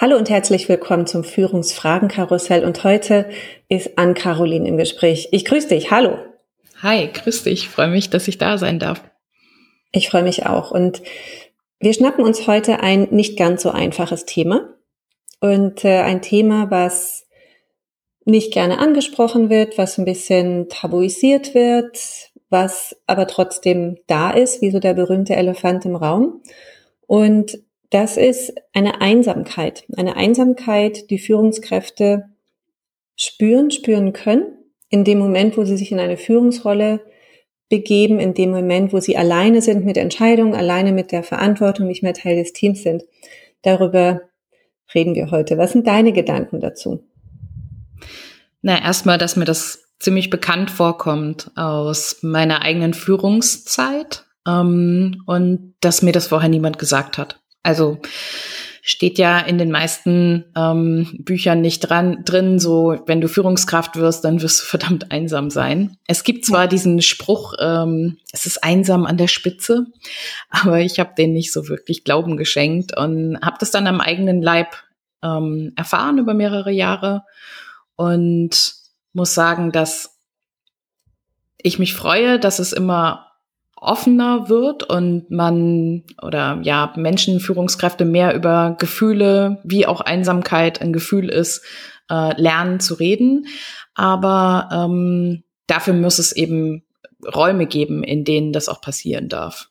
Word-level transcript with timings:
Hallo 0.00 0.16
und 0.16 0.30
herzlich 0.30 0.66
willkommen 0.70 1.06
zum 1.06 1.24
Führungsfragenkarussell 1.24 2.64
und 2.64 2.84
heute 2.84 3.28
ist 3.68 3.98
Ann-Caroline 3.98 4.66
im 4.66 4.78
Gespräch. 4.78 5.28
Ich 5.30 5.44
grüße 5.44 5.68
dich. 5.68 5.90
Hallo. 5.90 6.16
Hi, 6.80 7.10
grüß 7.12 7.42
dich. 7.42 7.64
Ich 7.64 7.68
freue 7.68 7.88
mich, 7.88 8.08
dass 8.08 8.26
ich 8.26 8.38
da 8.38 8.56
sein 8.56 8.78
darf. 8.78 9.02
Ich 9.92 10.08
freue 10.08 10.22
mich 10.22 10.46
auch 10.46 10.70
und 10.70 11.02
wir 11.80 11.92
schnappen 11.92 12.24
uns 12.24 12.46
heute 12.46 12.80
ein 12.80 13.08
nicht 13.10 13.38
ganz 13.38 13.62
so 13.62 13.72
einfaches 13.72 14.24
Thema 14.24 14.72
und 15.38 15.84
äh, 15.84 16.00
ein 16.00 16.22
Thema, 16.22 16.70
was 16.70 17.26
nicht 18.24 18.54
gerne 18.54 18.78
angesprochen 18.78 19.50
wird, 19.50 19.76
was 19.76 19.98
ein 19.98 20.06
bisschen 20.06 20.70
tabuisiert 20.70 21.54
wird, 21.54 22.30
was 22.48 22.96
aber 23.06 23.26
trotzdem 23.26 23.98
da 24.06 24.30
ist, 24.30 24.62
wie 24.62 24.70
so 24.70 24.78
der 24.78 24.94
berühmte 24.94 25.36
Elefant 25.36 25.84
im 25.84 25.96
Raum. 25.96 26.40
Und 27.06 27.58
das 27.90 28.16
ist 28.16 28.52
eine 28.72 29.00
Einsamkeit. 29.00 29.84
Eine 29.96 30.16
Einsamkeit, 30.16 31.10
die 31.10 31.18
Führungskräfte 31.18 32.24
spüren, 33.16 33.70
spüren 33.70 34.12
können, 34.12 34.56
in 34.88 35.04
dem 35.04 35.18
Moment, 35.18 35.56
wo 35.56 35.64
sie 35.64 35.76
sich 35.76 35.92
in 35.92 36.00
eine 36.00 36.16
Führungsrolle 36.16 37.00
begeben, 37.68 38.18
in 38.18 38.34
dem 38.34 38.50
Moment, 38.50 38.92
wo 38.92 39.00
sie 39.00 39.16
alleine 39.16 39.62
sind 39.62 39.84
mit 39.84 39.96
Entscheidungen, 39.96 40.54
alleine 40.54 40.92
mit 40.92 41.12
der 41.12 41.22
Verantwortung, 41.22 41.86
nicht 41.86 42.02
mehr 42.02 42.14
Teil 42.14 42.36
des 42.36 42.52
Teams 42.52 42.82
sind. 42.82 43.04
Darüber 43.62 44.22
reden 44.94 45.14
wir 45.14 45.30
heute. 45.30 45.58
Was 45.58 45.72
sind 45.72 45.86
deine 45.86 46.12
Gedanken 46.12 46.60
dazu? 46.60 47.04
Na, 48.62 48.82
erstmal, 48.82 49.18
dass 49.18 49.36
mir 49.36 49.44
das 49.44 49.84
ziemlich 50.00 50.30
bekannt 50.30 50.70
vorkommt 50.70 51.50
aus 51.56 52.18
meiner 52.22 52.62
eigenen 52.62 52.94
Führungszeit 52.94 54.24
ähm, 54.46 55.22
und 55.26 55.74
dass 55.80 56.02
mir 56.02 56.12
das 56.12 56.28
vorher 56.28 56.48
niemand 56.48 56.78
gesagt 56.78 57.18
hat. 57.18 57.39
Also 57.62 57.98
steht 58.82 59.18
ja 59.18 59.38
in 59.38 59.58
den 59.58 59.70
meisten 59.70 60.46
ähm, 60.56 61.06
Büchern 61.18 61.60
nicht 61.60 61.80
dran, 61.80 62.24
drin, 62.24 62.58
so 62.58 62.98
wenn 63.06 63.20
du 63.20 63.28
Führungskraft 63.28 63.96
wirst, 63.96 64.24
dann 64.24 64.40
wirst 64.42 64.62
du 64.62 64.66
verdammt 64.66 65.12
einsam 65.12 65.50
sein. 65.50 65.96
Es 66.06 66.24
gibt 66.24 66.44
zwar 66.44 66.66
diesen 66.66 67.02
Spruch, 67.02 67.54
ähm, 67.60 68.18
es 68.32 68.46
ist 68.46 68.64
einsam 68.64 69.06
an 69.06 69.16
der 69.16 69.28
Spitze, 69.28 69.86
aber 70.48 70.80
ich 70.80 70.98
habe 70.98 71.14
den 71.16 71.32
nicht 71.32 71.52
so 71.52 71.68
wirklich 71.68 72.04
Glauben 72.04 72.36
geschenkt 72.36 72.96
und 72.96 73.38
habe 73.42 73.56
das 73.60 73.70
dann 73.70 73.86
am 73.86 74.00
eigenen 74.00 74.40
Leib 74.42 74.74
ähm, 75.22 75.72
erfahren 75.76 76.18
über 76.18 76.34
mehrere 76.34 76.72
Jahre 76.72 77.22
und 77.96 78.74
muss 79.12 79.34
sagen, 79.34 79.72
dass 79.72 80.18
ich 81.58 81.78
mich 81.78 81.94
freue, 81.94 82.38
dass 82.38 82.58
es 82.58 82.72
immer 82.72 83.29
offener 83.80 84.48
wird 84.48 84.82
und 84.82 85.30
man 85.30 86.04
oder 86.22 86.60
ja 86.62 86.92
Menschen, 86.96 87.40
Führungskräfte 87.40 88.04
mehr 88.04 88.34
über 88.34 88.76
Gefühle, 88.78 89.60
wie 89.64 89.86
auch 89.86 90.00
Einsamkeit 90.00 90.80
ein 90.82 90.92
Gefühl 90.92 91.28
ist, 91.28 91.64
äh, 92.10 92.40
lernen 92.40 92.80
zu 92.80 92.94
reden. 92.94 93.46
Aber 93.94 94.68
ähm, 94.72 95.44
dafür 95.66 95.94
muss 95.94 96.18
es 96.18 96.32
eben 96.32 96.84
Räume 97.26 97.66
geben, 97.66 98.02
in 98.02 98.24
denen 98.24 98.52
das 98.52 98.68
auch 98.68 98.80
passieren 98.80 99.28
darf. 99.28 99.68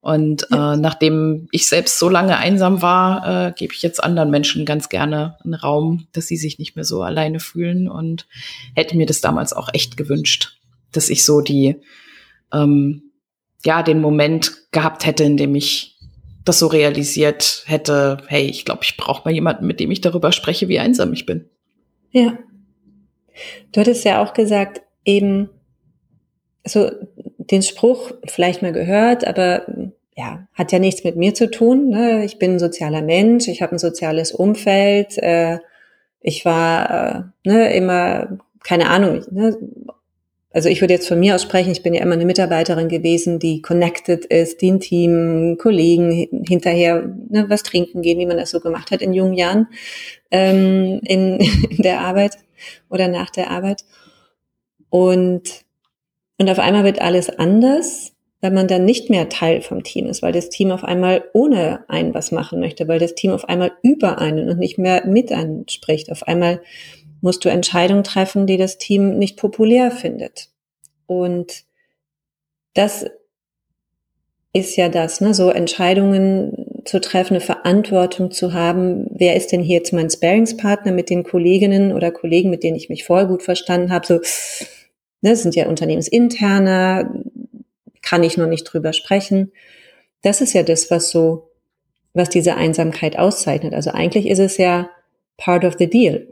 Und 0.00 0.46
ja. 0.50 0.74
äh, 0.74 0.76
nachdem 0.76 1.48
ich 1.50 1.68
selbst 1.68 1.98
so 1.98 2.08
lange 2.08 2.38
einsam 2.38 2.80
war, 2.80 3.48
äh, 3.48 3.52
gebe 3.52 3.74
ich 3.74 3.82
jetzt 3.82 4.02
anderen 4.02 4.30
Menschen 4.30 4.64
ganz 4.64 4.88
gerne 4.88 5.36
einen 5.44 5.54
Raum, 5.54 6.06
dass 6.12 6.26
sie 6.26 6.38
sich 6.38 6.58
nicht 6.58 6.74
mehr 6.74 6.86
so 6.86 7.02
alleine 7.02 7.38
fühlen 7.38 7.88
und 7.88 8.26
hätte 8.74 8.96
mir 8.96 9.06
das 9.06 9.20
damals 9.20 9.52
auch 9.52 9.68
echt 9.74 9.96
gewünscht, 9.96 10.58
dass 10.92 11.10
ich 11.10 11.24
so 11.24 11.42
die 11.42 11.76
ähm, 12.52 13.09
ja, 13.64 13.82
den 13.82 14.00
Moment 14.00 14.72
gehabt 14.72 15.06
hätte, 15.06 15.24
in 15.24 15.36
dem 15.36 15.54
ich 15.54 15.98
das 16.44 16.58
so 16.58 16.66
realisiert 16.66 17.64
hätte, 17.66 18.18
hey, 18.26 18.46
ich 18.46 18.64
glaube, 18.64 18.80
ich 18.82 18.96
brauche 18.96 19.22
mal 19.24 19.34
jemanden, 19.34 19.66
mit 19.66 19.78
dem 19.80 19.90
ich 19.90 20.00
darüber 20.00 20.32
spreche, 20.32 20.68
wie 20.68 20.78
einsam 20.78 21.12
ich 21.12 21.26
bin. 21.26 21.48
Ja. 22.10 22.38
Du 23.72 23.80
hattest 23.80 24.04
ja 24.04 24.22
auch 24.22 24.32
gesagt, 24.32 24.82
eben, 25.04 25.50
so 26.64 26.90
den 27.38 27.62
Spruch 27.62 28.12
vielleicht 28.26 28.62
mal 28.62 28.72
gehört, 28.72 29.26
aber 29.26 29.64
ja, 30.16 30.46
hat 30.54 30.72
ja 30.72 30.78
nichts 30.78 31.04
mit 31.04 31.16
mir 31.16 31.34
zu 31.34 31.50
tun. 31.50 31.88
Ne? 31.88 32.24
Ich 32.24 32.38
bin 32.38 32.52
ein 32.52 32.58
sozialer 32.58 33.02
Mensch, 33.02 33.48
ich 33.48 33.62
habe 33.62 33.72
ein 33.72 33.78
soziales 33.78 34.32
Umfeld, 34.32 35.18
äh, 35.18 35.58
ich 36.20 36.44
war 36.44 37.32
äh, 37.44 37.48
ne, 37.48 37.74
immer, 37.74 38.38
keine 38.62 38.90
Ahnung, 38.90 39.24
ne, 39.30 39.56
also 40.52 40.68
ich 40.68 40.80
würde 40.80 40.94
jetzt 40.94 41.06
von 41.06 41.20
mir 41.20 41.36
aus 41.36 41.42
sprechen, 41.42 41.70
ich 41.70 41.82
bin 41.82 41.94
ja 41.94 42.02
immer 42.02 42.14
eine 42.14 42.24
Mitarbeiterin 42.24 42.88
gewesen, 42.88 43.38
die 43.38 43.62
connected 43.62 44.24
ist, 44.24 44.60
die 44.60 44.72
ein 44.72 44.80
Team, 44.80 45.58
Kollegen 45.58 46.44
hinterher 46.48 47.14
ne, 47.28 47.46
was 47.48 47.62
trinken 47.62 48.02
gehen, 48.02 48.18
wie 48.18 48.26
man 48.26 48.36
das 48.36 48.50
so 48.50 48.58
gemacht 48.58 48.90
hat 48.90 49.00
in 49.00 49.12
jungen 49.12 49.34
Jahren 49.34 49.68
ähm, 50.30 51.00
in, 51.04 51.38
in 51.70 51.82
der 51.82 52.00
Arbeit 52.00 52.36
oder 52.88 53.06
nach 53.06 53.30
der 53.30 53.50
Arbeit. 53.50 53.84
Und, 54.88 55.64
und 56.38 56.50
auf 56.50 56.58
einmal 56.58 56.82
wird 56.82 57.00
alles 57.00 57.30
anders, 57.30 58.12
weil 58.40 58.50
man 58.50 58.66
dann 58.66 58.84
nicht 58.84 59.08
mehr 59.08 59.28
Teil 59.28 59.60
vom 59.60 59.84
Team 59.84 60.06
ist, 60.06 60.22
weil 60.22 60.32
das 60.32 60.48
Team 60.48 60.72
auf 60.72 60.82
einmal 60.82 61.24
ohne 61.32 61.84
einen 61.88 62.12
was 62.12 62.32
machen 62.32 62.58
möchte, 62.58 62.88
weil 62.88 62.98
das 62.98 63.14
Team 63.14 63.30
auf 63.30 63.48
einmal 63.48 63.72
über 63.82 64.18
einen 64.18 64.48
und 64.48 64.58
nicht 64.58 64.78
mehr 64.78 65.06
mit 65.06 65.30
einem 65.30 65.64
spricht. 65.68 66.10
Auf 66.10 66.26
einmal 66.26 66.60
musst 67.20 67.44
du 67.44 67.48
Entscheidungen 67.48 68.04
treffen, 68.04 68.46
die 68.46 68.56
das 68.56 68.78
Team 68.78 69.18
nicht 69.18 69.36
populär 69.36 69.90
findet. 69.90 70.48
Und 71.06 71.64
das 72.74 73.06
ist 74.52 74.76
ja 74.76 74.88
das, 74.88 75.20
ne, 75.20 75.34
so 75.34 75.50
Entscheidungen 75.50 76.82
zu 76.84 77.00
treffen, 77.00 77.34
eine 77.34 77.40
Verantwortung 77.40 78.30
zu 78.30 78.52
haben. 78.52 79.06
Wer 79.10 79.36
ist 79.36 79.52
denn 79.52 79.62
hier 79.62 79.78
jetzt 79.78 79.92
mein 79.92 80.10
Sparingspartner 80.10 80.92
mit 80.92 81.10
den 81.10 81.22
Kolleginnen 81.22 81.92
oder 81.92 82.10
Kollegen, 82.10 82.50
mit 82.50 82.62
denen 82.62 82.76
ich 82.76 82.88
mich 82.88 83.04
vorher 83.04 83.26
gut 83.26 83.42
verstanden 83.42 83.92
habe? 83.92 84.06
So, 84.06 84.20
ne, 85.20 85.36
sind 85.36 85.54
ja 85.54 85.68
unternehmensinterner, 85.68 87.12
kann 88.02 88.22
ich 88.24 88.36
noch 88.36 88.48
nicht 88.48 88.64
drüber 88.64 88.92
sprechen. 88.92 89.52
Das 90.22 90.40
ist 90.40 90.52
ja 90.52 90.62
das, 90.62 90.90
was 90.90 91.10
so, 91.10 91.50
was 92.12 92.28
diese 92.28 92.56
Einsamkeit 92.56 93.18
auszeichnet. 93.18 93.74
Also 93.74 93.90
eigentlich 93.90 94.26
ist 94.26 94.40
es 94.40 94.56
ja 94.56 94.90
part 95.36 95.64
of 95.64 95.76
the 95.78 95.88
deal. 95.88 96.26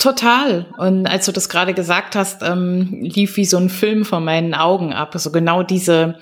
Total. 0.00 0.66
Und 0.78 1.06
als 1.06 1.26
du 1.26 1.32
das 1.32 1.50
gerade 1.50 1.74
gesagt 1.74 2.16
hast, 2.16 2.42
ähm, 2.42 2.88
lief 3.02 3.36
wie 3.36 3.44
so 3.44 3.58
ein 3.58 3.68
Film 3.68 4.06
vor 4.06 4.20
meinen 4.20 4.54
Augen 4.54 4.94
ab. 4.94 5.10
Also 5.12 5.30
genau 5.30 5.62
diese, 5.62 6.18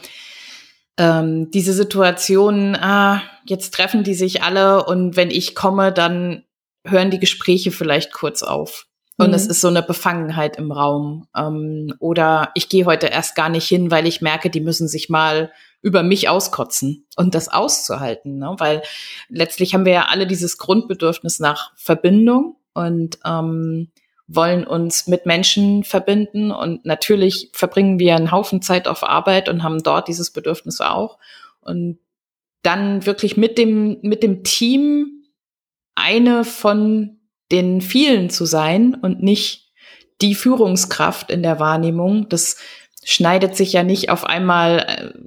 ähm, 0.97 1.53
diese 1.53 1.73
Situation, 1.73 2.75
ah, 2.75 3.23
jetzt 3.47 3.73
treffen 3.73 4.03
die 4.03 4.15
sich 4.15 4.43
alle 4.43 4.85
und 4.85 5.15
wenn 5.15 5.31
ich 5.31 5.55
komme, 5.55 5.93
dann 5.93 6.43
hören 6.85 7.13
die 7.13 7.21
Gespräche 7.21 7.71
vielleicht 7.71 8.13
kurz 8.13 8.43
auf. 8.43 8.87
Und 9.17 9.29
mhm. 9.29 9.35
es 9.35 9.47
ist 9.47 9.61
so 9.61 9.69
eine 9.69 9.83
Befangenheit 9.85 10.57
im 10.57 10.73
Raum. 10.73 11.29
Ähm, 11.37 11.95
oder 12.01 12.51
ich 12.55 12.69
gehe 12.69 12.85
heute 12.85 13.07
erst 13.07 13.37
gar 13.37 13.49
nicht 13.49 13.69
hin, 13.69 13.93
weil 13.93 14.09
ich 14.09 14.21
merke, 14.21 14.51
die 14.51 14.61
müssen 14.61 14.89
sich 14.89 15.09
mal 15.09 15.53
über 15.83 16.03
mich 16.03 16.29
auskotzen 16.29 17.07
und 17.17 17.37
das 17.37 17.49
auszuhalten. 17.49 18.39
Ne? 18.39 18.57
Weil 18.59 18.83
letztlich 19.29 19.73
haben 19.73 19.85
wir 19.85 19.93
ja 19.93 20.07
alle 20.07 20.27
dieses 20.27 20.59
Grundbedürfnis 20.59 21.39
nach 21.39 21.71
Verbindung 21.77 22.58
und 22.79 23.19
ähm, 23.25 23.91
wollen 24.29 24.65
uns 24.65 25.09
mit 25.09 25.27
Menschen 25.27 25.83
verbinden. 25.83 26.53
Und 26.53 26.85
natürlich 26.85 27.51
verbringen 27.53 27.99
wir 27.99 28.15
einen 28.15 28.31
Haufen 28.31 28.63
Zeit 28.63 28.87
auf 28.87 29.03
Arbeit 29.03 29.49
und 29.49 29.65
haben 29.65 29.83
dort 29.83 30.07
dieses 30.07 30.31
Bedürfnis 30.31 30.81
auch. 30.81 31.19
Und 31.61 31.99
dann 32.63 33.05
wirklich 33.05 33.37
mit 33.37 33.59
dem, 33.59 33.99
mit 34.03 34.23
dem 34.23 34.45
Team 34.45 35.25
eine 35.97 36.45
von 36.45 37.19
den 37.51 37.81
vielen 37.81 38.31
zu 38.31 38.45
sein 38.45 38.95
und 38.95 39.23
nicht 39.23 39.73
die 40.21 40.37
Führungskraft 40.37 41.31
in 41.33 41.43
der 41.43 41.59
Wahrnehmung. 41.59 42.29
Das 42.29 42.59
schneidet 43.11 43.57
sich 43.57 43.73
ja 43.73 43.83
nicht 43.83 44.11
auf 44.11 44.27
einmal 44.27 44.81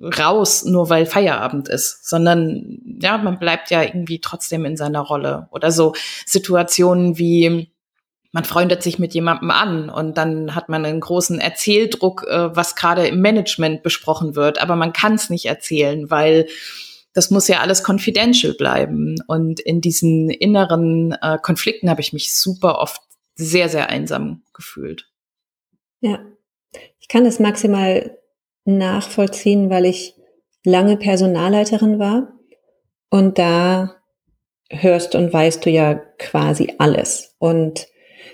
äh, 0.03 0.21
raus, 0.21 0.65
nur 0.65 0.91
weil 0.91 1.07
Feierabend 1.07 1.67
ist, 1.67 2.07
sondern 2.07 2.79
ja, 3.01 3.17
man 3.17 3.39
bleibt 3.39 3.71
ja 3.71 3.81
irgendwie 3.81 4.21
trotzdem 4.21 4.65
in 4.65 4.77
seiner 4.77 4.99
Rolle. 4.99 5.47
Oder 5.49 5.71
so 5.71 5.95
Situationen 6.27 7.17
wie, 7.17 7.71
man 8.31 8.45
freundet 8.45 8.83
sich 8.83 8.99
mit 8.99 9.15
jemandem 9.15 9.49
an 9.49 9.89
und 9.89 10.19
dann 10.19 10.53
hat 10.53 10.69
man 10.69 10.85
einen 10.85 10.99
großen 10.99 11.39
Erzähldruck, 11.39 12.27
äh, 12.29 12.55
was 12.55 12.75
gerade 12.75 13.07
im 13.07 13.19
Management 13.19 13.81
besprochen 13.81 14.35
wird, 14.35 14.61
aber 14.61 14.75
man 14.75 14.93
kann 14.93 15.15
es 15.15 15.31
nicht 15.31 15.45
erzählen, 15.47 16.11
weil 16.11 16.47
das 17.13 17.31
muss 17.31 17.47
ja 17.47 17.61
alles 17.61 17.83
confidential 17.83 18.53
bleiben. 18.53 19.15
Und 19.25 19.59
in 19.59 19.81
diesen 19.81 20.29
inneren 20.29 21.13
äh, 21.19 21.39
Konflikten 21.41 21.89
habe 21.89 22.01
ich 22.01 22.13
mich 22.13 22.35
super 22.35 22.77
oft 22.77 23.01
sehr, 23.33 23.69
sehr 23.69 23.89
einsam 23.89 24.43
gefühlt. 24.53 25.09
Ja, 25.99 26.19
ich 26.99 27.07
kann 27.07 27.23
das 27.23 27.39
maximal 27.39 28.17
nachvollziehen, 28.65 29.69
weil 29.69 29.85
ich 29.85 30.15
lange 30.63 30.97
Personalleiterin 30.97 31.99
war 31.99 32.33
und 33.09 33.37
da 33.39 33.95
hörst 34.69 35.15
und 35.15 35.33
weißt 35.33 35.65
du 35.65 35.69
ja 35.69 35.95
quasi 36.17 36.73
alles 36.77 37.35
und 37.39 37.87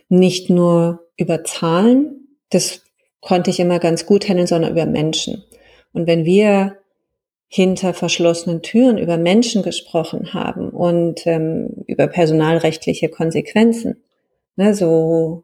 nicht 0.09 0.49
nur 0.49 1.07
über 1.17 1.43
Zahlen, 1.43 2.37
das 2.49 2.83
konnte 3.21 3.49
ich 3.49 3.59
immer 3.59 3.79
ganz 3.79 4.05
gut 4.05 4.27
handeln, 4.29 4.47
sondern 4.47 4.71
über 4.71 4.85
Menschen. 4.85 5.43
Und 5.93 6.07
wenn 6.07 6.25
wir 6.25 6.77
hinter 7.49 7.93
verschlossenen 7.93 8.61
Türen 8.61 8.97
über 8.97 9.17
Menschen 9.17 9.63
gesprochen 9.63 10.33
haben 10.33 10.69
und 10.69 11.25
ähm, 11.25 11.83
über 11.87 12.07
personalrechtliche 12.07 13.09
Konsequenzen, 13.09 14.03
ne, 14.57 14.75
so 14.75 15.43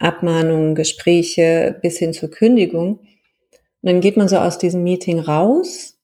Abmahnungen, 0.00 0.74
Gespräche 0.74 1.78
bis 1.82 1.98
hin 1.98 2.12
zur 2.12 2.30
Kündigung. 2.30 2.98
Und 2.98 3.06
dann 3.82 4.00
geht 4.00 4.16
man 4.16 4.28
so 4.28 4.36
aus 4.36 4.58
diesem 4.58 4.82
Meeting 4.82 5.20
raus, 5.20 5.98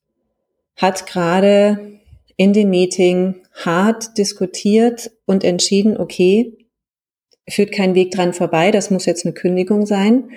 hat 0.75 1.05
gerade 1.07 1.99
in 2.37 2.53
dem 2.53 2.69
Meeting 2.69 3.35
hart 3.53 4.17
diskutiert 4.17 5.11
und 5.25 5.43
entschieden, 5.43 5.97
okay, 5.97 6.57
führt 7.49 7.71
kein 7.71 7.95
Weg 7.95 8.11
dran 8.11 8.33
vorbei, 8.33 8.71
das 8.71 8.91
muss 8.91 9.05
jetzt 9.05 9.25
eine 9.25 9.33
Kündigung 9.33 9.85
sein. 9.85 10.31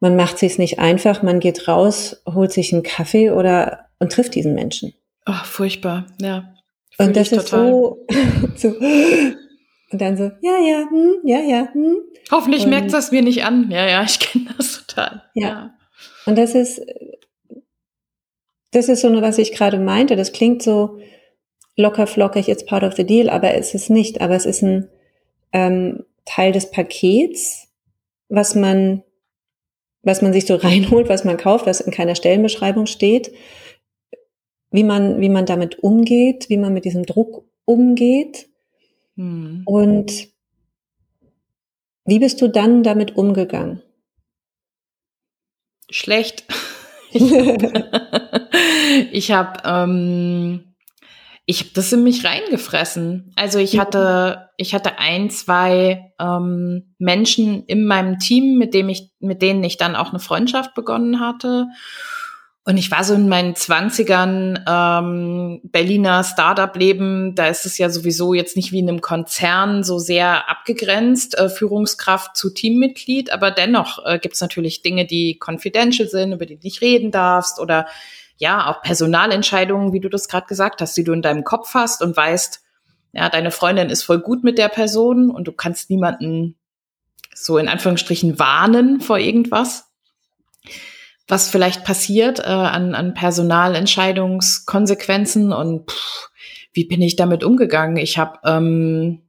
Man 0.00 0.16
macht 0.16 0.38
sich 0.38 0.58
nicht 0.58 0.78
einfach, 0.78 1.22
man 1.22 1.40
geht 1.40 1.68
raus, 1.68 2.22
holt 2.26 2.52
sich 2.52 2.72
einen 2.72 2.82
Kaffee 2.82 3.30
oder 3.30 3.90
und 3.98 4.12
trifft 4.12 4.34
diesen 4.34 4.54
Menschen. 4.54 4.94
Ach, 5.26 5.44
furchtbar, 5.44 6.06
ja. 6.20 6.54
Und 6.98 7.16
das 7.16 7.32
ist 7.32 7.48
so, 7.48 8.06
so 8.56 8.74
und 9.92 10.00
dann 10.00 10.16
so, 10.16 10.30
ja, 10.40 10.58
ja, 10.58 10.88
hm, 10.88 11.16
ja, 11.24 11.40
ja. 11.40 11.68
Hm. 11.72 11.96
Hoffentlich 12.30 12.64
und, 12.64 12.70
merkt 12.70 12.92
das 12.92 13.10
mir 13.10 13.22
nicht 13.22 13.44
an. 13.44 13.70
Ja, 13.70 13.86
ja, 13.86 14.02
ich 14.04 14.18
kenne 14.20 14.54
das 14.56 14.84
total. 14.86 15.22
Ja. 15.34 15.48
ja. 15.48 15.74
Und 16.26 16.38
das 16.38 16.54
ist, 16.54 16.80
das 18.70 18.88
ist 18.88 19.00
so, 19.00 19.20
was 19.20 19.38
ich 19.38 19.52
gerade 19.52 19.78
meinte. 19.78 20.14
Das 20.14 20.32
klingt 20.32 20.62
so 20.62 21.00
locker 21.76 22.06
flockig, 22.06 22.48
it's 22.48 22.64
part 22.64 22.84
of 22.84 22.94
the 22.94 23.04
deal, 23.04 23.28
aber 23.28 23.54
es 23.54 23.74
ist 23.74 23.90
nicht. 23.90 24.20
Aber 24.20 24.36
es 24.36 24.46
ist 24.46 24.62
ein 24.62 24.88
ähm, 25.52 26.04
Teil 26.24 26.52
des 26.52 26.70
Pakets, 26.70 27.66
was 28.28 28.54
man, 28.54 29.02
was 30.02 30.22
man 30.22 30.32
sich 30.32 30.46
so 30.46 30.54
reinholt, 30.56 31.08
was 31.08 31.24
man 31.24 31.36
kauft, 31.36 31.66
was 31.66 31.80
in 31.80 31.92
keiner 31.92 32.14
Stellenbeschreibung 32.14 32.86
steht, 32.86 33.32
wie 34.70 34.84
man, 34.84 35.20
wie 35.20 35.30
man 35.30 35.46
damit 35.46 35.80
umgeht, 35.82 36.48
wie 36.48 36.58
man 36.58 36.72
mit 36.72 36.84
diesem 36.84 37.04
Druck 37.04 37.44
umgeht 37.64 38.49
hm. 39.20 39.62
Und 39.66 40.28
wie 42.06 42.18
bist 42.18 42.40
du 42.40 42.48
dann 42.48 42.82
damit 42.82 43.16
umgegangen? 43.16 43.82
Schlecht. 45.90 46.44
ich 49.12 49.30
habe 49.32 49.60
ähm, 49.66 50.74
ich 51.44 51.60
habe 51.60 51.70
das 51.74 51.92
in 51.92 52.02
mich 52.02 52.24
reingefressen. 52.24 53.34
Also 53.36 53.58
ich 53.58 53.78
hatte 53.78 54.48
ich 54.56 54.74
hatte 54.74 54.98
ein 54.98 55.28
zwei 55.28 56.14
ähm, 56.18 56.94
Menschen 56.98 57.64
in 57.66 57.84
meinem 57.84 58.18
Team, 58.20 58.56
mit 58.56 58.72
dem 58.72 58.88
ich 58.88 59.10
mit 59.18 59.42
denen 59.42 59.62
ich 59.64 59.76
dann 59.76 59.96
auch 59.96 60.10
eine 60.10 60.20
Freundschaft 60.20 60.74
begonnen 60.74 61.20
hatte 61.20 61.66
und 62.64 62.76
ich 62.76 62.90
war 62.90 63.04
so 63.04 63.14
in 63.14 63.28
meinen 63.28 63.56
Zwanzigern 63.56 64.62
ähm, 64.68 65.60
Berliner 65.64 66.22
Startup-Leben, 66.22 67.34
da 67.34 67.46
ist 67.46 67.64
es 67.64 67.78
ja 67.78 67.88
sowieso 67.88 68.34
jetzt 68.34 68.54
nicht 68.54 68.70
wie 68.70 68.80
in 68.80 68.88
einem 68.88 69.00
Konzern 69.00 69.82
so 69.82 69.98
sehr 69.98 70.48
abgegrenzt, 70.50 71.38
äh, 71.38 71.48
Führungskraft 71.48 72.36
zu 72.36 72.50
Teammitglied, 72.50 73.32
aber 73.32 73.50
dennoch 73.50 74.04
äh, 74.04 74.18
gibt 74.18 74.34
es 74.34 74.42
natürlich 74.42 74.82
Dinge, 74.82 75.06
die 75.06 75.40
confidential 75.42 76.06
sind, 76.08 76.32
über 76.32 76.44
die 76.44 76.56
du 76.56 76.62
nicht 76.62 76.82
reden 76.82 77.10
darfst. 77.10 77.58
Oder 77.60 77.86
ja, 78.36 78.66
auch 78.66 78.82
Personalentscheidungen, 78.82 79.94
wie 79.94 80.00
du 80.00 80.10
das 80.10 80.28
gerade 80.28 80.46
gesagt 80.46 80.82
hast, 80.82 80.94
die 80.98 81.04
du 81.04 81.12
in 81.12 81.22
deinem 81.22 81.44
Kopf 81.44 81.72
hast 81.72 82.02
und 82.02 82.14
weißt, 82.14 82.60
ja, 83.12 83.30
deine 83.30 83.52
Freundin 83.52 83.88
ist 83.88 84.02
voll 84.02 84.20
gut 84.20 84.44
mit 84.44 84.58
der 84.58 84.68
Person 84.68 85.30
und 85.30 85.48
du 85.48 85.52
kannst 85.52 85.88
niemanden 85.88 86.56
so 87.34 87.56
in 87.56 87.68
Anführungsstrichen 87.68 88.38
warnen 88.38 89.00
vor 89.00 89.18
irgendwas 89.18 89.86
was 91.30 91.48
vielleicht 91.48 91.84
passiert 91.84 92.40
äh, 92.40 92.42
an, 92.42 92.94
an 92.94 93.14
Personalentscheidungskonsequenzen 93.14 95.52
und 95.52 95.90
pff, 95.90 96.30
wie 96.72 96.84
bin 96.84 97.02
ich 97.02 97.16
damit 97.16 97.44
umgegangen? 97.44 97.96
Ich 97.96 98.18
habe 98.18 98.38
ähm, 98.44 99.22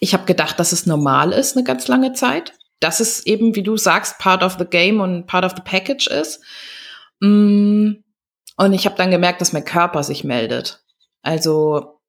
ich 0.00 0.16
gedacht, 0.26 0.60
dass 0.60 0.72
es 0.72 0.86
normal 0.86 1.32
ist 1.32 1.56
eine 1.56 1.64
ganz 1.64 1.88
lange 1.88 2.12
Zeit, 2.12 2.52
dass 2.80 3.00
es 3.00 3.26
eben, 3.26 3.56
wie 3.56 3.62
du 3.62 3.76
sagst, 3.76 4.18
part 4.18 4.42
of 4.42 4.56
the 4.58 4.64
game 4.64 5.00
und 5.00 5.26
part 5.26 5.44
of 5.44 5.52
the 5.56 5.62
package 5.62 6.06
ist. 6.06 6.42
Mm, 7.20 7.92
und 8.56 8.72
ich 8.72 8.86
habe 8.86 8.96
dann 8.96 9.10
gemerkt, 9.10 9.40
dass 9.40 9.52
mein 9.52 9.64
Körper 9.64 10.02
sich 10.02 10.24
meldet. 10.24 10.84
Also 11.22 12.00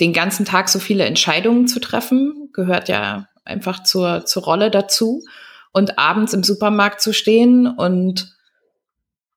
den 0.00 0.12
ganzen 0.12 0.44
Tag 0.44 0.68
so 0.68 0.78
viele 0.78 1.04
Entscheidungen 1.04 1.66
zu 1.66 1.80
treffen, 1.80 2.50
gehört 2.52 2.88
ja 2.88 3.28
einfach 3.44 3.82
zur, 3.82 4.24
zur 4.26 4.44
Rolle 4.44 4.70
dazu 4.70 5.22
und 5.74 5.98
abends 5.98 6.32
im 6.32 6.42
Supermarkt 6.42 7.02
zu 7.02 7.12
stehen 7.12 7.66
und 7.66 8.34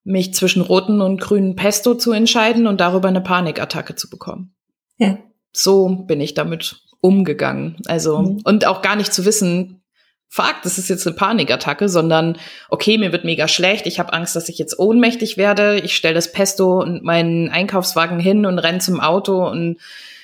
mich 0.06 0.34
zwischen 0.34 0.62
roten 0.62 1.02
und 1.02 1.20
grünen 1.20 1.58
Pesto 1.58 1.96
zu 1.96 2.14
entscheiden 2.14 2.68
und 2.68 2.80
darüber 2.80 3.10
eine 3.10 3.20
Panikattacke 3.20 3.96
zu 3.96 4.10
bekommen. 4.10 4.56
Ja. 4.98 5.18
So 5.52 5.90
bin 5.90 6.22
ich 6.22 6.34
damit 6.34 6.82
umgegangen. 7.02 7.78
Also, 7.88 8.20
mhm. 8.20 8.42
und 8.46 8.66
auch 8.66 8.82
gar 8.82 8.96
nicht 8.96 9.12
zu 9.12 9.26
wissen, 9.26 9.82
fuck, 10.30 10.56
das 10.64 10.78
ist 10.78 10.90
jetzt 10.90 11.08
eine 11.08 11.16
Panikattacke, 11.16 11.90
sondern 11.90 12.38
okay, 12.70 12.98
mir 12.98 13.12
wird 13.12 13.26
mega 13.26 13.48
schlecht, 13.48 13.88
ich 13.88 14.00
habe 14.00 14.14
Angst, 14.14 14.36
dass 14.36 14.48
ich 14.48 14.58
jetzt 14.58 14.78
ohnmächtig 14.78 15.38
werde, 15.38 15.80
ich 15.80 15.96
stelle 15.96 16.16
das 16.16 16.32
Pesto 16.32 16.82
und 16.82 17.04
meinen 17.04 17.50
Einkaufswagen 17.50 18.20
hin 18.20 18.46
und 18.46 18.60
renn 18.60 18.80
zum 18.80 19.00
Auto 19.00 19.48
und 19.48 19.78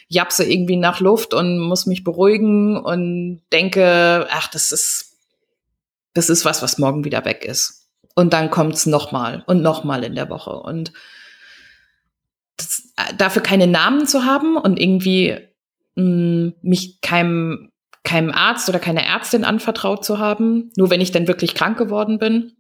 japse 0.09 0.45
irgendwie 0.45 0.77
nach 0.77 0.99
Luft 0.99 1.33
und 1.33 1.57
muss 1.57 1.87
mich 1.87 2.03
beruhigen 2.03 2.77
und 2.77 3.41
denke, 3.51 4.27
ach, 4.29 4.47
das 4.47 4.71
ist 4.71 5.12
das 6.13 6.29
ist 6.29 6.45
was, 6.45 6.61
was 6.61 6.77
morgen 6.77 7.03
wieder 7.03 7.25
weg 7.25 7.45
ist. 7.45 7.89
Und 8.15 8.33
dann 8.33 8.51
kommt's 8.51 8.85
nochmal 8.85 9.43
und 9.47 9.61
nochmal 9.61 10.03
in 10.03 10.15
der 10.15 10.29
Woche. 10.29 10.51
Und 10.51 10.93
das, 12.57 12.93
äh, 12.97 13.15
dafür 13.15 13.41
keine 13.41 13.67
Namen 13.67 14.05
zu 14.05 14.25
haben 14.25 14.57
und 14.57 14.79
irgendwie 14.79 15.37
mh, 15.95 16.03
mm, 16.03 16.53
mich 16.61 17.01
keinem, 17.01 17.71
keinem 18.03 18.31
Arzt 18.31 18.69
oder 18.69 18.79
keine 18.79 19.05
Ärztin 19.05 19.43
anvertraut 19.43 20.05
zu 20.05 20.19
haben, 20.19 20.71
nur 20.75 20.89
wenn 20.89 21.01
ich 21.01 21.11
dann 21.11 21.27
wirklich 21.27 21.55
krank 21.55 21.77
geworden 21.77 22.19
bin, 22.19 22.53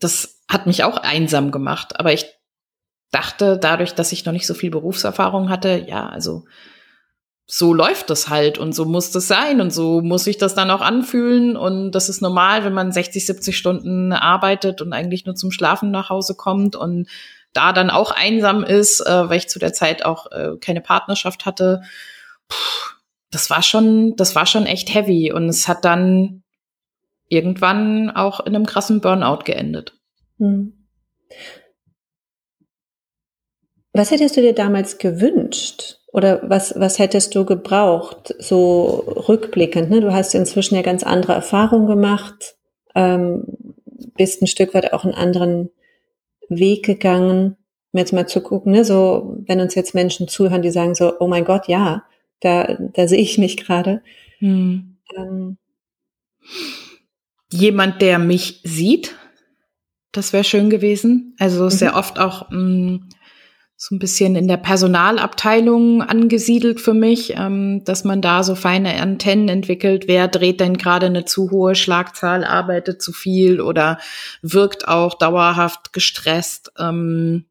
das 0.00 0.40
hat 0.48 0.66
mich 0.66 0.82
auch 0.82 0.96
einsam 0.96 1.52
gemacht. 1.52 2.00
Aber 2.00 2.12
ich 2.12 2.26
dachte, 3.12 3.58
dadurch, 3.58 3.94
dass 3.94 4.12
ich 4.12 4.24
noch 4.24 4.32
nicht 4.32 4.46
so 4.46 4.54
viel 4.54 4.70
Berufserfahrung 4.70 5.48
hatte, 5.48 5.84
ja, 5.86 6.08
also 6.08 6.44
so 7.52 7.74
läuft 7.74 8.10
das 8.10 8.28
halt 8.28 8.58
und 8.58 8.76
so 8.76 8.84
muss 8.84 9.10
das 9.10 9.26
sein 9.26 9.60
und 9.60 9.72
so 9.72 10.02
muss 10.02 10.22
sich 10.22 10.38
das 10.38 10.54
dann 10.54 10.70
auch 10.70 10.82
anfühlen 10.82 11.56
und 11.56 11.90
das 11.90 12.08
ist 12.08 12.22
normal, 12.22 12.64
wenn 12.64 12.72
man 12.72 12.92
60, 12.92 13.26
70 13.26 13.58
Stunden 13.58 14.12
arbeitet 14.12 14.80
und 14.80 14.92
eigentlich 14.92 15.26
nur 15.26 15.34
zum 15.34 15.50
Schlafen 15.50 15.90
nach 15.90 16.10
Hause 16.10 16.36
kommt 16.36 16.76
und 16.76 17.08
da 17.52 17.72
dann 17.72 17.90
auch 17.90 18.12
einsam 18.12 18.62
ist, 18.62 19.00
äh, 19.00 19.28
weil 19.28 19.38
ich 19.38 19.48
zu 19.48 19.58
der 19.58 19.72
Zeit 19.72 20.04
auch 20.04 20.30
äh, 20.30 20.58
keine 20.60 20.80
Partnerschaft 20.80 21.44
hatte. 21.44 21.82
Puh, 22.48 22.94
das 23.32 23.50
war 23.50 23.64
schon, 23.64 24.14
das 24.14 24.36
war 24.36 24.46
schon 24.46 24.66
echt 24.66 24.94
heavy 24.94 25.32
und 25.32 25.48
es 25.48 25.66
hat 25.66 25.84
dann 25.84 26.44
irgendwann 27.28 28.10
auch 28.10 28.38
in 28.38 28.54
einem 28.54 28.66
krassen 28.66 29.00
Burnout 29.00 29.42
geendet. 29.44 29.98
Hm. 30.38 30.86
Was 33.92 34.12
hättest 34.12 34.36
du 34.36 34.40
dir 34.40 34.54
damals 34.54 34.98
gewünscht? 34.98 35.99
Oder 36.12 36.48
was, 36.48 36.74
was 36.76 36.98
hättest 36.98 37.34
du 37.34 37.44
gebraucht, 37.44 38.34
so 38.38 39.04
rückblickend? 39.28 39.90
Ne? 39.90 40.00
Du 40.00 40.12
hast 40.12 40.34
inzwischen 40.34 40.74
ja 40.74 40.82
ganz 40.82 41.04
andere 41.04 41.34
Erfahrungen 41.34 41.86
gemacht, 41.86 42.56
ähm, 42.94 43.44
bist 44.16 44.42
ein 44.42 44.48
Stück 44.48 44.74
weit 44.74 44.92
auch 44.92 45.04
einen 45.04 45.14
anderen 45.14 45.70
Weg 46.48 46.84
gegangen, 46.84 47.56
um 47.92 47.98
jetzt 47.98 48.12
mal 48.12 48.26
zu 48.26 48.40
gucken, 48.40 48.72
ne? 48.72 48.84
so 48.84 49.36
wenn 49.46 49.60
uns 49.60 49.76
jetzt 49.76 49.94
Menschen 49.94 50.26
zuhören, 50.26 50.62
die 50.62 50.70
sagen 50.70 50.94
so, 50.96 51.12
oh 51.20 51.28
mein 51.28 51.44
Gott, 51.44 51.68
ja, 51.68 52.04
Da, 52.40 52.76
da 52.94 53.06
sehe 53.06 53.20
ich 53.20 53.38
mich 53.38 53.56
gerade. 53.56 54.02
Hm. 54.38 54.96
Ähm. 55.16 55.58
Jemand, 57.52 58.00
der 58.02 58.18
mich 58.18 58.60
sieht, 58.64 59.14
das 60.12 60.32
wäre 60.32 60.44
schön 60.44 60.70
gewesen. 60.70 61.36
Also 61.38 61.64
mhm. 61.64 61.70
sehr 61.70 61.96
oft 61.96 62.18
auch 62.18 62.50
mh, 62.50 62.58
mm, 62.58 63.08
so 63.82 63.94
ein 63.94 63.98
bisschen 63.98 64.36
in 64.36 64.46
der 64.46 64.58
Personalabteilung 64.58 66.02
angesiedelt 66.02 66.82
für 66.82 66.92
mich, 66.92 67.32
ähm, 67.34 67.82
dass 67.82 68.04
man 68.04 68.20
da 68.20 68.44
so 68.44 68.54
feine 68.54 69.00
Antennen 69.00 69.48
entwickelt. 69.48 70.06
Wer 70.06 70.28
dreht 70.28 70.60
denn 70.60 70.76
gerade 70.76 71.06
eine 71.06 71.24
zu 71.24 71.50
hohe 71.50 71.74
Schlagzahl, 71.74 72.44
arbeitet 72.44 73.00
zu 73.00 73.14
viel 73.14 73.58
oder 73.58 73.98
wirkt 74.42 74.86
auch 74.86 75.14
dauerhaft 75.14 75.94
gestresst? 75.94 76.72
Ähm, 76.78 77.46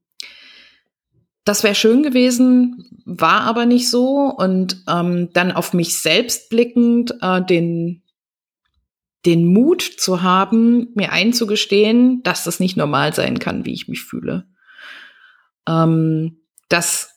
das 1.45 1.63
wäre 1.63 1.74
schön 1.74 2.03
gewesen, 2.03 2.86
war 3.05 3.41
aber 3.41 3.65
nicht 3.65 3.89
so. 3.89 4.31
Und 4.38 4.83
ähm, 4.88 5.29
dann 5.33 5.51
auf 5.51 5.74
mich 5.74 6.00
selbst 6.00 6.51
blickend, 6.51 7.12
äh, 7.24 7.43
den 7.43 8.03
den 9.25 9.48
Mut 9.48 9.81
zu 9.81 10.21
haben, 10.21 10.89
mir 10.93 11.12
einzugestehen, 11.12 12.21
dass 12.21 12.43
das 12.43 12.59
nicht 12.59 12.77
normal 12.77 13.13
sein 13.15 13.39
kann, 13.39 13.65
wie 13.65 13.74
ich 13.74 13.88
mich 13.88 14.03
fühle. 14.03 14.45
Ähm, 15.70 16.42
dass, 16.68 17.10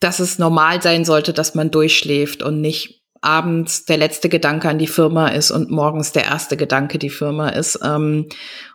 dass 0.00 0.20
es 0.20 0.38
normal 0.38 0.82
sein 0.82 1.04
sollte, 1.04 1.32
dass 1.32 1.54
man 1.54 1.70
durchschläft 1.70 2.42
und 2.42 2.60
nicht 2.60 3.02
abends 3.20 3.84
der 3.84 3.96
letzte 3.96 4.28
Gedanke 4.28 4.68
an 4.68 4.78
die 4.78 4.86
Firma 4.86 5.28
ist 5.28 5.50
und 5.50 5.70
morgens 5.70 6.12
der 6.12 6.24
erste 6.24 6.56
Gedanke 6.56 6.98
die 6.98 7.10
Firma 7.10 7.48
ist. 7.50 7.78
Ähm, 7.82 8.28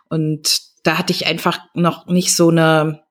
und 0.08 0.60
da 0.84 0.98
hatte 0.98 1.12
ich 1.12 1.26
einfach 1.26 1.58
noch 1.74 2.06
nicht 2.06 2.34
so 2.34 2.48
eine 2.48 3.02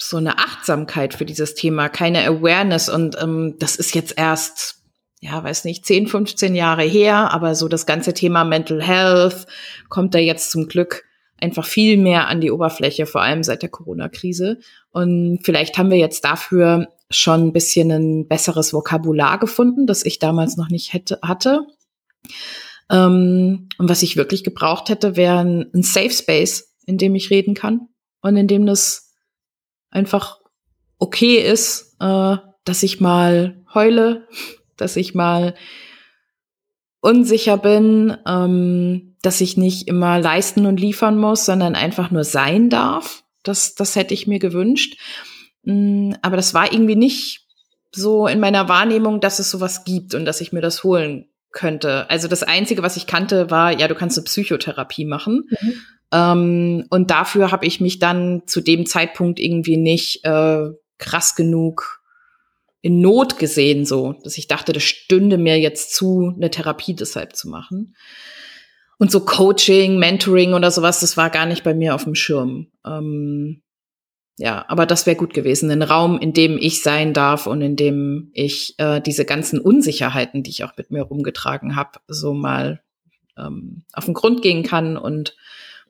so 0.00 0.16
eine 0.16 0.38
Achtsamkeit 0.38 1.12
für 1.12 1.24
dieses 1.24 1.56
Thema, 1.56 1.88
keine 1.88 2.24
Awareness 2.24 2.88
und 2.88 3.20
ähm, 3.20 3.56
das 3.58 3.74
ist 3.74 3.96
jetzt 3.96 4.14
erst 4.16 4.78
ja, 5.20 5.42
weiß 5.42 5.64
nicht, 5.64 5.84
10, 5.84 6.06
15 6.06 6.54
Jahre 6.54 6.84
her, 6.84 7.32
aber 7.32 7.54
so 7.54 7.68
das 7.68 7.86
ganze 7.86 8.14
Thema 8.14 8.44
Mental 8.44 8.80
Health 8.80 9.46
kommt 9.88 10.14
da 10.14 10.18
jetzt 10.18 10.52
zum 10.52 10.68
Glück 10.68 11.07
einfach 11.40 11.64
viel 11.64 11.96
mehr 11.96 12.28
an 12.28 12.40
die 12.40 12.50
Oberfläche, 12.50 13.06
vor 13.06 13.22
allem 13.22 13.42
seit 13.42 13.62
der 13.62 13.68
Corona-Krise. 13.68 14.58
Und 14.90 15.40
vielleicht 15.42 15.78
haben 15.78 15.90
wir 15.90 15.98
jetzt 15.98 16.24
dafür 16.24 16.88
schon 17.10 17.48
ein 17.48 17.52
bisschen 17.52 17.90
ein 17.90 18.28
besseres 18.28 18.72
Vokabular 18.72 19.38
gefunden, 19.38 19.86
das 19.86 20.04
ich 20.04 20.18
damals 20.18 20.56
noch 20.56 20.68
nicht 20.68 20.92
hätte, 20.92 21.18
hatte. 21.22 21.66
Ähm, 22.90 23.68
und 23.78 23.88
was 23.88 24.02
ich 24.02 24.16
wirklich 24.16 24.44
gebraucht 24.44 24.88
hätte, 24.88 25.16
wäre 25.16 25.38
ein, 25.38 25.70
ein 25.74 25.82
Safe 25.82 26.10
Space, 26.10 26.74
in 26.86 26.98
dem 26.98 27.14
ich 27.14 27.30
reden 27.30 27.54
kann 27.54 27.88
und 28.20 28.36
in 28.36 28.48
dem 28.48 28.66
das 28.66 29.12
einfach 29.90 30.38
okay 30.98 31.36
ist, 31.36 31.96
äh, 32.00 32.36
dass 32.64 32.82
ich 32.82 33.00
mal 33.00 33.62
heule, 33.72 34.26
dass 34.76 34.96
ich 34.96 35.14
mal 35.14 35.54
unsicher 37.00 37.56
bin, 37.56 38.16
ähm, 38.26 39.07
dass 39.22 39.40
ich 39.40 39.56
nicht 39.56 39.88
immer 39.88 40.20
leisten 40.20 40.66
und 40.66 40.78
liefern 40.78 41.18
muss, 41.18 41.44
sondern 41.44 41.74
einfach 41.74 42.10
nur 42.10 42.24
sein 42.24 42.70
darf. 42.70 43.24
Das, 43.42 43.74
das 43.74 43.96
hätte 43.96 44.14
ich 44.14 44.26
mir 44.26 44.38
gewünscht. 44.38 44.98
Mm, 45.62 46.12
aber 46.22 46.36
das 46.36 46.54
war 46.54 46.72
irgendwie 46.72 46.96
nicht 46.96 47.46
so 47.92 48.26
in 48.26 48.40
meiner 48.40 48.68
Wahrnehmung, 48.68 49.20
dass 49.20 49.38
es 49.38 49.50
sowas 49.50 49.84
gibt 49.84 50.14
und 50.14 50.24
dass 50.24 50.40
ich 50.40 50.52
mir 50.52 50.60
das 50.60 50.84
holen 50.84 51.28
könnte. 51.50 52.08
Also 52.10 52.28
das 52.28 52.42
Einzige, 52.42 52.82
was 52.82 52.96
ich 52.96 53.06
kannte, 53.06 53.50
war, 53.50 53.78
ja, 53.78 53.88
du 53.88 53.94
kannst 53.94 54.18
eine 54.18 54.24
Psychotherapie 54.24 55.04
machen. 55.04 55.48
Mhm. 55.60 55.74
Ähm, 56.12 56.86
und 56.90 57.10
dafür 57.10 57.50
habe 57.50 57.66
ich 57.66 57.80
mich 57.80 57.98
dann 57.98 58.42
zu 58.46 58.60
dem 58.60 58.86
Zeitpunkt 58.86 59.40
irgendwie 59.40 59.76
nicht 59.76 60.24
äh, 60.24 60.70
krass 60.98 61.34
genug 61.34 62.02
in 62.80 63.00
Not 63.00 63.38
gesehen, 63.38 63.84
so, 63.84 64.14
dass 64.22 64.38
ich 64.38 64.46
dachte, 64.46 64.72
das 64.72 64.84
stünde 64.84 65.36
mir 65.36 65.58
jetzt 65.58 65.94
zu, 65.94 66.32
eine 66.36 66.50
Therapie 66.50 66.94
deshalb 66.94 67.34
zu 67.34 67.48
machen. 67.48 67.94
Und 68.98 69.10
so 69.12 69.20
Coaching, 69.20 69.98
Mentoring 69.98 70.54
oder 70.54 70.70
sowas, 70.70 71.00
das 71.00 71.16
war 71.16 71.30
gar 71.30 71.46
nicht 71.46 71.62
bei 71.62 71.72
mir 71.72 71.94
auf 71.94 72.04
dem 72.04 72.14
Schirm. 72.14 72.66
Ähm, 72.84 73.62
ja, 74.38 74.64
aber 74.68 74.86
das 74.86 75.06
wäre 75.06 75.16
gut 75.16 75.34
gewesen. 75.34 75.70
Ein 75.70 75.82
Raum, 75.82 76.18
in 76.18 76.32
dem 76.32 76.58
ich 76.58 76.82
sein 76.82 77.12
darf 77.12 77.46
und 77.46 77.60
in 77.60 77.76
dem 77.76 78.30
ich 78.34 78.74
äh, 78.78 79.00
diese 79.00 79.24
ganzen 79.24 79.60
Unsicherheiten, 79.60 80.42
die 80.42 80.50
ich 80.50 80.64
auch 80.64 80.76
mit 80.76 80.90
mir 80.90 81.02
rumgetragen 81.02 81.76
habe, 81.76 81.98
so 82.06 82.34
mal 82.34 82.80
ähm, 83.36 83.82
auf 83.92 84.04
den 84.04 84.14
Grund 84.14 84.42
gehen 84.42 84.62
kann 84.62 84.96
und 84.96 85.36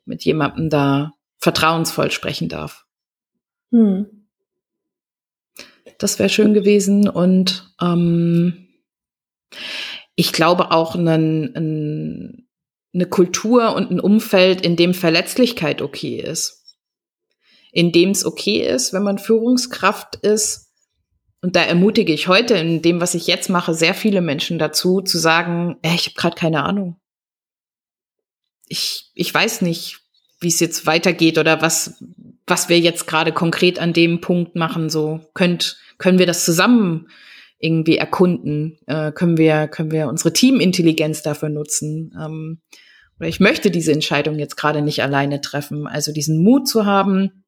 mit 0.04 0.24
jemandem 0.24 0.70
da 0.70 1.12
vertrauensvoll 1.38 2.10
sprechen 2.10 2.48
darf. 2.48 2.86
Hm. 3.70 4.06
Das 5.98 6.18
wäre 6.18 6.28
schön 6.28 6.54
gewesen. 6.54 7.08
Und 7.08 7.74
ähm, 7.80 8.68
ich 10.14 10.32
glaube 10.32 10.70
auch 10.70 10.94
einen, 10.94 11.54
einen, 11.54 12.47
eine 12.98 13.08
Kultur 13.08 13.74
und 13.76 13.90
ein 13.90 14.00
Umfeld, 14.00 14.60
in 14.60 14.76
dem 14.76 14.92
Verletzlichkeit 14.92 15.82
okay 15.82 16.20
ist. 16.20 16.64
In 17.70 17.92
dem 17.92 18.10
es 18.10 18.24
okay 18.24 18.66
ist, 18.66 18.92
wenn 18.92 19.04
man 19.04 19.18
Führungskraft 19.18 20.16
ist. 20.16 20.72
Und 21.40 21.54
da 21.54 21.62
ermutige 21.62 22.12
ich 22.12 22.26
heute 22.26 22.54
in 22.54 22.82
dem, 22.82 23.00
was 23.00 23.14
ich 23.14 23.28
jetzt 23.28 23.50
mache, 23.50 23.72
sehr 23.72 23.94
viele 23.94 24.20
Menschen 24.20 24.58
dazu, 24.58 25.00
zu 25.00 25.18
sagen, 25.18 25.76
äh, 25.82 25.94
ich 25.94 26.06
habe 26.06 26.16
gerade 26.16 26.36
keine 26.36 26.64
Ahnung. 26.64 26.96
Ich, 28.66 29.12
ich 29.14 29.32
weiß 29.32 29.62
nicht, 29.62 30.00
wie 30.40 30.48
es 30.48 30.58
jetzt 30.58 30.84
weitergeht 30.86 31.38
oder 31.38 31.62
was, 31.62 32.02
was 32.46 32.68
wir 32.68 32.80
jetzt 32.80 33.06
gerade 33.06 33.32
konkret 33.32 33.78
an 33.78 33.92
dem 33.92 34.20
Punkt 34.20 34.56
machen. 34.56 34.90
So 34.90 35.20
könnt, 35.34 35.78
können 35.98 36.18
wir 36.18 36.26
das 36.26 36.44
zusammen 36.44 37.08
irgendwie 37.60 37.96
erkunden? 37.96 38.78
Äh, 38.86 39.12
können 39.12 39.36
wir, 39.36 39.68
können 39.68 39.92
wir 39.92 40.08
unsere 40.08 40.32
Teamintelligenz 40.32 41.22
dafür 41.22 41.48
nutzen? 41.48 42.12
Ähm, 42.20 42.60
oder 43.18 43.28
ich 43.28 43.40
möchte 43.40 43.70
diese 43.70 43.92
Entscheidung 43.92 44.38
jetzt 44.38 44.56
gerade 44.56 44.82
nicht 44.82 45.02
alleine 45.02 45.40
treffen. 45.40 45.86
Also 45.86 46.12
diesen 46.12 46.42
Mut 46.42 46.68
zu 46.68 46.86
haben, 46.86 47.44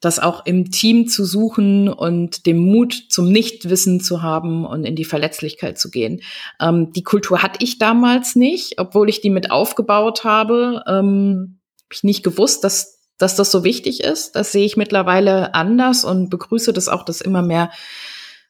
das 0.00 0.18
auch 0.18 0.44
im 0.44 0.70
Team 0.70 1.08
zu 1.08 1.24
suchen 1.24 1.88
und 1.88 2.46
den 2.46 2.58
Mut 2.58 2.94
zum 3.08 3.30
Nichtwissen 3.30 4.00
zu 4.00 4.22
haben 4.22 4.66
und 4.66 4.84
in 4.84 4.94
die 4.94 5.04
Verletzlichkeit 5.04 5.78
zu 5.78 5.90
gehen. 5.90 6.20
Ähm, 6.60 6.92
die 6.92 7.02
Kultur 7.02 7.42
hatte 7.42 7.64
ich 7.64 7.78
damals 7.78 8.36
nicht, 8.36 8.78
obwohl 8.78 9.08
ich 9.08 9.20
die 9.20 9.30
mit 9.30 9.50
aufgebaut 9.50 10.24
habe. 10.24 10.82
Ähm, 10.86 11.60
habe 11.84 11.94
ich 11.94 12.02
nicht 12.02 12.22
gewusst, 12.22 12.64
dass 12.64 12.96
dass 13.18 13.36
das 13.36 13.50
so 13.50 13.64
wichtig 13.64 14.04
ist. 14.04 14.36
Das 14.36 14.52
sehe 14.52 14.66
ich 14.66 14.76
mittlerweile 14.76 15.54
anders 15.54 16.04
und 16.04 16.28
begrüße 16.28 16.72
das 16.72 16.88
auch, 16.88 17.02
dass 17.02 17.20
immer 17.20 17.42
mehr 17.42 17.70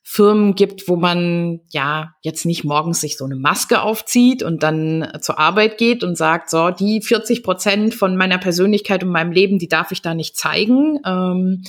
Firmen 0.08 0.54
gibt, 0.54 0.86
wo 0.86 0.94
man 0.94 1.58
ja 1.68 2.14
jetzt 2.22 2.46
nicht 2.46 2.62
morgens 2.62 3.00
sich 3.00 3.16
so 3.16 3.24
eine 3.24 3.34
Maske 3.34 3.82
aufzieht 3.82 4.44
und 4.44 4.62
dann 4.62 5.10
zur 5.20 5.40
Arbeit 5.40 5.78
geht 5.78 6.04
und 6.04 6.16
sagt, 6.16 6.48
so, 6.48 6.70
die 6.70 7.02
40 7.02 7.42
Prozent 7.42 7.92
von 7.92 8.16
meiner 8.16 8.38
Persönlichkeit 8.38 9.02
und 9.02 9.10
meinem 9.10 9.32
Leben, 9.32 9.58
die 9.58 9.66
darf 9.66 9.90
ich 9.90 10.02
da 10.02 10.14
nicht 10.14 10.36
zeigen, 10.36 11.00
ähm, 11.04 11.64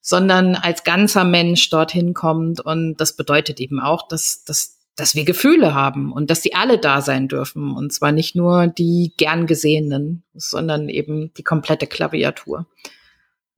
sondern 0.00 0.56
als 0.56 0.82
ganzer 0.82 1.22
Mensch 1.22 1.70
dorthin 1.70 2.12
kommt. 2.12 2.60
Und 2.60 2.96
das 2.96 3.14
bedeutet 3.14 3.60
eben 3.60 3.78
auch, 3.78 4.08
dass, 4.08 4.42
dass 4.42 4.76
dass 4.96 5.14
wir 5.14 5.24
Gefühle 5.24 5.74
haben 5.74 6.10
und 6.10 6.30
dass 6.30 6.42
sie 6.42 6.54
alle 6.54 6.78
da 6.78 7.02
sein 7.02 7.28
dürfen. 7.28 7.70
Und 7.70 7.92
zwar 7.92 8.10
nicht 8.12 8.34
nur 8.34 8.66
die 8.66 9.12
gern 9.16 9.46
gesehenen, 9.46 10.24
sondern 10.34 10.88
eben 10.88 11.32
die 11.34 11.44
komplette 11.44 11.86
Klaviatur. 11.86 12.66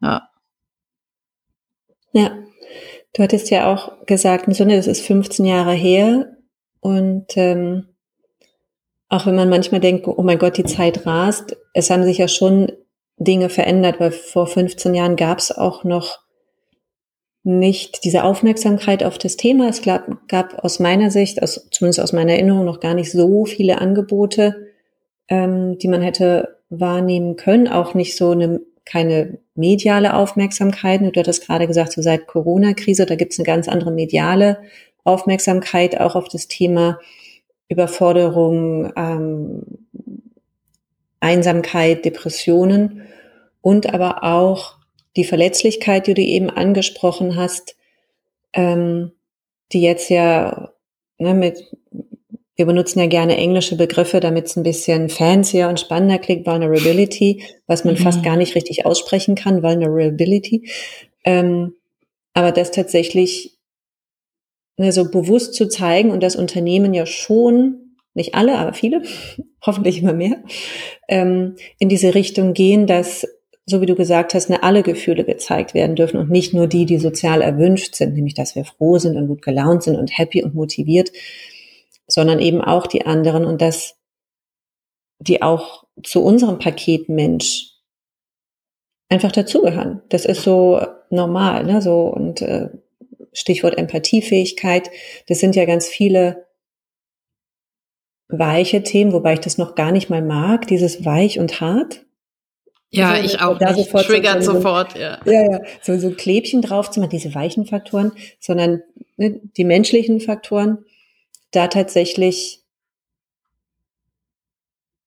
Ja. 0.02 0.28
Ja. 2.12 2.38
Du 3.14 3.22
hattest 3.22 3.50
ja 3.50 3.72
auch 3.72 4.04
gesagt, 4.06 4.54
Sonne, 4.54 4.76
das 4.76 4.86
ist 4.86 5.04
15 5.04 5.44
Jahre 5.46 5.72
her. 5.72 6.36
Und 6.80 7.36
ähm, 7.36 7.88
auch 9.08 9.26
wenn 9.26 9.34
man 9.34 9.48
manchmal 9.48 9.80
denkt, 9.80 10.06
oh 10.06 10.22
mein 10.22 10.38
Gott, 10.38 10.56
die 10.56 10.64
Zeit 10.64 11.06
rast, 11.06 11.56
es 11.72 11.90
haben 11.90 12.04
sich 12.04 12.18
ja 12.18 12.28
schon 12.28 12.70
Dinge 13.16 13.48
verändert, 13.48 13.98
weil 13.98 14.12
vor 14.12 14.46
15 14.46 14.94
Jahren 14.94 15.16
gab 15.16 15.38
es 15.38 15.50
auch 15.50 15.84
noch 15.84 16.20
nicht 17.42 18.04
diese 18.04 18.24
Aufmerksamkeit 18.24 19.02
auf 19.02 19.16
das 19.16 19.36
Thema. 19.36 19.68
Es 19.68 19.82
gab, 19.82 20.28
gab 20.28 20.62
aus 20.64 20.80
meiner 20.80 21.10
Sicht, 21.10 21.42
aus, 21.42 21.68
zumindest 21.70 22.00
aus 22.00 22.12
meiner 22.12 22.32
Erinnerung, 22.32 22.64
noch 22.64 22.80
gar 22.80 22.94
nicht 22.94 23.10
so 23.10 23.46
viele 23.46 23.78
Angebote, 23.78 24.68
ähm, 25.28 25.78
die 25.78 25.88
man 25.88 26.02
hätte 26.02 26.58
wahrnehmen 26.68 27.36
können. 27.36 27.66
Auch 27.66 27.94
nicht 27.94 28.16
so 28.16 28.30
eine 28.30 28.60
keine 28.88 29.38
mediale 29.54 30.14
Aufmerksamkeit. 30.14 31.00
Du 31.00 31.20
hattest 31.20 31.46
gerade 31.46 31.66
gesagt, 31.66 31.92
so 31.92 32.02
seit 32.02 32.26
Corona-Krise, 32.26 33.06
da 33.06 33.14
gibt 33.14 33.32
es 33.32 33.38
eine 33.38 33.46
ganz 33.46 33.68
andere 33.68 33.90
mediale 33.90 34.58
Aufmerksamkeit 35.04 36.00
auch 36.00 36.16
auf 36.16 36.28
das 36.28 36.48
Thema 36.48 36.98
Überforderung, 37.68 38.92
ähm, 38.96 39.62
Einsamkeit, 41.20 42.04
Depressionen 42.04 43.02
und 43.60 43.92
aber 43.92 44.24
auch 44.24 44.78
die 45.16 45.24
Verletzlichkeit, 45.24 46.06
die 46.06 46.14
du 46.14 46.22
eben 46.22 46.48
angesprochen 46.48 47.36
hast, 47.36 47.76
ähm, 48.52 49.12
die 49.72 49.82
jetzt 49.82 50.08
ja 50.08 50.72
ne, 51.18 51.34
mit, 51.34 51.76
wir 52.58 52.66
benutzen 52.66 52.98
ja 52.98 53.06
gerne 53.06 53.36
englische 53.36 53.76
Begriffe, 53.76 54.18
damit 54.18 54.46
es 54.46 54.56
ein 54.56 54.64
bisschen 54.64 55.08
fancier 55.08 55.68
und 55.68 55.78
spannender 55.78 56.18
klingt, 56.18 56.44
Vulnerability, 56.44 57.44
was 57.68 57.84
man 57.84 57.94
mhm. 57.94 57.98
fast 57.98 58.24
gar 58.24 58.36
nicht 58.36 58.56
richtig 58.56 58.84
aussprechen 58.84 59.36
kann, 59.36 59.62
Vulnerability. 59.62 60.68
Ähm, 61.22 61.74
aber 62.34 62.50
das 62.50 62.72
tatsächlich 62.72 63.56
ne, 64.76 64.90
so 64.90 65.08
bewusst 65.08 65.54
zu 65.54 65.68
zeigen 65.68 66.10
und 66.10 66.20
das 66.20 66.34
Unternehmen 66.34 66.94
ja 66.94 67.06
schon, 67.06 67.94
nicht 68.14 68.34
alle, 68.34 68.58
aber 68.58 68.72
viele, 68.72 69.02
hoffentlich 69.64 70.02
immer 70.02 70.12
mehr, 70.12 70.42
ähm, 71.08 71.54
in 71.78 71.88
diese 71.88 72.16
Richtung 72.16 72.54
gehen, 72.54 72.88
dass, 72.88 73.24
so 73.66 73.80
wie 73.80 73.86
du 73.86 73.94
gesagt 73.94 74.34
hast, 74.34 74.50
ne, 74.50 74.64
alle 74.64 74.82
Gefühle 74.82 75.22
gezeigt 75.22 75.74
werden 75.74 75.94
dürfen 75.94 76.18
und 76.18 76.28
nicht 76.28 76.54
nur 76.54 76.66
die, 76.66 76.86
die 76.86 76.98
sozial 76.98 77.40
erwünscht 77.40 77.94
sind, 77.94 78.14
nämlich 78.14 78.34
dass 78.34 78.56
wir 78.56 78.64
froh 78.64 78.98
sind 78.98 79.16
und 79.16 79.28
gut 79.28 79.42
gelaunt 79.42 79.84
sind 79.84 79.94
und 79.94 80.18
happy 80.18 80.42
und 80.42 80.56
motiviert, 80.56 81.12
sondern 82.08 82.40
eben 82.40 82.60
auch 82.60 82.86
die 82.86 83.06
anderen 83.06 83.44
und 83.44 83.60
dass 83.60 83.96
die 85.20 85.42
auch 85.42 85.84
zu 86.02 86.24
unserem 86.24 86.58
Paket 86.58 87.08
Mensch 87.08 87.74
einfach 89.08 89.32
dazugehören. 89.32 90.02
Das 90.08 90.24
ist 90.24 90.42
so 90.42 90.80
normal, 91.10 91.64
ne? 91.64 91.82
So 91.82 92.02
und 92.08 92.42
äh, 92.42 92.70
Stichwort 93.32 93.78
Empathiefähigkeit. 93.78 94.90
Das 95.28 95.38
sind 95.38 95.54
ja 95.54 95.64
ganz 95.64 95.86
viele 95.86 96.46
weiche 98.28 98.82
Themen, 98.82 99.12
wobei 99.12 99.34
ich 99.34 99.40
das 99.40 99.58
noch 99.58 99.74
gar 99.74 99.92
nicht 99.92 100.10
mal 100.10 100.22
mag, 100.22 100.66
dieses 100.66 101.04
weich 101.04 101.38
und 101.38 101.60
hart. 101.60 102.04
Ja, 102.90 103.10
also, 103.10 103.24
ich 103.24 103.40
auch 103.40 103.58
da 103.58 103.72
nicht. 103.72 103.86
Sofort 103.86 104.06
Triggert 104.06 104.42
so, 104.42 104.54
sofort, 104.54 104.98
ja. 104.98 105.20
Ja, 105.24 105.50
ja, 105.50 105.60
so, 105.82 105.98
so 105.98 106.10
Klebchen 106.10 106.62
drauf 106.62 106.90
zu 106.90 107.00
machen, 107.00 107.10
diese 107.10 107.34
weichen 107.34 107.66
Faktoren, 107.66 108.12
sondern 108.38 108.82
ne, 109.16 109.40
die 109.56 109.64
menschlichen 109.64 110.20
Faktoren, 110.20 110.84
da 111.50 111.68
tatsächlich 111.68 112.64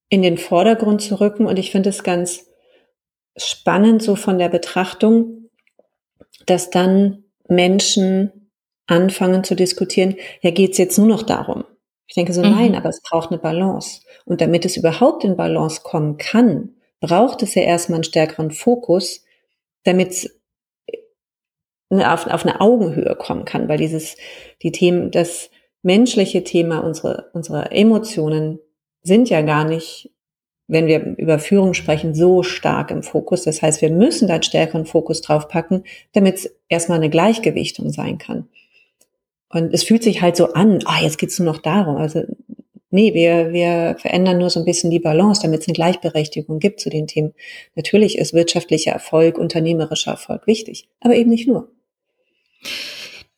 in 0.09 0.21
den 0.21 0.37
Vordergrund 0.37 1.01
zu 1.01 1.19
rücken. 1.19 1.45
Und 1.45 1.57
ich 1.57 1.71
finde 1.71 1.89
es 1.89 2.03
ganz 2.03 2.47
spannend 3.37 4.03
so 4.03 4.15
von 4.15 4.37
der 4.37 4.49
Betrachtung, 4.49 5.49
dass 6.45 6.69
dann 6.69 7.23
Menschen 7.47 8.51
anfangen 8.87 9.43
zu 9.43 9.55
diskutieren, 9.55 10.17
ja, 10.41 10.51
geht's 10.51 10.77
jetzt 10.77 10.97
nur 10.97 11.07
noch 11.07 11.23
darum? 11.23 11.63
Ich 12.07 12.15
denke 12.15 12.33
so, 12.33 12.43
mhm. 12.43 12.51
nein, 12.51 12.75
aber 12.75 12.89
es 12.89 13.01
braucht 13.01 13.31
eine 13.31 13.39
Balance. 13.39 14.01
Und 14.25 14.41
damit 14.41 14.65
es 14.65 14.75
überhaupt 14.75 15.23
in 15.23 15.37
Balance 15.37 15.81
kommen 15.81 16.17
kann, 16.17 16.75
braucht 16.99 17.41
es 17.41 17.55
ja 17.55 17.63
erstmal 17.63 17.97
einen 17.97 18.03
stärkeren 18.03 18.51
Fokus, 18.51 19.23
damit 19.85 20.09
es 20.09 20.41
auf, 21.89 22.27
auf 22.27 22.45
eine 22.45 22.59
Augenhöhe 22.59 23.15
kommen 23.15 23.45
kann, 23.45 23.69
weil 23.69 23.77
dieses, 23.77 24.17
die 24.61 24.71
Themen, 24.71 25.11
das 25.11 25.49
menschliche 25.83 26.43
Thema, 26.43 26.79
unsere, 26.79 27.29
unsere 27.33 27.71
Emotionen 27.71 28.59
sind 29.03 29.29
ja 29.29 29.41
gar 29.41 29.65
nicht 29.65 30.11
wenn 30.71 30.87
wir 30.87 31.17
über 31.17 31.37
Führung 31.37 31.73
sprechen, 31.73 32.15
so 32.15 32.43
stark 32.43 32.91
im 32.91 33.03
Fokus. 33.03 33.43
Das 33.43 33.61
heißt, 33.61 33.81
wir 33.81 33.91
müssen 33.91 34.29
da 34.29 34.35
einen 34.35 34.43
stärkeren 34.43 34.85
Fokus 34.85 35.19
drauf 35.19 35.49
packen, 35.49 35.83
damit 36.13 36.35
es 36.35 36.55
erstmal 36.69 36.97
eine 36.97 37.09
Gleichgewichtung 37.09 37.89
sein 37.89 38.17
kann. 38.17 38.47
Und 39.49 39.73
es 39.73 39.83
fühlt 39.83 40.01
sich 40.01 40.21
halt 40.21 40.37
so 40.37 40.53
an, 40.53 40.79
ah, 40.85 41.01
jetzt 41.01 41.17
geht's 41.17 41.37
nur 41.37 41.53
noch 41.53 41.61
darum. 41.61 41.97
Also 41.97 42.23
nee, 42.89 43.13
wir, 43.13 43.51
wir 43.51 43.97
verändern 43.99 44.37
nur 44.37 44.49
so 44.49 44.61
ein 44.61 44.65
bisschen 44.65 44.91
die 44.91 44.99
Balance, 44.99 45.41
damit 45.41 45.59
es 45.59 45.67
eine 45.67 45.73
Gleichberechtigung 45.73 46.59
gibt 46.59 46.79
zu 46.79 46.89
den 46.89 47.05
Themen. 47.05 47.33
Natürlich 47.75 48.17
ist 48.17 48.33
wirtschaftlicher 48.33 48.91
Erfolg, 48.91 49.37
unternehmerischer 49.37 50.11
Erfolg 50.11 50.47
wichtig, 50.47 50.87
aber 51.01 51.15
eben 51.15 51.29
nicht 51.29 51.49
nur. 51.49 51.67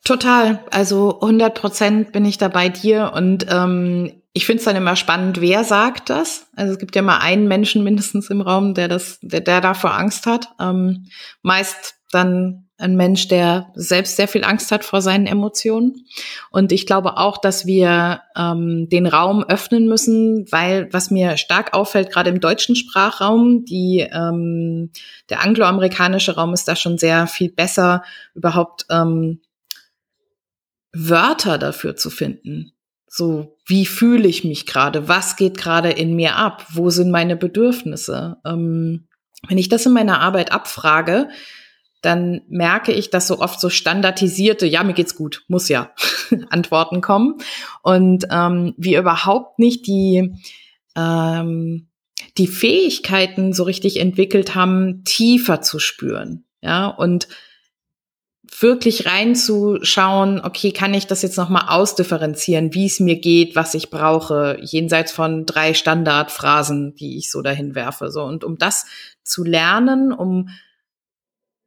Total. 0.03 0.60
Also 0.69 1.22
100 1.22 1.53
Prozent 1.55 2.12
bin 2.12 2.25
ich 2.25 2.38
da 2.38 2.50
bei 2.50 2.69
dir 2.69 3.13
und 3.15 3.45
ähm, 3.50 4.12
ich 4.33 4.45
finde 4.45 4.60
es 4.60 4.65
dann 4.65 4.75
immer 4.75 4.95
spannend, 4.95 5.39
wer 5.39 5.63
sagt 5.63 6.10
das. 6.10 6.48
Also 6.55 6.74
es 6.74 6.79
gibt 6.79 6.95
ja 6.95 7.01
mal 7.01 7.19
einen 7.19 7.48
Menschen 7.48 7.83
mindestens 7.83 8.29
im 8.29 8.41
Raum, 8.41 8.74
der 8.74 8.88
das, 8.88 9.19
der, 9.22 9.41
der 9.41 9.62
davor 9.62 9.93
Angst 9.93 10.25
hat. 10.25 10.50
Ähm, 10.60 11.05
meist 11.43 11.95
dann 12.12 12.63
ein 12.77 12.95
Mensch, 12.95 13.27
der 13.27 13.72
selbst 13.75 14.17
sehr 14.17 14.27
viel 14.27 14.43
Angst 14.43 14.72
hat 14.72 14.83
vor 14.83 15.01
seinen 15.01 15.27
Emotionen. 15.27 16.05
Und 16.50 16.72
ich 16.72 16.86
glaube 16.88 17.17
auch, 17.17 17.38
dass 17.38 17.65
wir 17.65 18.22
ähm, 18.36 18.89
den 18.89 19.05
Raum 19.05 19.43
öffnen 19.43 19.88
müssen, 19.88 20.48
weil 20.51 20.91
was 20.91 21.12
mir 21.12 21.38
stark 21.38 21.74
auffällt, 21.74 22.11
gerade 22.11 22.31
im 22.31 22.42
deutschen 22.42 22.75
Sprachraum, 22.75 23.63
die 23.63 24.00
ähm, 24.11 24.89
der 25.29 25.44
angloamerikanische 25.44 26.35
Raum 26.35 26.53
ist 26.53 26.68
da 26.68 26.75
schon 26.75 26.98
sehr 26.98 27.27
viel 27.27 27.51
besser, 27.51 28.03
überhaupt 28.33 28.85
ähm, 28.89 29.39
Wörter 30.94 31.58
dafür 31.58 31.96
zu 31.96 32.10
finden. 32.10 32.74
So, 33.08 33.58
wie 33.66 33.86
fühle 33.86 34.27
ich 34.27 34.44
mich 34.44 34.66
gerade? 34.66 35.08
Was 35.08 35.36
geht 35.36 35.58
gerade 35.58 35.90
in 35.90 36.16
mir 36.16 36.36
ab? 36.36 36.66
Wo 36.72 36.90
sind 36.90 37.12
meine 37.12 37.36
Bedürfnisse? 37.36 38.38
Ähm, 38.46 39.08
wenn 39.48 39.58
ich 39.58 39.70
das 39.70 39.86
in 39.86 39.94
meiner 39.94 40.20
Arbeit 40.22 40.51
abfrage, 40.51 41.29
dann 42.01 42.42
merke 42.50 42.92
ich, 42.92 43.10
dass 43.10 43.27
so 43.27 43.40
oft 43.40 43.60
so 43.60 43.70
standardisierte, 43.70 44.66
ja, 44.66 44.84
mir 44.84 44.94
geht's 44.94 45.16
gut, 45.16 45.44
muss 45.48 45.70
ja, 45.70 45.92
Antworten 46.50 47.01
kommen. 47.01 47.36
Und 47.82 48.25
ähm, 48.29 48.74
wir 48.77 49.00
überhaupt 49.00 49.60
nicht 49.60 49.88
die, 49.88 50.34
ähm, 50.96 51.90
die 52.38 52.48
Fähigkeiten 52.48 53.53
so 53.53 53.64
richtig 53.64 54.00
entwickelt 54.00 54.53
haben, 54.53 55.03
tiefer 55.06 55.62
zu 55.62 55.79
spüren. 55.79 56.46
Ja, 56.62 56.88
und 56.88 57.27
wirklich 58.61 59.05
reinzuschauen, 59.05 60.42
okay, 60.42 60.72
kann 60.72 60.94
ich 60.94 61.07
das 61.07 61.22
jetzt 61.22 61.37
nochmal 61.37 61.66
ausdifferenzieren, 61.70 62.74
wie 62.74 62.85
es 62.85 63.00
mir 63.00 63.20
geht, 63.20 63.55
was 63.55 63.74
ich 63.74 63.89
brauche, 63.89 64.57
jenseits 64.61 65.11
von 65.11 65.46
drei 65.46 65.74
Standardphrasen, 65.74 66.96
die 66.96 67.18
ich 67.18 67.31
so 67.31 67.42
dahin 67.42 67.75
werfe. 67.75 68.11
So, 68.11 68.24
und 68.24 68.44
um 68.44 68.57
das 68.57 68.85
zu 69.24 69.44
lernen, 69.44 70.11
um 70.11 70.50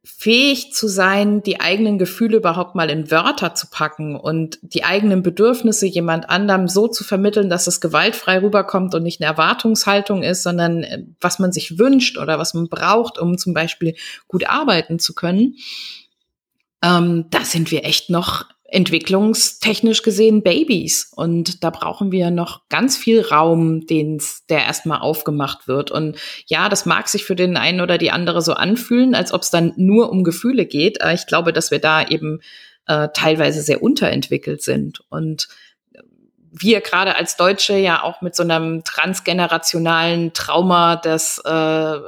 fähig 0.05 0.71
zu 0.71 0.87
sein, 0.87 1.43
die 1.43 1.59
eigenen 1.59 1.97
Gefühle 1.97 2.37
überhaupt 2.37 2.75
mal 2.75 2.89
in 2.89 3.11
Wörter 3.11 3.55
zu 3.55 3.67
packen 3.69 4.15
und 4.15 4.57
die 4.61 4.85
eigenen 4.85 5.21
Bedürfnisse 5.21 5.85
jemand 5.85 6.29
anderem 6.29 6.69
so 6.69 6.87
zu 6.87 7.03
vermitteln, 7.03 7.49
dass 7.49 7.67
es 7.67 7.81
gewaltfrei 7.81 8.39
rüberkommt 8.39 8.95
und 8.95 9.03
nicht 9.03 9.19
eine 9.19 9.29
Erwartungshaltung 9.29 10.23
ist, 10.23 10.43
sondern 10.43 10.83
äh, 10.83 11.03
was 11.19 11.39
man 11.39 11.51
sich 11.51 11.77
wünscht 11.77 12.17
oder 12.17 12.39
was 12.39 12.53
man 12.53 12.69
braucht, 12.69 13.19
um 13.19 13.37
zum 13.37 13.53
Beispiel 13.53 13.95
gut 14.27 14.47
arbeiten 14.47 14.97
zu 14.97 15.13
können 15.13 15.55
ähm, 16.83 17.25
da 17.29 17.41
sind 17.41 17.71
wir 17.71 17.85
echt 17.85 18.09
noch 18.09 18.45
entwicklungstechnisch 18.69 20.01
gesehen 20.01 20.43
Babys. 20.43 21.11
Und 21.15 21.63
da 21.63 21.69
brauchen 21.69 22.11
wir 22.11 22.31
noch 22.31 22.67
ganz 22.69 22.97
viel 22.97 23.21
Raum, 23.21 23.85
den's, 23.87 24.45
der 24.47 24.65
erstmal 24.65 24.99
aufgemacht 24.99 25.67
wird. 25.67 25.89
Und 25.89 26.17
ja, 26.47 26.67
das 26.67 26.85
mag 26.85 27.07
sich 27.07 27.23
für 27.23 27.35
den 27.35 27.55
einen 27.55 27.81
oder 27.81 27.97
die 27.97 28.11
andere 28.11 28.41
so 28.41 28.53
anfühlen, 28.53 29.15
als 29.15 29.33
ob 29.33 29.43
es 29.43 29.51
dann 29.51 29.73
nur 29.77 30.11
um 30.11 30.23
Gefühle 30.23 30.65
geht. 30.65 31.01
Aber 31.01 31.13
ich 31.13 31.27
glaube, 31.27 31.53
dass 31.53 31.71
wir 31.71 31.79
da 31.79 32.05
eben 32.05 32.41
äh, 32.87 33.07
teilweise 33.13 33.61
sehr 33.61 33.81
unterentwickelt 33.81 34.61
sind. 34.61 35.01
Und 35.09 35.47
wir 36.51 36.81
gerade 36.81 37.15
als 37.15 37.37
Deutsche 37.37 37.77
ja 37.77 38.03
auch 38.03 38.21
mit 38.21 38.35
so 38.35 38.43
einem 38.43 38.83
transgenerationalen 38.83 40.33
Trauma 40.33 40.95
des 40.95 41.39
äh, 41.45 41.99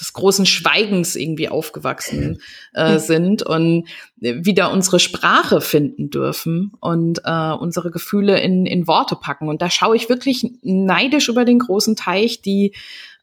des 0.00 0.12
großen 0.12 0.44
Schweigens 0.44 1.14
irgendwie 1.14 1.48
aufgewachsen 1.48 2.40
äh, 2.72 2.98
sind 2.98 3.42
und 3.42 3.86
wieder 4.16 4.72
unsere 4.72 4.98
Sprache 4.98 5.60
finden 5.60 6.10
dürfen 6.10 6.72
und 6.80 7.20
äh, 7.24 7.52
unsere 7.52 7.90
Gefühle 7.90 8.40
in, 8.40 8.66
in 8.66 8.88
Worte 8.88 9.16
packen. 9.16 9.48
Und 9.48 9.62
da 9.62 9.70
schaue 9.70 9.94
ich 9.96 10.08
wirklich 10.08 10.44
neidisch 10.62 11.28
über 11.28 11.44
den 11.44 11.60
großen 11.60 11.94
Teich, 11.94 12.42
die 12.42 12.74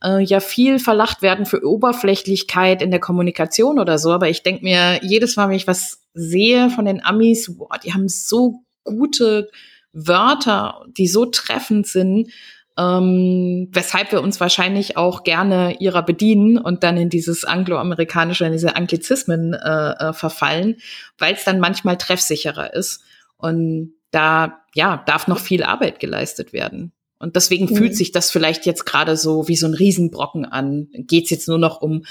äh, 0.01 0.23
ja 0.23 0.39
viel 0.39 0.79
verlacht 0.79 1.21
werden 1.21 1.45
für 1.45 1.65
Oberflächlichkeit 1.65 2.81
in 2.81 2.91
der 2.91 3.01
Kommunikation 3.01 3.77
oder 3.77 3.97
so. 3.97 4.11
Aber 4.11 4.29
ich 4.29 4.43
denke 4.43 4.63
mir, 4.63 4.99
jedes 5.03 5.35
Mal, 5.35 5.49
wenn 5.49 5.57
ich 5.57 5.67
was 5.67 6.01
sehe 6.13 6.69
von 6.69 6.85
den 6.85 7.03
Amis, 7.03 7.57
boah, 7.57 7.77
die 7.83 7.93
haben 7.93 8.07
so 8.07 8.63
gute 8.85 9.49
Wörter, 9.93 10.85
die 10.97 11.07
so 11.07 11.25
treffend 11.25 11.85
sind 11.85 12.31
ähm, 12.77 13.69
weshalb 13.71 14.11
wir 14.11 14.21
uns 14.21 14.39
wahrscheinlich 14.39 14.97
auch 14.97 15.23
gerne 15.23 15.77
ihrer 15.79 16.03
bedienen 16.03 16.57
und 16.57 16.83
dann 16.83 16.97
in 16.97 17.09
dieses 17.09 17.43
angloamerikanische, 17.43 18.45
in 18.45 18.53
diese 18.53 18.75
Anglizismen 18.75 19.53
äh, 19.53 19.91
äh, 19.91 20.13
verfallen, 20.13 20.77
weil 21.17 21.33
es 21.33 21.43
dann 21.43 21.59
manchmal 21.59 21.97
treffsicherer 21.97 22.73
ist. 22.73 23.03
Und 23.37 23.93
da, 24.11 24.61
ja, 24.73 25.03
darf 25.05 25.27
noch 25.27 25.39
viel 25.39 25.63
Arbeit 25.63 25.99
geleistet 25.99 26.53
werden. 26.53 26.93
Und 27.19 27.35
deswegen 27.35 27.65
mhm. 27.65 27.75
fühlt 27.75 27.95
sich 27.95 28.11
das 28.11 28.31
vielleicht 28.31 28.65
jetzt 28.65 28.85
gerade 28.85 29.17
so 29.17 29.47
wie 29.47 29.55
so 29.55 29.67
ein 29.67 29.73
Riesenbrocken 29.73 30.45
an. 30.45 30.87
Geht 30.93 31.25
es 31.25 31.29
jetzt 31.29 31.47
nur 31.47 31.59
noch 31.59 31.81
um, 31.81 32.05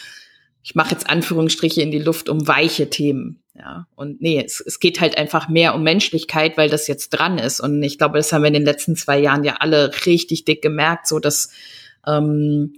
ich 0.63 0.75
mache 0.75 0.93
jetzt 0.93 1.09
Anführungsstriche 1.09 1.83
in 1.83 1.91
die 1.91 1.99
Luft, 1.99 2.29
um 2.29 2.47
weiche 2.47 2.91
Themen. 2.91 3.40
Ja, 3.61 3.87
und 3.95 4.23
nee, 4.23 4.43
es, 4.43 4.63
es 4.63 4.81
geht 4.81 5.03
halt 5.03 5.19
einfach 5.19 5.51
mehr 5.51 5.75
um 5.75 5.83
Menschlichkeit, 5.83 6.57
weil 6.57 6.71
das 6.71 6.87
jetzt 6.87 7.11
dran 7.11 7.37
ist. 7.37 7.61
Und 7.61 7.83
ich 7.83 7.99
glaube, 7.99 8.17
das 8.17 8.33
haben 8.33 8.41
wir 8.41 8.49
in 8.49 8.55
den 8.55 8.65
letzten 8.65 8.97
zwei 8.97 9.19
Jahren 9.19 9.45
ja 9.45 9.57
alle 9.61 9.91
richtig 10.07 10.47
dick 10.47 10.63
gemerkt, 10.63 11.07
so 11.07 11.19
dass, 11.19 11.51
ähm, 12.07 12.73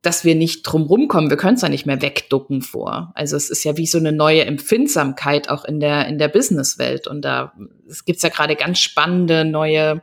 dass 0.00 0.24
wir 0.24 0.34
nicht 0.34 0.62
drum 0.62 0.84
rumkommen. 0.84 1.28
Wir 1.28 1.36
können 1.36 1.56
es 1.56 1.62
ja 1.62 1.68
nicht 1.68 1.84
mehr 1.84 2.00
wegducken 2.00 2.62
vor. 2.62 3.12
Also 3.14 3.36
es 3.36 3.50
ist 3.50 3.64
ja 3.64 3.76
wie 3.76 3.86
so 3.86 3.98
eine 3.98 4.12
neue 4.12 4.46
Empfindsamkeit 4.46 5.50
auch 5.50 5.66
in 5.66 5.78
der, 5.78 6.06
in 6.06 6.16
der 6.16 6.28
Businesswelt. 6.28 7.06
Und 7.06 7.22
da 7.22 7.52
es 7.86 8.06
gibt's 8.06 8.22
ja 8.22 8.30
gerade 8.30 8.56
ganz 8.56 8.78
spannende 8.78 9.44
neue 9.44 10.00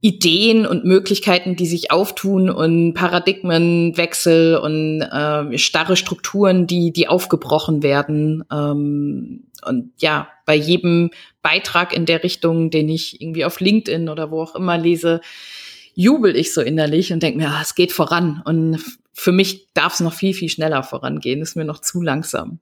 Ideen 0.00 0.66
und 0.66 0.84
Möglichkeiten, 0.84 1.56
die 1.56 1.66
sich 1.66 1.90
auftun 1.90 2.50
und 2.50 2.94
Paradigmenwechsel 2.94 4.56
und 4.56 5.00
äh, 5.00 5.58
starre 5.58 5.96
Strukturen, 5.96 6.66
die, 6.66 6.92
die 6.92 7.08
aufgebrochen 7.08 7.82
werden. 7.82 8.44
Ähm, 8.52 9.44
und 9.64 9.92
ja, 9.98 10.28
bei 10.44 10.54
jedem 10.54 11.10
Beitrag 11.42 11.94
in 11.94 12.06
der 12.06 12.22
Richtung, 12.22 12.70
den 12.70 12.88
ich 12.88 13.20
irgendwie 13.20 13.44
auf 13.44 13.58
LinkedIn 13.58 14.08
oder 14.08 14.30
wo 14.30 14.42
auch 14.42 14.54
immer 14.54 14.76
lese, 14.76 15.20
jubel 15.94 16.36
ich 16.36 16.52
so 16.52 16.60
innerlich 16.60 17.12
und 17.12 17.22
denke 17.22 17.38
mir, 17.38 17.48
ah, 17.48 17.62
es 17.62 17.74
geht 17.74 17.90
voran. 17.90 18.42
Und 18.44 18.78
für 19.12 19.32
mich 19.32 19.66
darf 19.72 19.94
es 19.94 20.00
noch 20.00 20.12
viel, 20.12 20.34
viel 20.34 20.50
schneller 20.50 20.82
vorangehen. 20.82 21.40
Ist 21.40 21.56
mir 21.56 21.64
noch 21.64 21.80
zu 21.80 22.02
langsam. 22.02 22.60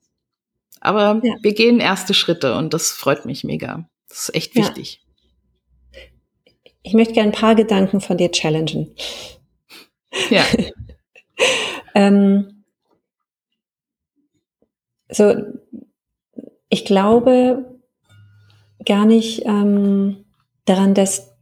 Aber 0.81 1.21
ja. 1.23 1.35
wir 1.43 1.53
gehen 1.53 1.81
erste 1.81 2.15
Schritte 2.15 2.55
und 2.55 2.73
das 2.73 2.93
freut 2.93 3.27
mich 3.27 3.43
mega. 3.43 3.89
Das 4.09 4.29
ist 4.29 4.35
echt 4.35 4.55
wichtig. 4.55 5.04
Ich 6.85 6.93
möchte 6.93 7.15
gerne 7.15 7.31
ein 7.31 7.35
paar 7.35 7.55
Gedanken 7.55 8.01
von 8.01 8.19
dir 8.19 8.31
challengen. 8.31 8.95
Ja. 10.31 10.45
ähm, 11.95 12.65
so, 15.09 15.35
ich 16.69 16.85
glaube 16.85 17.81
gar 18.85 19.07
nicht 19.07 19.47
ähm, 19.47 20.27
daran, 20.67 20.93
dass 20.93 21.35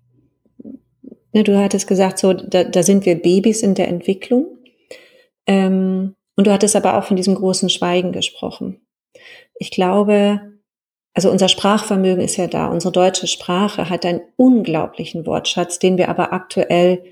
ne, 1.33 1.43
du 1.43 1.59
hattest 1.59 1.89
gesagt, 1.89 2.19
so 2.19 2.33
da, 2.33 2.63
da 2.63 2.83
sind 2.85 3.05
wir 3.05 3.21
Babys 3.21 3.63
in 3.63 3.75
der 3.75 3.89
Entwicklung. 3.89 4.59
Ähm, 5.47 6.15
und 6.37 6.47
du 6.47 6.53
hattest 6.53 6.77
aber 6.77 6.97
auch 6.97 7.05
von 7.05 7.17
diesem 7.17 7.35
großen 7.35 7.69
Schweigen 7.69 8.13
gesprochen. 8.13 8.81
Ich 9.57 9.73
glaube, 9.73 10.52
also 11.14 11.31
unser 11.31 11.48
Sprachvermögen 11.48 12.25
ist 12.25 12.37
ja 12.37 12.46
da. 12.46 12.68
Unsere 12.68 12.92
deutsche 12.92 13.27
Sprache 13.27 13.90
hat 13.90 14.07
einen 14.07 14.22
unglaublichen 14.37 15.27
Wortschatz, 15.27 15.79
den 15.79 15.98
wir 15.98 16.09
aber 16.09 16.33
aktuell, 16.33 17.03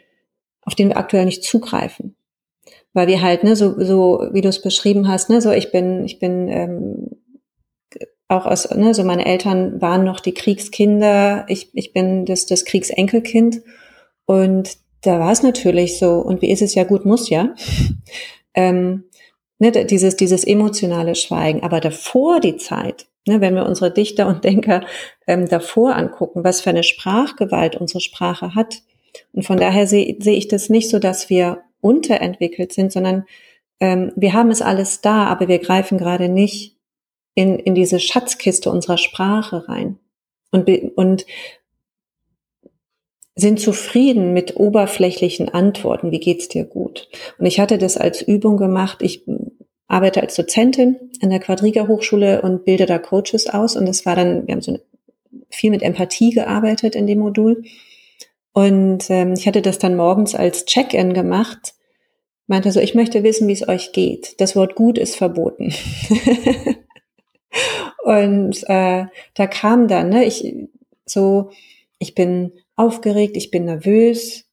auf 0.63 0.75
den 0.75 0.89
wir 0.89 0.97
aktuell 0.97 1.27
nicht 1.27 1.45
zugreifen. 1.45 2.17
Weil 2.93 3.09
wir 3.09 3.21
halt, 3.21 3.45
ne, 3.45 3.57
so, 3.57 3.75
so 3.79 4.29
wie 4.33 4.41
du 4.41 4.49
es 4.49 4.63
beschrieben 4.63 5.07
hast, 5.07 5.29
ne, 5.29 5.41
so 5.41 5.51
ich 5.51 5.71
bin, 5.71 6.05
ich 6.05 6.19
bin 6.19 6.49
ähm, 6.49 7.11
auch 8.27 8.47
aus, 8.47 8.71
ne, 8.71 8.95
so 8.95 9.05
meine 9.05 9.27
Eltern 9.27 9.81
waren 9.83 10.05
noch 10.05 10.21
die 10.21 10.35
Kriegskinder, 10.35 11.45
ich, 11.49 11.71
ich 11.75 11.93
bin 11.93 12.25
das, 12.25 12.47
das 12.47 12.65
Kriegsenkelkind. 12.65 13.61
Und 14.25 14.79
da 15.03 15.21
war 15.21 15.33
es 15.33 15.43
natürlich 15.43 15.99
so, 15.99 16.15
und 16.21 16.41
wie 16.41 16.51
ist 16.51 16.63
es 16.63 16.75
ja 16.75 16.85
gut, 16.85 17.05
muss 17.05 17.29
ja. 17.31 17.55
Ähm, 18.53 19.05
ne, 19.61 19.71
dieses, 19.71 20.17
dieses 20.17 20.43
emotionale 20.43 21.15
Schweigen. 21.15 21.63
Aber 21.63 21.79
davor 21.79 22.41
die 22.41 22.57
Zeit, 22.57 23.07
ne, 23.27 23.41
wenn 23.41 23.55
wir 23.55 23.67
unsere 23.67 23.93
Dichter 23.93 24.27
und 24.27 24.45
Denker 24.45 24.85
ähm, 25.27 25.49
davor 25.49 25.97
angucken, 25.97 26.45
was 26.45 26.61
für 26.61 26.71
eine 26.71 26.83
Sprachgewalt 26.83 27.77
unsere 27.77 28.01
Sprache 28.01 28.55
hat. 28.55 28.83
Und 29.33 29.45
von 29.45 29.59
daher 29.59 29.87
sehe 29.87 30.17
seh 30.21 30.35
ich 30.35 30.49
das 30.49 30.69
nicht 30.69 30.89
so, 30.89 30.99
dass 30.99 31.31
wir 31.31 31.63
unterentwickelt 31.81 32.73
sind, 32.73 32.93
sondern 32.93 33.25
ähm, 33.81 34.13
wir 34.17 34.33
haben 34.33 34.51
es 34.51 34.63
alles 34.63 35.01
da, 35.01 35.27
aber 35.27 35.49
wir 35.49 35.59
greifen 35.59 35.99
gerade 35.99 36.29
nicht 36.29 36.77
in, 37.35 37.59
in 37.59 37.75
diese 37.75 38.01
Schatzkiste 38.01 38.71
unserer 38.71 38.99
Sprache 38.99 39.69
rein. 39.69 39.99
Und, 40.53 40.69
und 40.97 41.27
sind 43.37 43.61
zufrieden 43.61 44.33
mit 44.33 44.57
oberflächlichen 44.57 45.49
Antworten. 45.49 46.11
Wie 46.11 46.21
geht's 46.21 46.49
dir 46.49 46.65
gut? 46.65 47.09
Und 47.39 47.47
ich 47.47 47.61
hatte 47.61 47.79
das 47.79 47.97
als 47.97 48.21
Übung 48.21 48.57
gemacht. 48.57 48.99
Ich 49.01 49.23
arbeite 49.91 50.21
als 50.21 50.37
Dozentin 50.37 50.97
an 51.21 51.31
der 51.31 51.41
Quadriga 51.41 51.89
Hochschule 51.89 52.43
und 52.43 52.65
bilde 52.65 52.87
da 52.87 52.99
Coaches 52.99 53.49
aus. 53.49 53.77
Und 53.77 53.87
das 53.87 54.07
war 54.07 54.15
dann, 54.15 54.47
wir 54.47 54.55
haben 54.55 54.63
so 54.63 54.79
viel 55.51 55.71
mit 55.71 55.83
Empathie 55.83 56.31
gearbeitet 56.31 56.95
in 56.95 57.09
dem 57.09 57.19
Modul. 57.19 57.65
Und 58.53 59.11
ähm, 59.11 59.35
ich 59.35 59.47
hatte 59.47 59.63
das 59.63 59.79
dann 59.79 59.97
morgens 59.97 60.35
als 60.35 60.65
Check-in 60.65 61.13
gemacht. 61.13 61.75
Meinte 62.47 62.71
so, 62.71 62.81
ich 62.81 62.95
möchte 62.95 63.25
wissen, 63.25 63.49
wie 63.49 63.53
es 63.53 63.69
euch 63.69 63.93
geht. 63.93 64.41
Das 64.41 64.55
Wort 64.55 64.77
gut 64.77 64.97
ist 64.97 65.17
verboten. 65.17 65.75
und 68.05 68.63
äh, 68.69 69.07
da 69.35 69.47
kam 69.49 69.89
dann, 69.89 70.11
ne, 70.11 70.25
ich 70.25 70.55
so, 71.05 71.51
ich 71.99 72.15
bin 72.15 72.53
aufgeregt, 72.77 73.37
ich 73.37 73.51
bin 73.51 73.65
nervös, 73.65 74.45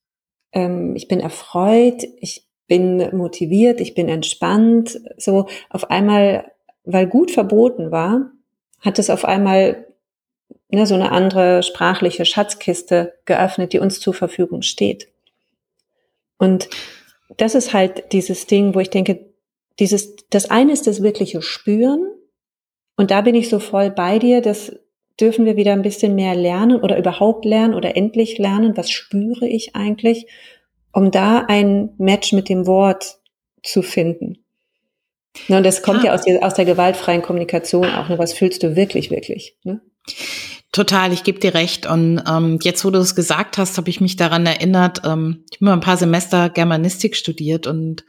ähm, 0.51 0.95
ich 0.95 1.07
bin 1.07 1.19
erfreut, 1.19 2.03
ich 2.19 2.46
bin 2.67 3.15
motiviert, 3.15 3.81
ich 3.81 3.93
bin 3.95 4.09
entspannt. 4.09 4.99
So 5.17 5.47
auf 5.69 5.89
einmal, 5.89 6.51
weil 6.83 7.07
gut 7.07 7.31
verboten 7.31 7.91
war, 7.91 8.31
hat 8.81 8.99
es 8.99 9.09
auf 9.09 9.25
einmal 9.25 9.85
ne, 10.69 10.85
so 10.85 10.95
eine 10.95 11.11
andere 11.11 11.63
sprachliche 11.63 12.25
Schatzkiste 12.25 13.13
geöffnet, 13.25 13.73
die 13.73 13.79
uns 13.79 13.99
zur 13.99 14.13
Verfügung 14.13 14.61
steht. 14.61 15.09
Und 16.37 16.69
das 17.37 17.55
ist 17.55 17.73
halt 17.73 18.11
dieses 18.13 18.45
Ding, 18.47 18.75
wo 18.75 18.79
ich 18.79 18.89
denke, 18.89 19.25
dieses, 19.79 20.15
das 20.29 20.49
eine 20.49 20.73
ist 20.73 20.87
das 20.87 21.03
wirkliche 21.03 21.41
Spüren. 21.41 22.11
Und 22.95 23.11
da 23.11 23.21
bin 23.21 23.35
ich 23.35 23.49
so 23.49 23.59
voll 23.59 23.91
bei 23.91 24.19
dir, 24.19 24.41
dass 24.41 24.73
dürfen 25.19 25.45
wir 25.45 25.55
wieder 25.55 25.73
ein 25.73 25.81
bisschen 25.81 26.15
mehr 26.15 26.35
lernen 26.35 26.79
oder 26.79 26.97
überhaupt 26.97 27.45
lernen 27.45 27.73
oder 27.73 27.97
endlich 27.97 28.37
lernen, 28.37 28.77
was 28.77 28.91
spüre 28.91 29.47
ich 29.47 29.75
eigentlich, 29.75 30.27
um 30.97 31.11
da 31.11 31.45
ein 31.47 31.91
Match 31.99 32.33
mit 32.33 32.49
dem 32.49 32.65
Wort 32.65 33.19
zu 33.61 33.83
finden. 33.83 34.43
Ne, 35.47 35.57
und 35.57 35.63
das 35.63 35.83
kommt 35.83 35.99
ja, 35.99 36.05
ja 36.05 36.13
aus, 36.15 36.23
der, 36.23 36.43
aus 36.43 36.55
der 36.55 36.65
gewaltfreien 36.65 37.21
Kommunikation 37.21 37.85
auch. 37.85 38.09
Ne? 38.09 38.17
Was 38.17 38.33
fühlst 38.33 38.63
du 38.63 38.75
wirklich, 38.75 39.11
wirklich? 39.11 39.55
Ne? 39.63 39.79
Total, 40.71 41.13
ich 41.13 41.21
gebe 41.21 41.37
dir 41.37 41.53
recht. 41.53 41.85
Und 41.85 42.23
ähm, 42.27 42.57
jetzt, 42.63 42.83
wo 42.83 42.89
du 42.89 42.97
es 42.97 43.13
gesagt 43.13 43.59
hast, 43.59 43.77
habe 43.77 43.91
ich 43.91 44.01
mich 44.01 44.15
daran 44.15 44.47
erinnert, 44.47 45.01
ähm, 45.05 45.45
ich 45.51 45.57
habe 45.57 45.65
mal 45.65 45.73
ein 45.73 45.81
paar 45.81 45.97
Semester 45.97 46.49
Germanistik 46.49 47.15
studiert 47.15 47.67
und 47.67 48.03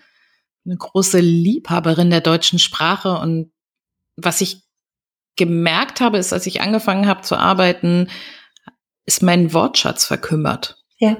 eine 0.64 0.78
große 0.78 1.20
Liebhaberin 1.20 2.08
der 2.08 2.22
deutschen 2.22 2.58
Sprache. 2.58 3.18
Und 3.18 3.52
was 4.16 4.40
ich 4.40 4.62
gemerkt 5.36 6.00
habe, 6.00 6.16
ist, 6.16 6.32
als 6.32 6.46
ich 6.46 6.62
angefangen 6.62 7.06
habe 7.06 7.20
zu 7.20 7.36
arbeiten, 7.36 8.08
ist 9.04 9.22
mein 9.22 9.52
Wortschatz 9.52 10.06
verkümmert. 10.06 10.82
Ja. 10.96 11.18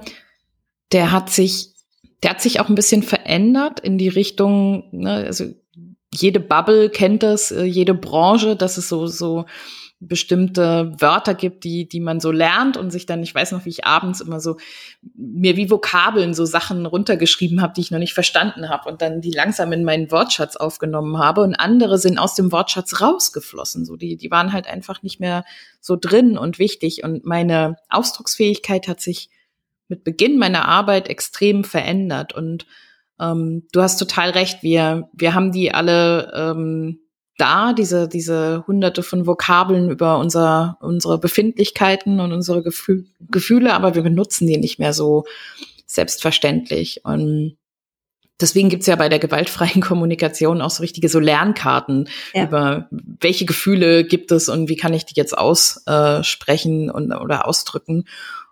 Der 0.93 1.13
hat 1.13 1.31
sich, 1.31 1.75
der 2.23 2.31
hat 2.31 2.41
sich 2.41 2.61
auch 2.61 2.69
ein 2.69 2.75
bisschen 2.75 3.03
verändert 3.03 3.81
in 3.81 3.99
die 3.99 4.09
Richtung, 4.09 4.85
ne, 4.93 5.25
also 5.27 5.47
jede 6.13 6.41
Bubble 6.41 6.89
kennt 6.91 7.23
das, 7.23 7.51
äh, 7.51 7.65
jede 7.65 7.95
Branche, 7.95 8.57
dass 8.57 8.79
es 8.79 8.89
so, 8.89 9.07
so 9.07 9.45
bestimmte 10.01 10.93
Wörter 11.01 11.35
gibt, 11.35 11.65
die, 11.65 11.89
die 11.89 11.99
man 11.99 12.21
so 12.21 12.31
lernt 12.31 12.77
und 12.77 12.93
sich 12.93 13.05
dann, 13.05 13.23
ich 13.23 13.35
weiß 13.35 13.51
noch, 13.51 13.65
wie 13.65 13.71
ich 13.71 13.85
abends 13.85 14.21
immer 14.21 14.39
so 14.39 14.57
mir 15.17 15.57
wie 15.57 15.71
Vokabeln 15.71 16.35
so 16.35 16.45
Sachen 16.45 16.87
runtergeschrieben 16.87 17.61
habe, 17.61 17.73
die 17.75 17.81
ich 17.81 17.91
noch 17.91 17.99
nicht 17.99 18.15
verstanden 18.15 18.69
habe 18.69 18.89
und 18.89 19.03
dann 19.03 19.21
die 19.21 19.33
langsam 19.33 19.73
in 19.73 19.83
meinen 19.83 20.13
Wortschatz 20.13 20.55
aufgenommen 20.55 21.19
habe 21.19 21.41
und 21.41 21.57
andere 21.57 21.99
sind 21.99 22.19
aus 22.19 22.37
dem 22.37 22.53
Wortschatz 22.53 23.01
rausgeflossen, 23.01 23.85
so 23.85 23.97
die, 23.97 24.17
die 24.17 24.31
waren 24.31 24.53
halt 24.53 24.69
einfach 24.69 25.03
nicht 25.03 25.19
mehr 25.19 25.45
so 25.81 25.97
drin 25.97 26.39
und 26.39 26.61
wichtig 26.61 27.03
und 27.03 27.25
meine 27.27 27.77
Ausdrucksfähigkeit 27.89 28.87
hat 28.87 29.01
sich 29.01 29.31
mit 29.89 30.05
Beginn 30.05 30.39
meiner 30.39 30.67
Arbeit 30.67 31.09
extrem 31.09 31.65
verändert 31.65 32.35
und 32.35 32.67
ähm, 33.21 33.67
du 33.73 33.83
hast 33.83 33.99
total 33.99 34.31
recht, 34.31 34.63
wir, 34.63 35.09
wir 35.13 35.35
haben 35.35 35.53
die 35.53 35.73
alle 35.73 36.33
ähm, 36.35 37.01
da, 37.39 37.73
diese, 37.73 38.09
diese 38.09 38.65
hunderte 38.67 39.03
von 39.03 39.27
Vokabeln 39.27 39.91
über 39.91 40.19
unser, 40.19 40.77
unsere 40.81 41.19
Befindlichkeiten 41.19 42.21
und 42.21 42.33
unsere 42.33 42.63
Gefühl, 42.63 43.07
Gefühle, 43.21 43.75
aber 43.75 43.95
wir 43.95 44.03
benutzen 44.03 44.47
die 44.47 44.59
nicht 44.59 44.79
mehr 44.79 44.93
so 44.93 45.25
selbstverständlich. 45.87 47.05
Und 47.05 47.57
deswegen 48.41 48.69
gibt's 48.69 48.89
ja 48.89 48.97
bei 48.97 49.09
der 49.09 49.21
gewaltfreien 49.21 49.81
Kommunikation 49.81 50.61
auch 50.61 50.71
so 50.71 50.83
richtige 50.83 51.09
so 51.09 51.21
Lernkarten 51.21 52.09
ja. 52.35 52.45
über 52.45 52.89
welche 52.91 53.47
Gefühle 53.47 54.05
gibt 54.05 54.33
es 54.33 54.49
und 54.49 54.69
wie 54.69 54.77
kann 54.77 54.93
ich 54.93 55.07
die 55.07 55.15
jetzt 55.17 55.39
aussprechen 55.39 56.91
und 56.91 57.13
oder 57.13 57.47
ausdrücken. 57.47 58.07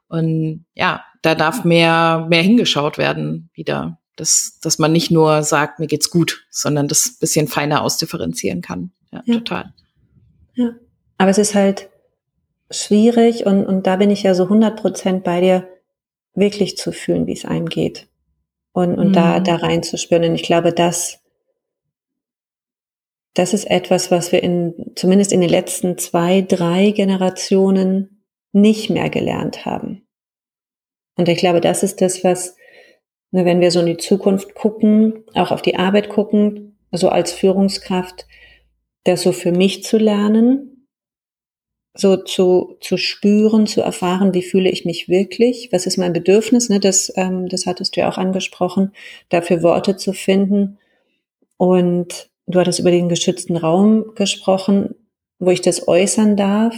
Und 0.08 0.64
ja, 0.74 1.02
da 1.26 1.34
darf 1.34 1.64
mehr, 1.64 2.26
mehr 2.28 2.42
hingeschaut 2.42 2.98
werden 2.98 3.50
wieder 3.52 3.98
dass, 4.16 4.58
dass 4.62 4.78
man 4.78 4.92
nicht 4.92 5.10
nur 5.10 5.42
sagt, 5.42 5.78
mir 5.78 5.86
geht's 5.86 6.10
gut, 6.10 6.46
sondern 6.50 6.88
das 6.88 7.18
bisschen 7.20 7.48
feiner 7.48 7.82
ausdifferenzieren 7.82 8.62
kann. 8.62 8.90
Ja, 9.12 9.22
ja. 9.26 9.34
total. 9.34 9.74
Ja. 10.54 10.70
Aber 11.18 11.30
es 11.30 11.38
ist 11.38 11.54
halt 11.54 11.88
schwierig 12.70 13.46
und, 13.46 13.64
und 13.64 13.86
da 13.86 13.96
bin 13.96 14.10
ich 14.10 14.22
ja 14.22 14.34
so 14.34 14.44
100 14.44 14.80
Prozent 14.80 15.22
bei 15.22 15.40
dir, 15.40 15.68
wirklich 16.34 16.76
zu 16.76 16.92
fühlen, 16.92 17.26
wie 17.26 17.32
es 17.32 17.44
einem 17.44 17.68
geht. 17.68 18.08
Und, 18.72 18.98
und 18.98 19.08
mhm. 19.08 19.12
da, 19.14 19.40
da 19.40 19.56
reinzuspüren. 19.56 20.24
Und 20.24 20.34
ich 20.34 20.42
glaube, 20.42 20.72
das, 20.72 21.20
das 23.32 23.54
ist 23.54 23.64
etwas, 23.70 24.10
was 24.10 24.32
wir 24.32 24.42
in, 24.42 24.92
zumindest 24.96 25.32
in 25.32 25.40
den 25.40 25.48
letzten 25.48 25.96
zwei, 25.96 26.42
drei 26.42 26.90
Generationen 26.90 28.22
nicht 28.52 28.90
mehr 28.90 29.08
gelernt 29.08 29.64
haben. 29.64 30.05
Und 31.16 31.28
ich 31.28 31.38
glaube, 31.38 31.60
das 31.60 31.82
ist 31.82 32.00
das, 32.00 32.22
was, 32.24 32.56
Ne, 33.32 33.44
wenn 33.44 33.60
wir 33.60 33.70
so 33.70 33.80
in 33.80 33.86
die 33.86 33.96
Zukunft 33.96 34.54
gucken, 34.54 35.24
auch 35.34 35.50
auf 35.50 35.62
die 35.62 35.76
Arbeit 35.76 36.08
gucken, 36.08 36.78
so 36.92 37.08
als 37.08 37.32
Führungskraft, 37.32 38.26
das 39.04 39.22
so 39.22 39.32
für 39.32 39.52
mich 39.52 39.84
zu 39.84 39.98
lernen, 39.98 40.86
so 41.94 42.16
zu, 42.16 42.76
zu 42.80 42.96
spüren, 42.96 43.66
zu 43.66 43.80
erfahren, 43.80 44.34
wie 44.34 44.42
fühle 44.42 44.70
ich 44.70 44.84
mich 44.84 45.08
wirklich, 45.08 45.70
was 45.72 45.86
ist 45.86 45.96
mein 45.96 46.12
Bedürfnis, 46.12 46.68
ne, 46.68 46.80
das, 46.80 47.12
ähm, 47.16 47.48
das 47.48 47.66
hattest 47.66 47.96
du 47.96 48.00
ja 48.00 48.08
auch 48.08 48.18
angesprochen, 48.18 48.92
dafür 49.28 49.62
Worte 49.62 49.96
zu 49.96 50.12
finden. 50.12 50.78
Und 51.58 52.30
du 52.46 52.60
hattest 52.60 52.78
über 52.80 52.90
den 52.90 53.08
geschützten 53.08 53.56
Raum 53.56 54.14
gesprochen. 54.14 54.94
wo 55.38 55.50
ich 55.50 55.60
das 55.60 55.86
äußern 55.86 56.36
darf, 56.38 56.74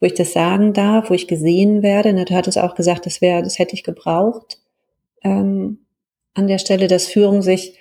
wo 0.00 0.06
ich 0.06 0.14
das 0.14 0.32
sagen 0.32 0.72
darf, 0.72 1.10
wo 1.10 1.14
ich 1.14 1.28
gesehen 1.28 1.82
werde. 1.82 2.10
Und 2.10 2.30
du 2.30 2.34
hattest 2.34 2.58
auch 2.58 2.74
gesagt, 2.74 3.06
das 3.06 3.20
wäre, 3.20 3.42
das 3.42 3.58
hätte 3.58 3.74
ich 3.74 3.84
gebraucht. 3.84 4.58
Ähm, 5.22 5.86
an 6.34 6.46
der 6.46 6.58
Stelle, 6.58 6.86
dass 6.86 7.06
Führung 7.06 7.42
sich 7.42 7.78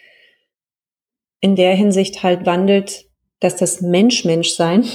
in 1.39 1.55
der 1.55 1.73
Hinsicht 1.75 2.21
halt 2.23 2.45
wandelt, 2.45 3.05
dass 3.39 3.55
das 3.55 3.79
Mensch-Mensch-Sein 3.79 4.85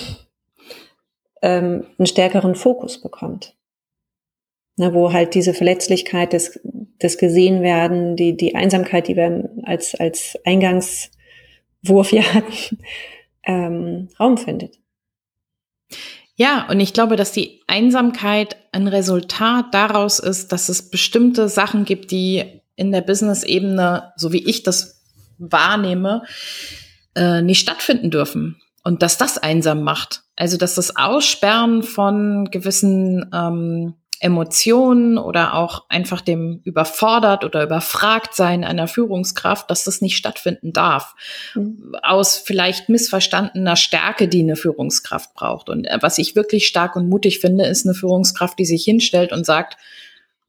ähm, 1.42 1.86
einen 1.98 2.06
stärkeren 2.06 2.54
Fokus 2.54 3.00
bekommt. 3.00 3.56
Na, 4.76 4.92
wo 4.92 5.12
halt 5.12 5.34
diese 5.34 5.54
Verletzlichkeit, 5.54 6.32
das, 6.32 6.58
das 6.98 7.16
Gesehenwerden, 7.16 8.16
die, 8.16 8.36
die 8.36 8.56
Einsamkeit, 8.56 9.08
die 9.08 9.16
wir 9.16 9.48
als, 9.62 9.94
als 9.94 10.36
Eingangswurf 10.44 12.10
hier 12.10 12.34
hatten, 12.34 12.78
ähm, 13.44 14.08
Raum 14.18 14.36
findet. 14.36 14.83
Ja, 16.36 16.66
und 16.68 16.80
ich 16.80 16.92
glaube, 16.92 17.16
dass 17.16 17.32
die 17.32 17.62
Einsamkeit 17.68 18.56
ein 18.72 18.88
Resultat 18.88 19.66
daraus 19.72 20.18
ist, 20.18 20.50
dass 20.52 20.68
es 20.68 20.90
bestimmte 20.90 21.48
Sachen 21.48 21.84
gibt, 21.84 22.10
die 22.10 22.62
in 22.74 22.90
der 22.90 23.02
Business-Ebene, 23.02 24.12
so 24.16 24.32
wie 24.32 24.44
ich 24.44 24.64
das 24.64 25.02
wahrnehme, 25.38 26.22
äh, 27.14 27.40
nicht 27.40 27.60
stattfinden 27.60 28.10
dürfen. 28.10 28.60
Und 28.82 29.02
dass 29.02 29.16
das 29.16 29.38
einsam 29.38 29.82
macht. 29.82 30.22
Also 30.36 30.56
dass 30.56 30.74
das 30.74 30.96
Aussperren 30.96 31.82
von 31.82 32.50
gewissen 32.50 33.30
ähm, 33.32 33.94
Emotionen 34.24 35.18
oder 35.18 35.52
auch 35.52 35.84
einfach 35.90 36.22
dem 36.22 36.62
überfordert 36.64 37.44
oder 37.44 37.62
überfragt 37.62 38.34
sein 38.34 38.64
einer 38.64 38.88
Führungskraft, 38.88 39.70
dass 39.70 39.84
das 39.84 40.00
nicht 40.00 40.16
stattfinden 40.16 40.72
darf. 40.72 41.14
Mhm. 41.54 41.94
Aus 42.02 42.38
vielleicht 42.38 42.88
missverstandener 42.88 43.76
Stärke, 43.76 44.26
die 44.26 44.40
eine 44.40 44.56
Führungskraft 44.56 45.34
braucht. 45.34 45.68
Und 45.68 45.84
äh, 45.84 45.98
was 46.00 46.16
ich 46.16 46.34
wirklich 46.36 46.66
stark 46.66 46.96
und 46.96 47.10
mutig 47.10 47.38
finde, 47.38 47.66
ist 47.66 47.84
eine 47.84 47.94
Führungskraft, 47.94 48.58
die 48.58 48.64
sich 48.64 48.82
hinstellt 48.82 49.30
und 49.30 49.44
sagt, 49.44 49.76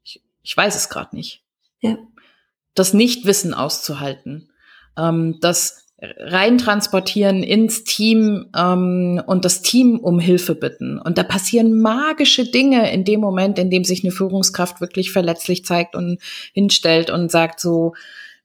ich, 0.05 0.21
ich 0.41 0.55
weiß 0.55 0.73
es 0.77 0.88
gerade 0.88 1.13
nicht. 1.13 1.43
Ja. 1.81 1.97
Das 2.75 2.93
Nichtwissen 2.93 3.53
auszuhalten. 3.53 4.51
Ähm, 4.97 5.38
das 5.41 5.85
reintransportieren 6.01 7.41
ins 7.41 7.84
Team 7.86 8.47
ähm, 8.55 9.21
und 9.25 9.45
das 9.45 9.62
Team 9.62 9.97
um 9.99 10.19
Hilfe 10.19 10.53
bitten. 10.53 10.99
Und 10.99 11.17
da 11.17 11.23
passieren 11.23 11.79
magische 11.79 12.43
Dinge 12.43 12.91
in 12.91 13.05
dem 13.05 13.21
Moment, 13.21 13.58
in 13.60 13.69
dem 13.69 13.86
sich 13.86 14.03
eine 14.03 14.12
Führungskraft 14.12 14.81
wirklich 14.81 15.12
verletzlich 15.12 15.63
zeigt 15.63 15.95
und 15.95 16.19
hinstellt 16.53 17.10
und 17.10 17.31
sagt 17.31 17.60
so, 17.60 17.93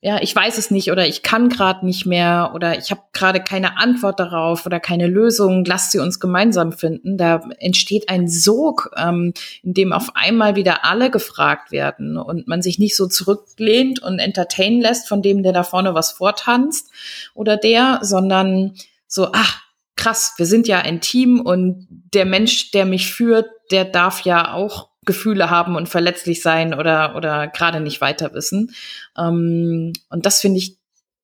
ja, 0.02 0.18
ich 0.22 0.34
weiß 0.34 0.56
es 0.56 0.70
nicht 0.70 0.90
oder 0.90 1.06
ich 1.06 1.22
kann 1.22 1.50
gerade 1.50 1.84
nicht 1.84 2.06
mehr 2.06 2.52
oder 2.54 2.78
ich 2.78 2.90
habe 2.90 3.02
gerade 3.12 3.40
keine 3.40 3.76
Antwort 3.76 4.18
darauf 4.18 4.64
oder 4.64 4.80
keine 4.80 5.06
Lösung, 5.06 5.62
lasst 5.66 5.92
sie 5.92 5.98
uns 5.98 6.18
gemeinsam 6.18 6.72
finden. 6.72 7.18
Da 7.18 7.42
entsteht 7.58 8.08
ein 8.08 8.26
Sog, 8.26 8.90
ähm, 8.96 9.34
in 9.62 9.74
dem 9.74 9.92
auf 9.92 10.12
einmal 10.14 10.56
wieder 10.56 10.86
alle 10.86 11.10
gefragt 11.10 11.70
werden 11.70 12.16
und 12.16 12.48
man 12.48 12.62
sich 12.62 12.78
nicht 12.78 12.96
so 12.96 13.08
zurücklehnt 13.08 14.02
und 14.02 14.20
entertain 14.20 14.80
lässt 14.80 15.06
von 15.06 15.20
dem, 15.20 15.42
der 15.42 15.52
da 15.52 15.64
vorne 15.64 15.92
was 15.92 16.12
vortanzt 16.12 16.90
oder 17.34 17.58
der, 17.58 17.98
sondern 18.00 18.76
so, 19.06 19.28
ach, 19.32 19.60
krass, 19.96 20.32
wir 20.38 20.46
sind 20.46 20.66
ja 20.66 20.78
ein 20.78 21.02
Team 21.02 21.40
und 21.40 21.86
der 21.90 22.24
Mensch, 22.24 22.70
der 22.70 22.86
mich 22.86 23.12
führt, 23.12 23.50
der 23.70 23.84
darf 23.84 24.22
ja 24.22 24.54
auch 24.54 24.89
Gefühle 25.06 25.50
haben 25.50 25.76
und 25.76 25.88
verletzlich 25.88 26.42
sein 26.42 26.74
oder, 26.74 27.16
oder 27.16 27.48
gerade 27.48 27.80
nicht 27.80 28.00
weiter 28.00 28.34
wissen. 28.34 28.74
Ähm, 29.16 29.92
und 30.10 30.26
das 30.26 30.40
finde 30.40 30.58
ich 30.58 30.76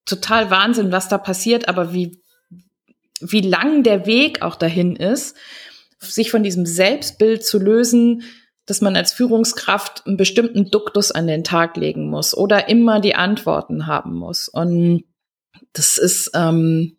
total 0.06 0.50
Wahnsinn, 0.50 0.92
was 0.92 1.08
da 1.08 1.18
passiert, 1.18 1.68
aber 1.68 1.92
wie, 1.92 2.20
wie 3.20 3.42
lang 3.42 3.82
der 3.82 4.06
Weg 4.06 4.42
auch 4.42 4.56
dahin 4.56 4.96
ist, 4.96 5.36
sich 5.98 6.30
von 6.30 6.42
diesem 6.42 6.64
Selbstbild 6.64 7.44
zu 7.44 7.58
lösen, 7.58 8.22
dass 8.66 8.80
man 8.80 8.96
als 8.96 9.12
Führungskraft 9.12 10.06
einen 10.06 10.16
bestimmten 10.16 10.70
Duktus 10.70 11.12
an 11.12 11.26
den 11.26 11.44
Tag 11.44 11.76
legen 11.76 12.08
muss 12.08 12.36
oder 12.36 12.68
immer 12.68 13.00
die 13.00 13.14
Antworten 13.14 13.86
haben 13.86 14.14
muss. 14.14 14.48
Und 14.48 15.04
das 15.72 15.98
ist, 15.98 16.30
ähm, 16.34 16.95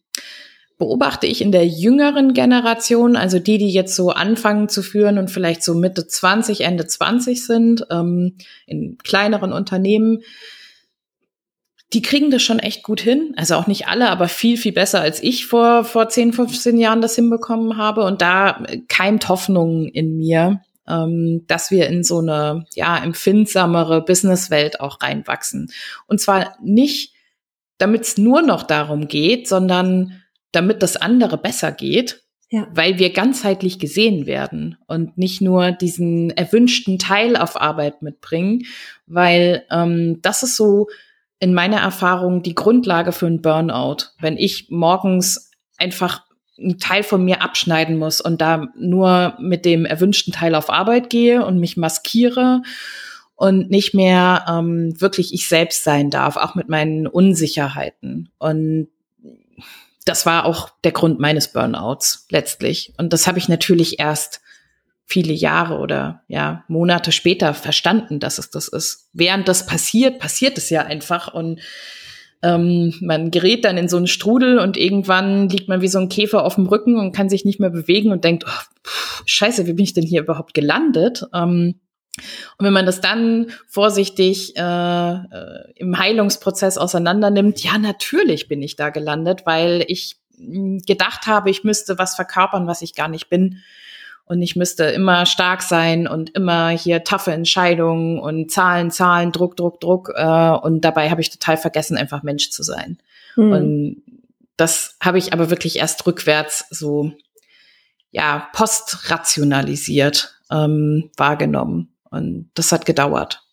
beobachte 0.77 1.25
ich 1.25 1.41
in 1.41 1.51
der 1.51 1.65
jüngeren 1.65 2.33
Generation, 2.33 3.15
also 3.15 3.39
die, 3.39 3.57
die 3.57 3.69
jetzt 3.69 3.95
so 3.95 4.11
anfangen 4.11 4.69
zu 4.69 4.83
führen 4.83 5.17
und 5.17 5.31
vielleicht 5.31 5.63
so 5.63 5.73
Mitte 5.73 6.07
20, 6.07 6.61
Ende 6.61 6.85
20 6.85 7.43
sind, 7.43 7.85
ähm, 7.89 8.35
in 8.67 8.97
kleineren 8.99 9.53
Unternehmen, 9.53 10.19
die 11.93 12.01
kriegen 12.01 12.31
das 12.31 12.43
schon 12.43 12.59
echt 12.59 12.83
gut 12.83 12.99
hin. 12.99 13.33
Also 13.37 13.55
auch 13.55 13.67
nicht 13.67 13.87
alle, 13.87 14.09
aber 14.09 14.27
viel, 14.27 14.57
viel 14.57 14.73
besser 14.73 15.01
als 15.01 15.23
ich 15.23 15.47
vor, 15.47 15.83
vor 15.83 16.09
10, 16.09 16.33
15 16.33 16.77
Jahren 16.77 17.01
das 17.01 17.15
hinbekommen 17.15 17.77
habe. 17.77 18.03
Und 18.03 18.21
da 18.21 18.63
keimt 18.89 19.29
Hoffnung 19.29 19.87
in 19.87 20.17
mir, 20.17 20.61
ähm, 20.87 21.45
dass 21.47 21.71
wir 21.71 21.87
in 21.87 22.03
so 22.03 22.19
eine, 22.19 22.65
ja, 22.75 22.97
empfindsamere 22.97 24.03
Businesswelt 24.03 24.81
auch 24.81 25.01
reinwachsen. 25.01 25.71
Und 26.07 26.19
zwar 26.19 26.57
nicht, 26.61 27.13
damit 27.77 28.01
es 28.01 28.17
nur 28.17 28.41
noch 28.41 28.63
darum 28.63 29.07
geht, 29.07 29.47
sondern 29.47 30.21
damit 30.51 30.81
das 30.83 30.97
andere 30.97 31.37
besser 31.37 31.71
geht, 31.71 32.23
ja. 32.49 32.67
weil 32.71 32.99
wir 32.99 33.11
ganzheitlich 33.11 33.79
gesehen 33.79 34.25
werden 34.25 34.77
und 34.87 35.17
nicht 35.17 35.41
nur 35.41 35.71
diesen 35.71 36.29
erwünschten 36.31 36.99
Teil 36.99 37.35
auf 37.35 37.59
Arbeit 37.59 38.01
mitbringen, 38.01 38.63
weil 39.05 39.63
ähm, 39.71 40.21
das 40.21 40.43
ist 40.43 40.55
so 40.55 40.87
in 41.39 41.53
meiner 41.53 41.77
Erfahrung 41.77 42.41
die 42.41 42.55
Grundlage 42.55 43.11
für 43.11 43.27
einen 43.27 43.41
Burnout. 43.41 44.05
Wenn 44.19 44.37
ich 44.37 44.67
morgens 44.69 45.51
einfach 45.77 46.25
einen 46.57 46.79
Teil 46.79 47.03
von 47.03 47.23
mir 47.23 47.41
abschneiden 47.41 47.97
muss 47.97 48.19
und 48.21 48.41
da 48.41 48.67
nur 48.75 49.35
mit 49.39 49.63
dem 49.63 49.85
erwünschten 49.85 50.33
Teil 50.33 50.55
auf 50.55 50.71
Arbeit 50.71 51.09
gehe 51.09 51.45
und 51.45 51.59
mich 51.59 51.77
maskiere 51.77 52.63
und 53.35 53.69
nicht 53.69 53.93
mehr 53.93 54.45
ähm, 54.49 54.99
wirklich 54.99 55.33
ich 55.33 55.47
selbst 55.47 55.83
sein 55.83 56.09
darf, 56.09 56.37
auch 56.37 56.55
mit 56.55 56.69
meinen 56.69 57.05
Unsicherheiten. 57.05 58.29
Und 58.39 58.87
das 60.07 60.25
war 60.25 60.45
auch 60.45 60.69
der 60.83 60.91
Grund 60.91 61.19
meines 61.19 61.51
Burnouts 61.51 62.25
letztlich. 62.29 62.93
Und 62.97 63.13
das 63.13 63.27
habe 63.27 63.39
ich 63.39 63.49
natürlich 63.49 63.99
erst 63.99 64.41
viele 65.05 65.33
Jahre 65.33 65.77
oder 65.77 66.23
ja 66.27 66.63
Monate 66.67 67.11
später 67.11 67.53
verstanden, 67.53 68.19
dass 68.19 68.39
es 68.39 68.49
das 68.49 68.67
ist. 68.67 69.09
Während 69.13 69.47
das 69.47 69.65
passiert, 69.65 70.19
passiert 70.19 70.57
es 70.57 70.69
ja 70.69 70.83
einfach 70.83 71.33
und 71.33 71.61
ähm, 72.43 72.93
man 73.01 73.31
gerät 73.31 73.65
dann 73.65 73.77
in 73.77 73.87
so 73.87 73.97
einen 73.97 74.07
Strudel 74.07 74.59
und 74.59 74.77
irgendwann 74.77 75.49
liegt 75.49 75.69
man 75.69 75.81
wie 75.81 75.87
so 75.87 75.97
ein 75.97 76.09
Käfer 76.09 76.43
auf 76.43 76.55
dem 76.55 76.67
Rücken 76.67 76.99
und 76.99 77.15
kann 77.15 77.29
sich 77.29 77.45
nicht 77.45 77.59
mehr 77.59 77.69
bewegen 77.69 78.11
und 78.11 78.23
denkt, 78.23 78.45
oh, 78.45 78.61
pff, 78.85 79.23
Scheiße, 79.25 79.65
wie 79.65 79.73
bin 79.73 79.85
ich 79.85 79.93
denn 79.93 80.05
hier 80.05 80.21
überhaupt 80.21 80.53
gelandet? 80.53 81.23
Ähm, 81.33 81.79
und 82.57 82.65
wenn 82.65 82.73
man 82.73 82.85
das 82.85 83.01
dann 83.01 83.51
vorsichtig 83.67 84.55
äh, 84.57 84.61
äh, 84.61 85.71
im 85.75 85.97
Heilungsprozess 85.97 86.77
auseinandernimmt, 86.77 87.63
ja, 87.63 87.77
natürlich 87.77 88.47
bin 88.47 88.61
ich 88.61 88.75
da 88.75 88.89
gelandet, 88.89 89.45
weil 89.45 89.85
ich 89.87 90.17
hm, 90.37 90.79
gedacht 90.79 91.27
habe, 91.27 91.49
ich 91.49 91.63
müsste 91.63 91.97
was 91.97 92.15
verkörpern, 92.15 92.67
was 92.67 92.81
ich 92.81 92.95
gar 92.95 93.07
nicht 93.07 93.29
bin. 93.29 93.61
Und 94.25 94.41
ich 94.41 94.57
müsste 94.57 94.83
immer 94.83 95.25
stark 95.25 95.61
sein 95.61 96.05
und 96.05 96.31
immer 96.35 96.67
hier 96.69 97.05
taffe 97.05 97.31
Entscheidungen 97.31 98.19
und 98.19 98.51
Zahlen, 98.51 98.91
Zahlen, 98.91 99.31
Druck, 99.31 99.55
Druck, 99.55 99.79
Druck. 99.79 100.11
Äh, 100.15 100.49
und 100.51 100.81
dabei 100.81 101.09
habe 101.09 101.21
ich 101.21 101.29
total 101.29 101.55
vergessen, 101.55 101.95
einfach 101.95 102.23
Mensch 102.23 102.49
zu 102.49 102.61
sein. 102.61 102.97
Mhm. 103.37 103.51
Und 103.53 104.03
das 104.57 104.97
habe 105.01 105.17
ich 105.17 105.31
aber 105.31 105.49
wirklich 105.49 105.77
erst 105.77 106.05
rückwärts 106.05 106.65
so, 106.71 107.13
ja, 108.11 108.49
postrationalisiert 108.51 110.37
ähm, 110.51 111.09
wahrgenommen. 111.15 111.93
Und 112.11 112.51
das 112.53 112.71
hat 112.71 112.85
gedauert. 112.85 113.43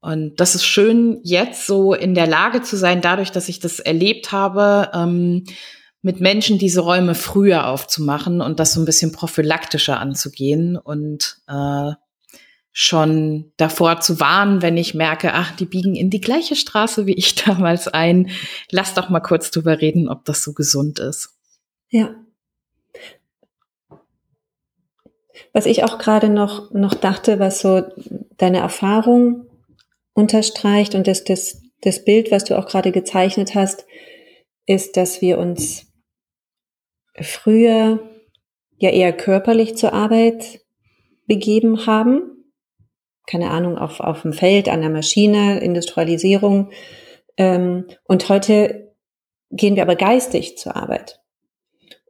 Und 0.00 0.40
das 0.40 0.54
ist 0.54 0.64
schön, 0.64 1.20
jetzt 1.22 1.66
so 1.66 1.94
in 1.94 2.14
der 2.14 2.26
Lage 2.26 2.62
zu 2.62 2.76
sein, 2.76 3.00
dadurch, 3.00 3.30
dass 3.30 3.48
ich 3.48 3.60
das 3.60 3.78
erlebt 3.78 4.32
habe, 4.32 4.90
ähm, 4.92 5.44
mit 6.02 6.20
Menschen 6.20 6.58
diese 6.58 6.80
Räume 6.80 7.14
früher 7.14 7.68
aufzumachen 7.68 8.40
und 8.40 8.58
das 8.58 8.72
so 8.72 8.80
ein 8.80 8.84
bisschen 8.84 9.12
prophylaktischer 9.12 10.00
anzugehen 10.00 10.76
und 10.76 11.38
äh, 11.46 11.92
schon 12.72 13.52
davor 13.56 14.00
zu 14.00 14.18
warnen, 14.18 14.62
wenn 14.62 14.76
ich 14.76 14.94
merke, 14.94 15.34
ach, 15.34 15.54
die 15.54 15.66
biegen 15.66 15.94
in 15.94 16.10
die 16.10 16.20
gleiche 16.20 16.56
Straße 16.56 17.06
wie 17.06 17.14
ich 17.14 17.34
damals 17.44 17.86
ein. 17.86 18.30
Lass 18.70 18.94
doch 18.94 19.08
mal 19.08 19.20
kurz 19.20 19.50
drüber 19.50 19.80
reden, 19.80 20.08
ob 20.08 20.24
das 20.24 20.42
so 20.42 20.52
gesund 20.52 20.98
ist. 20.98 21.36
Ja, 21.90 22.14
Was 25.52 25.66
ich 25.66 25.84
auch 25.84 25.98
gerade 25.98 26.28
noch, 26.28 26.72
noch 26.72 26.94
dachte, 26.94 27.38
was 27.38 27.60
so 27.60 27.82
deine 28.36 28.58
Erfahrung 28.58 29.46
unterstreicht 30.14 30.94
und 30.94 31.06
das, 31.06 31.24
das, 31.24 31.62
das 31.80 32.04
Bild, 32.04 32.30
was 32.30 32.44
du 32.44 32.58
auch 32.58 32.66
gerade 32.66 32.92
gezeichnet 32.92 33.54
hast, 33.54 33.86
ist, 34.66 34.96
dass 34.96 35.20
wir 35.20 35.38
uns 35.38 35.92
früher 37.20 38.00
ja 38.78 38.90
eher 38.90 39.12
körperlich 39.12 39.76
zur 39.76 39.92
Arbeit 39.92 40.60
begeben 41.26 41.86
haben. 41.86 42.52
Keine 43.26 43.50
Ahnung, 43.50 43.78
auf, 43.78 44.00
auf 44.00 44.22
dem 44.22 44.32
Feld, 44.32 44.68
an 44.68 44.80
der 44.80 44.90
Maschine, 44.90 45.60
Industrialisierung. 45.60 46.70
Ähm, 47.36 47.86
und 48.04 48.28
heute 48.28 48.94
gehen 49.50 49.76
wir 49.76 49.82
aber 49.82 49.96
geistig 49.96 50.58
zur 50.58 50.76
Arbeit. 50.76 51.21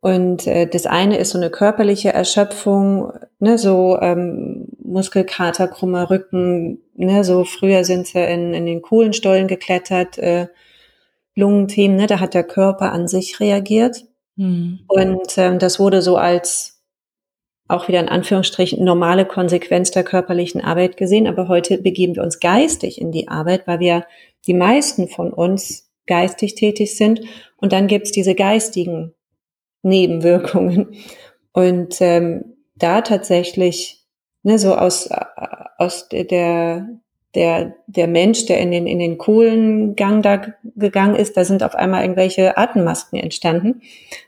Und 0.04 0.48
äh, 0.48 0.66
das 0.66 0.86
eine 0.86 1.16
ist 1.16 1.30
so 1.30 1.38
eine 1.38 1.48
körperliche 1.48 2.12
Erschöpfung, 2.12 3.12
ne, 3.38 3.56
so 3.56 4.00
ähm, 4.00 4.66
Muskelkater, 4.82 5.68
krummer 5.68 6.10
Rücken, 6.10 6.82
ne, 6.96 7.22
so 7.22 7.44
früher 7.44 7.84
sind 7.84 8.08
sie 8.08 8.18
in, 8.18 8.52
in 8.52 8.66
den 8.66 8.82
Kohlenstollen 8.82 9.46
geklettert, 9.46 10.18
äh, 10.18 10.48
Lungenthemen, 11.36 11.96
ne, 11.96 12.08
da 12.08 12.18
hat 12.18 12.34
der 12.34 12.42
Körper 12.42 12.90
an 12.90 13.06
sich 13.06 13.38
reagiert. 13.38 14.04
Mhm. 14.34 14.80
Und 14.88 15.38
ähm, 15.38 15.60
das 15.60 15.78
wurde 15.78 16.02
so 16.02 16.16
als 16.16 16.82
auch 17.68 17.86
wieder 17.86 18.00
in 18.00 18.08
Anführungsstrichen 18.08 18.84
normale 18.84 19.24
Konsequenz 19.24 19.92
der 19.92 20.02
körperlichen 20.02 20.60
Arbeit 20.60 20.96
gesehen. 20.96 21.28
Aber 21.28 21.46
heute 21.46 21.78
begeben 21.78 22.16
wir 22.16 22.24
uns 22.24 22.40
geistig 22.40 23.00
in 23.00 23.12
die 23.12 23.28
Arbeit, 23.28 23.68
weil 23.68 23.78
wir 23.78 24.04
die 24.48 24.54
meisten 24.54 25.06
von 25.06 25.32
uns 25.32 25.92
geistig 26.08 26.56
tätig 26.56 26.96
sind. 26.96 27.20
Und 27.56 27.72
dann 27.72 27.86
gibt's 27.86 28.10
diese 28.10 28.34
geistigen 28.34 29.14
Nebenwirkungen. 29.82 30.94
Und 31.52 32.00
ähm, 32.00 32.56
da 32.76 33.02
tatsächlich, 33.02 34.04
ne, 34.42 34.58
so 34.58 34.74
aus, 34.74 35.08
aus 35.78 36.08
der, 36.08 36.88
der, 37.34 37.74
der 37.86 38.06
Mensch, 38.08 38.46
der 38.46 38.58
in 38.60 38.70
den, 38.70 38.86
in 38.86 38.98
den 38.98 39.18
Kohlengang 39.18 40.22
da 40.22 40.54
gegangen 40.76 41.14
ist, 41.14 41.36
da 41.36 41.44
sind 41.44 41.62
auf 41.62 41.74
einmal 41.74 42.02
irgendwelche 42.02 42.56
Atemmasken 42.56 43.18
entstanden, 43.18 43.82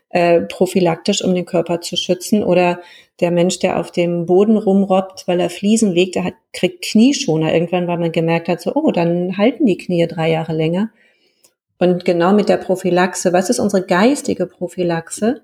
äh, 0.09 0.41
prophylaktisch, 0.41 1.23
um 1.23 1.35
den 1.35 1.45
Körper 1.45 1.81
zu 1.81 1.97
schützen. 1.97 2.43
Oder 2.43 2.79
der 3.19 3.31
Mensch, 3.31 3.59
der 3.59 3.79
auf 3.79 3.91
dem 3.91 4.25
Boden 4.25 4.57
rumrobbt, 4.57 5.27
weil 5.27 5.39
er 5.39 5.49
Fliesen 5.49 5.91
legt, 5.91 6.15
der 6.15 6.25
hat, 6.25 6.33
kriegt 6.53 6.83
Knieschoner 6.83 7.53
irgendwann, 7.53 7.87
weil 7.87 7.97
man 7.97 8.11
gemerkt 8.11 8.47
hat, 8.47 8.61
so, 8.61 8.73
oh, 8.73 8.91
dann 8.91 9.37
halten 9.37 9.65
die 9.65 9.77
Knie 9.77 10.07
drei 10.07 10.31
Jahre 10.31 10.53
länger. 10.53 10.89
Und 11.77 12.05
genau 12.05 12.33
mit 12.33 12.49
der 12.49 12.57
Prophylaxe, 12.57 13.33
was 13.33 13.49
ist 13.49 13.59
unsere 13.59 13.85
geistige 13.85 14.45
Prophylaxe, 14.45 15.41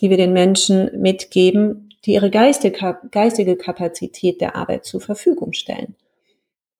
die 0.00 0.10
wir 0.10 0.16
den 0.16 0.32
Menschen 0.32 0.90
mitgeben, 1.00 1.90
die 2.04 2.12
ihre 2.12 2.30
geistige, 2.30 3.56
Kapazität 3.56 4.40
der 4.40 4.56
Arbeit 4.56 4.84
zur 4.84 5.00
Verfügung 5.00 5.52
stellen. 5.52 5.96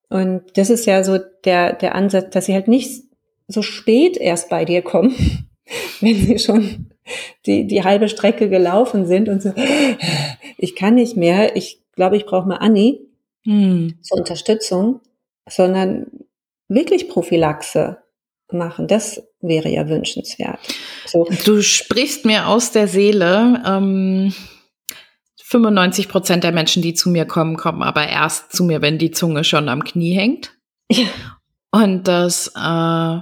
Und 0.09 0.43
das 0.55 0.69
ist 0.69 0.85
ja 0.85 1.03
so 1.03 1.19
der, 1.45 1.73
der 1.73 1.93
Ansatz, 1.93 2.33
dass 2.33 2.45
sie 2.45 2.53
halt 2.53 2.67
nicht 2.67 3.03
so 3.47 3.61
spät 3.61 4.17
erst 4.17 4.49
bei 4.49 4.65
dir 4.65 4.81
kommen, 4.81 5.47
wenn 5.99 6.15
sie 6.15 6.39
schon 6.39 6.91
die, 7.45 7.67
die 7.67 7.83
halbe 7.83 8.09
Strecke 8.09 8.49
gelaufen 8.49 9.05
sind 9.05 9.29
und 9.29 9.41
so, 9.41 9.53
ich 10.57 10.75
kann 10.75 10.95
nicht 10.95 11.15
mehr, 11.15 11.55
ich 11.55 11.83
glaube, 11.95 12.17
ich 12.17 12.25
brauche 12.25 12.47
mal 12.47 12.57
Anni 12.57 13.01
hm. 13.43 13.99
zur 14.01 14.19
Unterstützung, 14.19 15.01
sondern 15.47 16.07
wirklich 16.67 17.09
Prophylaxe 17.09 17.97
machen. 18.51 18.87
Das 18.87 19.21
wäre 19.41 19.69
ja 19.69 19.87
wünschenswert. 19.87 20.59
So. 21.05 21.27
Du 21.45 21.61
sprichst 21.61 22.25
mir 22.25 22.47
aus 22.47 22.71
der 22.71 22.87
Seele. 22.87 23.61
Ähm, 23.65 24.33
95 25.43 26.09
Prozent 26.09 26.43
der 26.43 26.51
Menschen, 26.51 26.83
die 26.83 26.93
zu 26.93 27.09
mir 27.09 27.25
kommen, 27.25 27.57
kommen 27.57 27.81
aber 27.81 28.07
erst 28.07 28.53
zu 28.53 28.63
mir, 28.63 28.81
wenn 28.81 28.99
die 28.99 29.11
Zunge 29.11 29.43
schon 29.43 29.67
am 29.67 29.83
Knie 29.83 30.13
hängt. 30.13 30.55
Ja. 30.91 31.07
Und 31.71 32.07
das 32.07 32.51
äh, 32.55 33.19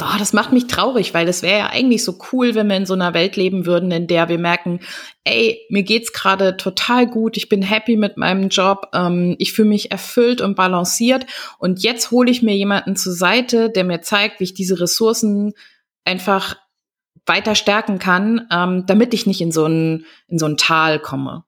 Oh, 0.00 0.16
das 0.16 0.32
macht 0.32 0.52
mich 0.52 0.68
traurig, 0.68 1.12
weil 1.12 1.26
das 1.26 1.42
wäre 1.42 1.58
ja 1.58 1.66
eigentlich 1.70 2.04
so 2.04 2.18
cool, 2.32 2.54
wenn 2.54 2.68
wir 2.68 2.76
in 2.76 2.86
so 2.86 2.94
einer 2.94 3.14
Welt 3.14 3.34
leben 3.34 3.66
würden, 3.66 3.90
in 3.90 4.06
der 4.06 4.28
wir 4.28 4.38
merken, 4.38 4.78
ey, 5.24 5.60
mir 5.70 5.82
geht's 5.82 6.12
gerade 6.12 6.56
total 6.56 7.08
gut, 7.08 7.36
ich 7.36 7.48
bin 7.48 7.62
happy 7.62 7.96
mit 7.96 8.16
meinem 8.16 8.48
Job, 8.48 8.90
ähm, 8.94 9.34
ich 9.40 9.52
fühle 9.52 9.70
mich 9.70 9.90
erfüllt 9.90 10.40
und 10.40 10.54
balanciert 10.54 11.26
und 11.58 11.82
jetzt 11.82 12.12
hole 12.12 12.30
ich 12.30 12.42
mir 12.42 12.54
jemanden 12.54 12.94
zur 12.94 13.12
Seite, 13.12 13.70
der 13.70 13.82
mir 13.82 14.00
zeigt, 14.00 14.38
wie 14.38 14.44
ich 14.44 14.54
diese 14.54 14.78
Ressourcen 14.78 15.52
einfach 16.04 16.56
weiter 17.26 17.56
stärken 17.56 17.98
kann, 17.98 18.46
ähm, 18.52 18.84
damit 18.86 19.12
ich 19.14 19.26
nicht 19.26 19.40
in 19.40 19.50
so 19.50 19.66
ein 19.66 20.06
in 20.28 20.38
so 20.38 20.46
ein 20.46 20.56
Tal 20.56 21.00
komme. 21.00 21.42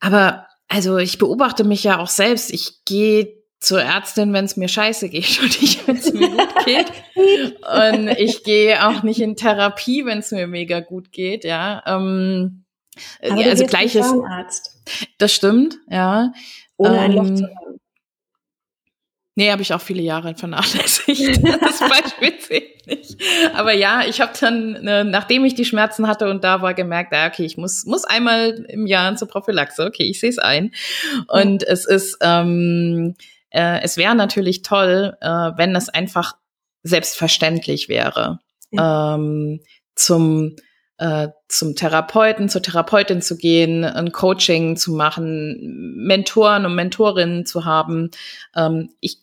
Aber 0.00 0.46
also 0.68 0.98
ich 0.98 1.18
beobachte 1.18 1.64
mich 1.64 1.84
ja 1.84 1.98
auch 1.98 2.08
selbst. 2.08 2.52
Ich 2.52 2.84
gehe 2.84 3.37
zur 3.60 3.82
Ärztin, 3.82 4.32
wenn 4.32 4.44
es 4.44 4.56
mir 4.56 4.68
scheiße 4.68 5.08
geht 5.08 5.40
und 5.42 5.60
nicht, 5.60 5.86
wenn 5.86 5.96
es 5.96 6.12
mir 6.12 6.28
gut 6.28 6.64
geht. 6.64 6.92
Und 7.16 8.08
ich 8.18 8.44
gehe 8.44 8.86
auch 8.86 9.02
nicht 9.02 9.20
in 9.20 9.36
Therapie, 9.36 10.04
wenn 10.04 10.18
es 10.18 10.30
mir 10.30 10.46
mega 10.46 10.80
gut 10.80 11.12
geht, 11.12 11.44
ja. 11.44 11.82
Ähm, 11.86 12.64
Aber 13.22 13.44
also 13.44 13.66
gleiches. 13.66 14.12
Das 15.18 15.32
stimmt, 15.32 15.76
ja. 15.90 16.32
Ohne 16.76 16.96
ähm, 16.96 17.00
ein 17.00 17.12
Loch 17.12 17.34
zu 17.34 17.44
haben. 17.44 17.78
Nee, 19.38 19.52
habe 19.52 19.62
ich 19.62 19.72
auch 19.72 19.80
viele 19.80 20.02
Jahre 20.02 20.34
vernachlässigt. 20.34 21.40
das 21.60 21.78
Beispiel 21.78 22.36
zählt 22.40 22.86
nicht. 22.88 23.22
Aber 23.54 23.72
ja, 23.72 24.02
ich 24.04 24.20
habe 24.20 24.32
dann, 24.40 24.72
ne, 24.82 25.04
nachdem 25.04 25.44
ich 25.44 25.54
die 25.54 25.64
Schmerzen 25.64 26.08
hatte 26.08 26.28
und 26.28 26.42
da 26.42 26.60
war, 26.60 26.74
gemerkt, 26.74 27.14
ah, 27.14 27.28
okay, 27.28 27.44
ich 27.44 27.56
muss, 27.56 27.84
muss 27.86 28.04
einmal 28.04 28.66
im 28.68 28.88
Jahr 28.88 29.14
zur 29.14 29.28
Prophylaxe. 29.28 29.84
Okay, 29.84 30.02
ich 30.02 30.18
sehe 30.18 30.30
es 30.30 30.38
ein. 30.38 30.72
Und 31.28 31.62
es 31.62 31.84
ist, 31.84 32.18
ähm, 32.20 33.14
äh, 33.50 33.80
es 33.82 33.96
wäre 33.96 34.14
natürlich 34.14 34.62
toll, 34.62 35.16
äh, 35.20 35.26
wenn 35.28 35.74
es 35.74 35.88
einfach 35.88 36.36
selbstverständlich 36.82 37.88
wäre, 37.88 38.40
ja. 38.70 39.14
ähm, 39.14 39.60
zum 39.94 40.56
äh, 40.98 41.28
zum 41.46 41.76
Therapeuten, 41.76 42.48
zur 42.48 42.60
Therapeutin 42.60 43.22
zu 43.22 43.36
gehen, 43.36 43.84
ein 43.84 44.10
Coaching 44.10 44.76
zu 44.76 44.92
machen, 44.92 45.94
Mentoren 45.96 46.66
und 46.66 46.74
Mentorinnen 46.74 47.46
zu 47.46 47.64
haben. 47.64 48.10
Ähm, 48.56 48.90
ich 49.00 49.18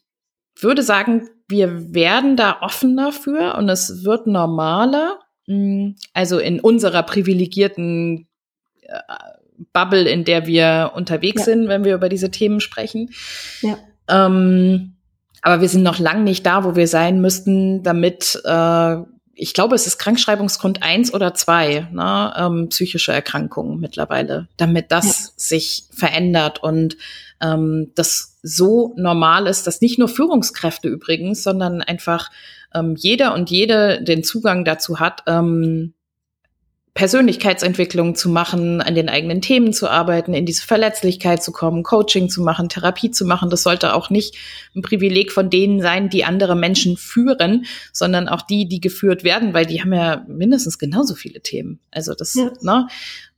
würde 0.57 0.83
sagen, 0.83 1.29
wir 1.47 1.93
werden 1.93 2.37
da 2.37 2.61
offen 2.61 2.95
dafür 2.95 3.55
und 3.55 3.67
es 3.69 4.05
wird 4.05 4.25
normaler. 4.25 5.19
Hm, 5.47 5.95
also 6.13 6.39
in 6.39 6.61
unserer 6.61 7.03
privilegierten 7.03 8.27
äh, 8.81 8.99
Bubble, 9.73 10.09
in 10.09 10.23
der 10.23 10.47
wir 10.47 10.93
unterwegs 10.95 11.41
ja. 11.41 11.45
sind, 11.45 11.67
wenn 11.67 11.83
wir 11.83 11.95
über 11.95 12.09
diese 12.09 12.31
Themen 12.31 12.61
sprechen. 12.61 13.13
Ja. 13.61 13.77
Ähm, 14.07 14.95
aber 15.41 15.61
wir 15.61 15.69
sind 15.69 15.83
noch 15.83 15.99
lang 15.99 16.23
nicht 16.23 16.45
da, 16.45 16.63
wo 16.63 16.75
wir 16.75 16.87
sein 16.87 17.21
müssten, 17.21 17.83
damit, 17.83 18.41
äh, 18.45 18.95
ich 19.35 19.53
glaube, 19.53 19.75
es 19.75 19.85
ist 19.85 19.97
Krankschreibungsgrund 19.99 20.81
eins 20.81 21.13
oder 21.13 21.33
zwei, 21.33 21.87
ne, 21.91 22.33
ähm, 22.37 22.69
psychische 22.69 23.11
Erkrankungen 23.11 23.79
mittlerweile, 23.79 24.47
damit 24.57 24.91
das 24.91 25.05
ja. 25.05 25.29
sich 25.35 25.83
verändert 25.91 26.63
und 26.63 26.97
ähm, 27.41 27.91
das 27.95 28.39
so 28.41 28.93
normal 28.97 29.47
ist, 29.47 29.67
dass 29.67 29.81
nicht 29.81 29.99
nur 29.99 30.07
Führungskräfte 30.07 30.87
übrigens, 30.87 31.43
sondern 31.43 31.81
einfach 31.81 32.31
ähm, 32.73 32.95
jeder 32.97 33.33
und 33.33 33.49
jede 33.49 34.03
den 34.03 34.23
Zugang 34.23 34.65
dazu 34.65 34.99
hat, 34.99 35.23
ähm, 35.27 35.94
Persönlichkeitsentwicklung 36.95 38.15
zu 38.15 38.29
machen, 38.29 38.81
an 38.81 38.95
den 38.95 39.09
eigenen 39.09 39.41
Themen 39.41 39.73
zu 39.73 39.89
arbeiten, 39.89 40.33
in 40.33 40.45
diese 40.45 40.65
Verletzlichkeit 40.65 41.43
zu 41.43 41.51
kommen, 41.51 41.83
Coaching 41.83 42.29
zu 42.29 42.41
machen, 42.41 42.69
Therapie 42.69 43.11
zu 43.11 43.25
machen. 43.25 43.49
Das 43.49 43.63
sollte 43.63 43.93
auch 43.93 44.09
nicht 44.09 44.35
ein 44.73 44.81
Privileg 44.81 45.33
von 45.33 45.49
denen 45.49 45.81
sein, 45.81 46.09
die 46.09 46.23
andere 46.23 46.55
Menschen 46.55 46.95
führen, 46.95 47.65
sondern 47.91 48.29
auch 48.29 48.41
die, 48.43 48.69
die 48.69 48.79
geführt 48.79 49.25
werden, 49.25 49.53
weil 49.53 49.65
die 49.65 49.81
haben 49.81 49.91
ja 49.91 50.23
mindestens 50.29 50.79
genauso 50.79 51.15
viele 51.15 51.41
Themen. 51.41 51.81
Also 51.91 52.13
das, 52.13 52.33
ja. 52.33 52.51
ne? 52.61 52.87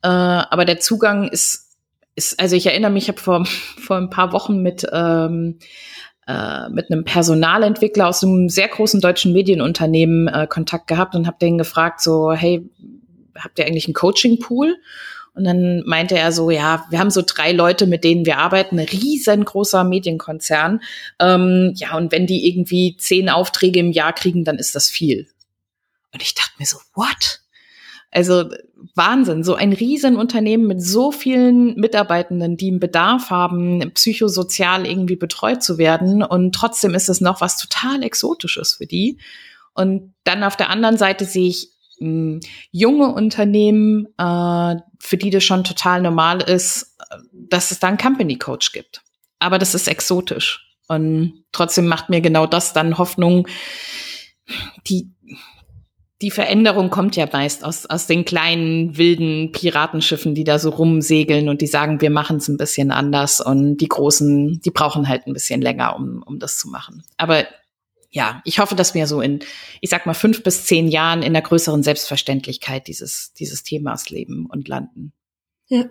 Äh, 0.03 0.07
aber 0.07 0.63
der 0.63 0.79
Zugang 0.79 1.27
ist, 1.27 1.75
ist, 2.13 2.39
also 2.39 2.55
ich 2.55 2.67
erinnere 2.67 2.91
mich, 2.91 3.05
ich 3.05 3.09
habe 3.09 3.19
vor, 3.19 3.43
vor 3.79 3.97
ein 3.97 4.11
paar 4.11 4.33
Wochen 4.33 4.61
mit 4.61 4.85
ähm, 4.93 5.57
äh, 6.27 6.69
mit 6.69 6.91
einem 6.91 7.05
Personalentwickler 7.05 8.07
aus 8.07 8.23
einem 8.23 8.49
sehr 8.49 8.67
großen 8.67 9.01
deutschen 9.01 9.33
Medienunternehmen 9.33 10.27
äh, 10.27 10.45
Kontakt 10.45 10.85
gehabt 10.85 11.15
und 11.15 11.25
habe 11.25 11.37
den 11.41 11.57
gefragt, 11.57 12.01
so, 12.01 12.33
hey, 12.33 12.69
habt 13.39 13.59
ihr 13.59 13.65
eigentlich 13.65 13.87
einen 13.87 13.93
Coaching-Pool? 13.93 14.75
Und 15.37 15.43
dann 15.43 15.83
meinte 15.85 16.17
er 16.17 16.31
so, 16.31 16.49
ja, 16.49 16.85
wir 16.89 16.97
haben 16.97 17.11
so 17.11 17.21
drei 17.25 17.51
Leute, 17.51 17.85
mit 17.85 18.03
denen 18.03 18.25
wir 18.25 18.39
arbeiten, 18.39 18.79
ein 18.79 18.87
riesengroßer 18.87 19.83
Medienkonzern. 19.83 20.81
Ähm, 21.19 21.73
ja, 21.75 21.95
und 21.95 22.11
wenn 22.11 22.25
die 22.25 22.49
irgendwie 22.49 22.97
zehn 22.97 23.29
Aufträge 23.29 23.79
im 23.79 23.91
Jahr 23.91 24.13
kriegen, 24.13 24.43
dann 24.43 24.57
ist 24.57 24.73
das 24.73 24.89
viel. 24.89 25.27
Und 26.11 26.23
ich 26.23 26.33
dachte 26.33 26.53
mir 26.57 26.65
so, 26.65 26.77
what? 26.95 27.41
Also 28.09 28.49
Wahnsinn, 28.95 29.43
so 29.43 29.53
ein 29.53 29.73
Riesenunternehmen 29.73 30.65
mit 30.65 30.81
so 30.81 31.11
vielen 31.11 31.75
Mitarbeitenden, 31.75 32.57
die 32.57 32.69
einen 32.69 32.79
Bedarf 32.79 33.29
haben, 33.29 33.91
psychosozial 33.93 34.87
irgendwie 34.87 35.17
betreut 35.17 35.61
zu 35.61 35.77
werden. 35.77 36.23
Und 36.23 36.55
trotzdem 36.55 36.95
ist 36.95 37.09
es 37.09 37.21
noch 37.21 37.41
was 37.41 37.57
total 37.57 38.01
Exotisches 38.01 38.75
für 38.75 38.87
die. 38.87 39.19
Und 39.75 40.15
dann 40.23 40.43
auf 40.43 40.57
der 40.57 40.71
anderen 40.71 40.97
Seite 40.97 41.25
sehe 41.25 41.49
ich 41.49 41.76
junge 41.99 43.13
Unternehmen, 43.13 44.07
äh, 44.17 44.75
für 44.99 45.17
die 45.17 45.29
das 45.29 45.43
schon 45.43 45.63
total 45.63 46.01
normal 46.01 46.41
ist, 46.41 46.97
dass 47.31 47.71
es 47.71 47.79
da 47.79 47.87
einen 47.87 47.97
Company 47.97 48.37
Coach 48.37 48.71
gibt. 48.71 49.01
Aber 49.39 49.57
das 49.59 49.75
ist 49.75 49.87
exotisch. 49.87 50.63
Und 50.87 51.43
trotzdem 51.51 51.87
macht 51.87 52.09
mir 52.09 52.21
genau 52.21 52.45
das 52.45 52.73
dann 52.73 52.97
Hoffnung. 52.97 53.47
Die, 54.87 55.11
die 56.21 56.31
Veränderung 56.31 56.89
kommt 56.89 57.15
ja 57.15 57.27
meist 57.31 57.63
aus, 57.63 57.85
aus 57.85 58.07
den 58.07 58.25
kleinen, 58.25 58.97
wilden 58.97 59.51
Piratenschiffen, 59.51 60.33
die 60.33 60.45
da 60.45 60.59
so 60.59 60.69
rumsegeln 60.69 61.49
und 61.49 61.61
die 61.61 61.67
sagen, 61.67 62.01
wir 62.01 62.09
machen 62.09 62.37
es 62.37 62.47
ein 62.47 62.57
bisschen 62.57 62.91
anders. 62.91 63.41
Und 63.41 63.77
die 63.77 63.89
Großen, 63.89 64.61
die 64.61 64.71
brauchen 64.71 65.07
halt 65.07 65.27
ein 65.27 65.33
bisschen 65.33 65.61
länger, 65.61 65.95
um, 65.95 66.23
um 66.25 66.39
das 66.39 66.57
zu 66.57 66.69
machen. 66.69 67.03
Aber 67.17 67.45
ja, 68.09 68.41
ich 68.45 68.59
hoffe, 68.59 68.75
dass 68.75 68.93
wir 68.93 69.07
so 69.07 69.21
in, 69.21 69.39
ich 69.81 69.89
sag 69.89 70.05
mal, 70.05 70.13
fünf 70.13 70.43
bis 70.43 70.65
zehn 70.65 70.87
Jahren 70.87 71.21
in 71.21 71.33
der 71.33 71.41
größeren 71.41 71.83
Selbstverständlichkeit 71.83 72.87
dieses, 72.87 73.33
dieses 73.33 73.63
Themas 73.63 74.09
leben 74.09 74.47
und 74.49 74.67
landen. 74.67 75.11
Ja. 75.67 75.85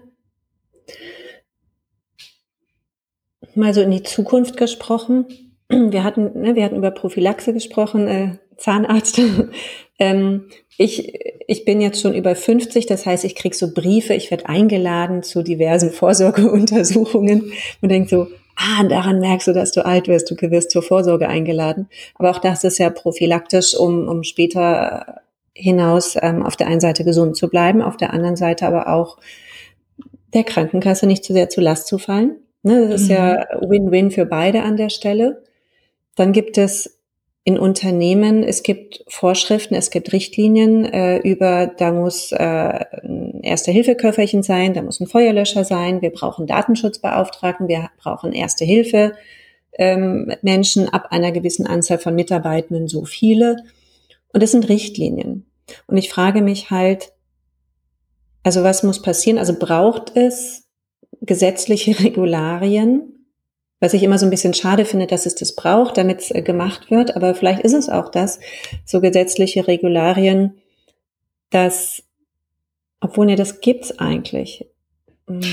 Mal 3.55 3.75
so 3.75 3.81
in 3.81 3.91
die 3.91 4.03
Zukunft 4.03 4.57
gesprochen. 4.57 5.27
Wir 5.69 6.05
hatten, 6.05 6.41
ne, 6.41 6.55
wir 6.55 6.65
hatten 6.65 6.77
über 6.77 6.91
Prophylaxe 6.91 7.53
gesprochen, 7.53 8.07
äh, 8.07 8.39
Zahnarzt. 8.57 9.21
ähm, 9.99 10.49
ich, 10.79 11.13
ich 11.47 11.65
bin 11.65 11.81
jetzt 11.81 12.01
schon 12.01 12.15
über 12.15 12.35
50, 12.35 12.87
das 12.87 13.07
heißt, 13.07 13.25
ich 13.25 13.35
krieg 13.35 13.55
so 13.55 13.73
Briefe, 13.73 14.15
ich 14.15 14.31
werde 14.31 14.49
eingeladen 14.49 15.23
zu 15.23 15.43
diversen 15.43 15.91
Vorsorgeuntersuchungen 15.93 17.53
und 17.81 17.89
denk 17.89 18.09
so, 18.09 18.29
ah, 18.57 18.85
daran 18.85 19.21
merkst 19.21 19.49
du, 19.49 19.53
dass 19.53 19.73
du 19.73 19.85
alt 19.85 20.09
wirst, 20.09 20.31
du 20.31 20.51
wirst 20.51 20.71
zur 20.71 20.83
Vorsorge 20.83 21.29
eingeladen. 21.29 21.89
Aber 22.17 22.31
auch 22.31 22.39
das 22.39 22.65
ist 22.65 22.79
ja 22.79 22.91
prophylaktisch, 22.91 23.75
um, 23.75 24.09
um 24.09 24.23
später 24.23 25.23
hinaus 25.55 26.17
ähm, 26.21 26.45
auf 26.45 26.57
der 26.57 26.67
einen 26.67 26.81
Seite 26.81 27.05
gesund 27.05 27.37
zu 27.37 27.49
bleiben, 27.49 27.81
auf 27.81 27.97
der 27.97 28.13
anderen 28.13 28.37
Seite 28.37 28.67
aber 28.67 28.89
auch 28.89 29.19
der 30.35 30.45
Krankenkasse 30.45 31.07
nicht 31.07 31.25
zu 31.25 31.33
sehr 31.33 31.49
zu 31.49 31.61
Last 31.61 31.87
zu 31.87 31.99
fallen. 31.99 32.37
Ne, 32.63 32.89
das 32.89 33.03
ist 33.03 33.09
mhm. 33.09 33.15
ja 33.15 33.47
Win-Win 33.61 34.11
für 34.11 34.27
beide 34.27 34.63
an 34.63 34.77
der 34.77 34.91
Stelle. 34.91 35.43
Dann 36.17 36.33
gibt 36.33 36.59
es 36.59 36.96
in 37.47 37.61
Unternehmen, 37.61 38.43
es 38.43 38.65
gibt 38.65 39.05
Vorschriften, 39.07 39.77
es 39.77 39.93
gibt 39.93 40.13
Richtlinien 40.13 40.85
äh, 40.85 41.19
über, 41.19 41.69
da 41.69 41.93
muss 41.93 42.33
äh, 42.33 42.37
ein 43.05 43.41
Erste-Hilfe-Köfferchen 43.41 44.43
sein, 44.43 44.75
da 44.75 44.83
muss 44.83 44.99
ein 44.99 45.07
Feuerlöscher 45.07 45.65
sein, 45.65 46.03
wir 46.03 46.11
brauchen 46.11 46.49
Datenschutzbeauftragten, 46.49 47.69
wir 47.69 47.89
brauchen 47.99 48.33
Erste-Hilfe, 48.33 49.13
ähm, 49.79 50.33
Menschen 50.43 50.89
ab 50.89 51.07
einer 51.11 51.31
gewissen 51.31 51.69
Anzahl 51.69 51.99
von 51.99 52.17
Mitarbeitenden, 52.17 52.89
so 52.89 53.05
viele. 53.05 53.59
Und 54.33 54.43
es 54.43 54.51
sind 54.51 54.69
Richtlinien. 54.69 55.47
Und 55.87 55.99
ich 55.99 56.11
frage 56.11 56.43
mich 56.43 56.73
halt, 56.73 57.13
also 58.43 58.65
was 58.65 58.83
muss 58.83 59.03
passieren? 59.03 59.39
Also 59.39 59.57
braucht 59.57 60.17
es 60.17 60.65
gesetzliche 61.21 61.97
Regularien, 62.05 63.16
was 63.81 63.95
ich 63.95 64.03
immer 64.03 64.19
so 64.19 64.27
ein 64.27 64.31
bisschen 64.31 64.55
schade 64.55 64.85
finde, 64.85 65.07
dass 65.07 65.27
es 65.27 65.35
das 65.35 65.55
braucht, 65.55 65.99
damit 65.99 66.21
es 66.21 66.31
äh, 66.31 66.43
gemacht 66.43 66.91
wird. 66.91 67.15
Aber 67.17 67.35
vielleicht 67.35 67.63
ist 67.63 67.75
es 67.75 67.89
auch 67.89 68.11
das, 68.11 68.41
so 68.85 69.01
gesetzliche 69.01 69.67
Regularien, 69.69 70.59
dass, 71.51 72.03
obwohl 73.01 73.29
ja, 73.31 73.37
das 73.37 73.61
gibt's 73.61 73.99
eigentlich. 73.99 74.67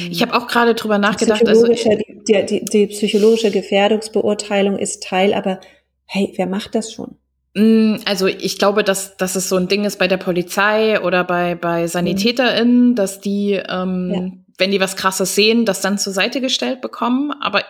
Ich 0.09 0.21
habe 0.21 0.35
auch 0.35 0.47
gerade 0.47 0.75
drüber 0.75 0.99
nachgedacht. 0.99 1.47
Also 1.47 1.67
die, 1.67 2.23
die, 2.27 2.45
die, 2.45 2.65
die 2.65 2.87
psychologische 2.87 3.49
Gefährdungsbeurteilung 3.49 4.77
ist 4.77 5.03
Teil, 5.03 5.33
aber 5.33 5.59
hey, 6.05 6.31
wer 6.35 6.45
macht 6.45 6.75
das 6.75 6.93
schon? 6.93 7.17
Mm, 7.55 7.95
also 8.05 8.27
ich 8.27 8.59
glaube, 8.59 8.83
dass, 8.83 9.17
dass 9.17 9.35
es 9.35 9.49
so 9.49 9.57
ein 9.57 9.67
Ding 9.67 9.83
ist 9.83 9.97
bei 9.97 10.07
der 10.07 10.17
Polizei 10.17 11.01
oder 11.01 11.23
bei, 11.23 11.55
bei 11.55 11.87
SanitäterInnen, 11.87 12.95
dass 12.95 13.19
die, 13.19 13.53
ähm, 13.53 14.11
ja. 14.13 14.31
wenn 14.59 14.71
die 14.71 14.79
was 14.79 14.95
krasses 14.95 15.33
sehen, 15.33 15.65
das 15.65 15.81
dann 15.81 15.97
zur 15.97 16.13
Seite 16.13 16.39
gestellt 16.39 16.81
bekommen. 16.81 17.31
Aber 17.41 17.63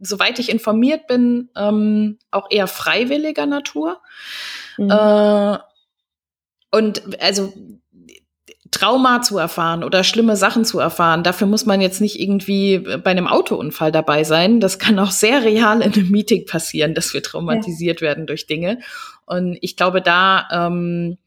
soweit 0.00 0.38
ich 0.38 0.50
informiert 0.50 1.06
bin, 1.06 1.50
ähm, 1.56 2.18
auch 2.30 2.46
eher 2.50 2.66
freiwilliger 2.66 3.46
Natur. 3.46 4.00
Mhm. 4.76 4.90
Äh, 4.90 5.58
und 6.72 7.22
also 7.22 7.52
Trauma 8.70 9.20
zu 9.22 9.36
erfahren 9.36 9.82
oder 9.82 10.04
schlimme 10.04 10.36
Sachen 10.36 10.64
zu 10.64 10.78
erfahren, 10.78 11.24
dafür 11.24 11.46
muss 11.46 11.66
man 11.66 11.80
jetzt 11.80 12.00
nicht 12.00 12.20
irgendwie 12.20 12.78
bei 12.78 13.10
einem 13.10 13.26
Autounfall 13.26 13.90
dabei 13.90 14.22
sein. 14.22 14.60
Das 14.60 14.78
kann 14.78 14.98
auch 14.98 15.10
sehr 15.10 15.42
real 15.42 15.82
in 15.82 15.92
einem 15.92 16.10
Meeting 16.10 16.46
passieren, 16.46 16.94
dass 16.94 17.12
wir 17.12 17.22
traumatisiert 17.22 18.00
ja. 18.00 18.08
werden 18.08 18.26
durch 18.26 18.46
Dinge. 18.46 18.78
Und 19.26 19.58
ich 19.60 19.76
glaube, 19.76 20.00
da 20.02 20.46
ähm, 20.52 21.18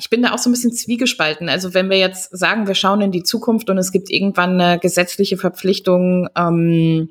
ich 0.00 0.08
bin 0.08 0.22
da 0.22 0.32
auch 0.32 0.38
so 0.38 0.48
ein 0.48 0.52
bisschen 0.52 0.72
zwiegespalten. 0.72 1.48
Also 1.48 1.74
wenn 1.74 1.90
wir 1.90 1.98
jetzt 1.98 2.36
sagen, 2.36 2.66
wir 2.66 2.74
schauen 2.74 3.02
in 3.02 3.12
die 3.12 3.22
Zukunft 3.22 3.68
und 3.68 3.78
es 3.78 3.92
gibt 3.92 4.10
irgendwann 4.10 4.60
eine 4.60 4.78
gesetzliche 4.78 5.36
Verpflichtung, 5.36 6.28
ähm, 6.36 7.10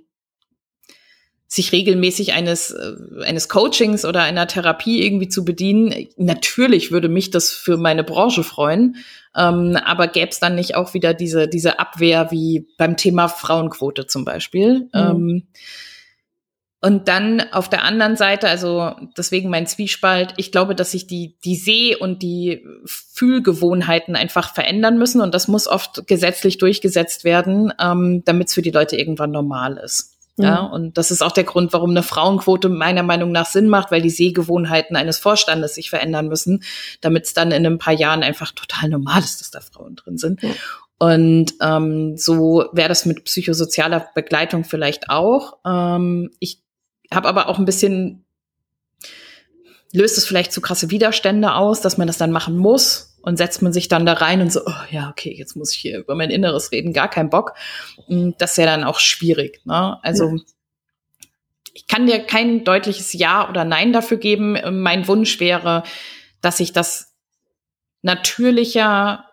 sich 1.47 1.71
regelmäßig 1.71 2.33
eines, 2.33 2.71
äh, 2.71 3.23
eines 3.23 3.49
Coachings 3.49 4.05
oder 4.05 4.23
einer 4.23 4.47
Therapie 4.47 5.03
irgendwie 5.03 5.29
zu 5.29 5.45
bedienen. 5.45 6.07
Natürlich 6.17 6.91
würde 6.91 7.07
mich 7.09 7.29
das 7.29 7.51
für 7.51 7.77
meine 7.77 8.03
Branche 8.03 8.43
freuen, 8.43 8.97
ähm, 9.35 9.77
aber 9.85 10.07
gäbe 10.07 10.29
es 10.29 10.39
dann 10.39 10.55
nicht 10.55 10.75
auch 10.75 10.93
wieder 10.93 11.13
diese, 11.13 11.47
diese 11.47 11.79
Abwehr 11.79 12.31
wie 12.31 12.67
beim 12.77 12.97
Thema 12.97 13.27
Frauenquote 13.27 14.07
zum 14.07 14.25
Beispiel. 14.25 14.89
Mhm. 14.91 14.91
Ähm, 14.93 15.47
und 16.81 17.07
dann 17.07 17.41
auf 17.51 17.67
der 17.67 17.83
anderen 17.83 18.15
Seite, 18.15 18.47
also 18.47 18.91
deswegen 19.17 19.49
mein 19.49 19.65
Zwiespalt, 19.65 20.35
ich 20.37 20.51
glaube, 20.51 20.75
dass 20.75 20.91
sich 20.91 21.07
die, 21.07 21.35
die 21.43 21.55
Seh- 21.55 21.95
und 21.95 22.21
die 22.21 22.63
Fühlgewohnheiten 22.85 24.15
einfach 24.15 24.53
verändern 24.53 24.99
müssen 24.99 25.19
und 25.19 25.33
das 25.33 25.47
muss 25.47 25.67
oft 25.67 26.05
gesetzlich 26.05 26.59
durchgesetzt 26.59 27.23
werden, 27.23 27.73
ähm, 27.79 28.21
damit 28.25 28.49
es 28.49 28.53
für 28.53 28.61
die 28.61 28.69
Leute 28.69 28.97
irgendwann 28.97 29.31
normal 29.31 29.77
ist. 29.83 30.14
Ja, 30.37 30.63
mhm. 30.63 30.73
und 30.73 30.97
das 30.97 31.11
ist 31.11 31.21
auch 31.21 31.31
der 31.31 31.45
Grund, 31.45 31.71
warum 31.71 31.91
eine 31.91 32.03
Frauenquote 32.03 32.67
meiner 32.67 33.03
Meinung 33.03 33.31
nach 33.31 33.45
Sinn 33.45 33.69
macht, 33.69 33.91
weil 33.91 34.01
die 34.01 34.09
Sehgewohnheiten 34.09 34.97
eines 34.97 35.17
Vorstandes 35.17 35.75
sich 35.75 35.89
verändern 35.89 36.27
müssen, 36.27 36.63
damit 36.99 37.25
es 37.25 37.33
dann 37.33 37.51
in 37.51 37.65
ein 37.65 37.77
paar 37.77 37.93
Jahren 37.93 38.21
einfach 38.21 38.51
total 38.51 38.89
normal 38.89 39.19
ist, 39.19 39.39
dass 39.39 39.51
da 39.51 39.61
Frauen 39.61 39.95
drin 39.95 40.17
sind. 40.17 40.41
Ja. 40.43 40.49
Und 40.97 41.53
ähm, 41.61 42.17
so 42.17 42.65
wäre 42.71 42.89
das 42.89 43.05
mit 43.05 43.23
psychosozialer 43.25 44.07
Begleitung 44.13 44.63
vielleicht 44.63 45.09
auch. 45.09 45.57
Ähm, 45.65 46.31
ich 46.39 46.61
habe 47.13 47.27
aber 47.27 47.47
auch 47.47 47.59
ein 47.59 47.65
bisschen, 47.65 48.24
löst 49.91 50.17
es 50.17 50.25
vielleicht 50.25 50.51
zu 50.51 50.61
krasse 50.61 50.91
Widerstände 50.91 51.53
aus, 51.53 51.81
dass 51.81 51.97
man 51.97 52.07
das 52.07 52.17
dann 52.17 52.31
machen 52.31 52.57
muss 52.57 53.15
und 53.21 53.37
setzt 53.37 53.61
man 53.61 53.73
sich 53.73 53.87
dann 53.87 54.05
da 54.05 54.13
rein 54.13 54.41
und 54.41 54.51
so, 54.51 54.61
oh 54.65 54.83
ja, 54.91 55.09
okay, 55.09 55.33
jetzt 55.35 55.55
muss 55.55 55.73
ich 55.73 55.79
hier 55.79 55.99
über 55.99 56.15
mein 56.15 56.29
Inneres 56.29 56.71
reden, 56.71 56.93
gar 56.93 57.09
kein 57.09 57.29
Bock. 57.29 57.53
Das 58.07 58.51
ist 58.51 58.57
ja 58.57 58.65
dann 58.65 58.83
auch 58.83 58.99
schwierig. 58.99 59.61
Ne? 59.65 59.97
Also 60.03 60.35
ja. 60.35 60.43
ich 61.73 61.87
kann 61.87 62.05
dir 62.05 62.19
kein 62.19 62.63
deutliches 62.63 63.13
Ja 63.13 63.49
oder 63.49 63.65
Nein 63.65 63.93
dafür 63.93 64.17
geben. 64.17 64.57
Mein 64.81 65.07
Wunsch 65.07 65.39
wäre, 65.39 65.83
dass 66.41 66.57
sich 66.57 66.71
das 66.71 67.15
natürlicher, 68.03 69.25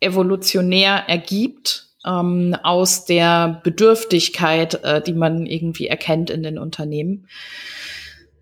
evolutionär 0.00 1.04
ergibt 1.08 1.88
ähm, 2.06 2.54
aus 2.62 3.04
der 3.06 3.60
Bedürftigkeit, 3.64 4.84
äh, 4.84 5.00
die 5.00 5.14
man 5.14 5.46
irgendwie 5.46 5.86
erkennt 5.86 6.30
in 6.30 6.42
den 6.42 6.58
Unternehmen. 6.58 7.28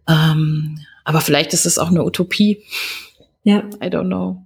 Ähm, 0.09 0.79
aber 1.05 1.21
vielleicht 1.21 1.53
ist 1.53 1.67
es 1.67 1.79
auch 1.79 1.91
eine 1.91 2.05
Utopie. 2.05 2.63
Ja. 3.45 3.59
I 3.83 3.87
don't 3.87 4.07
know. 4.07 4.43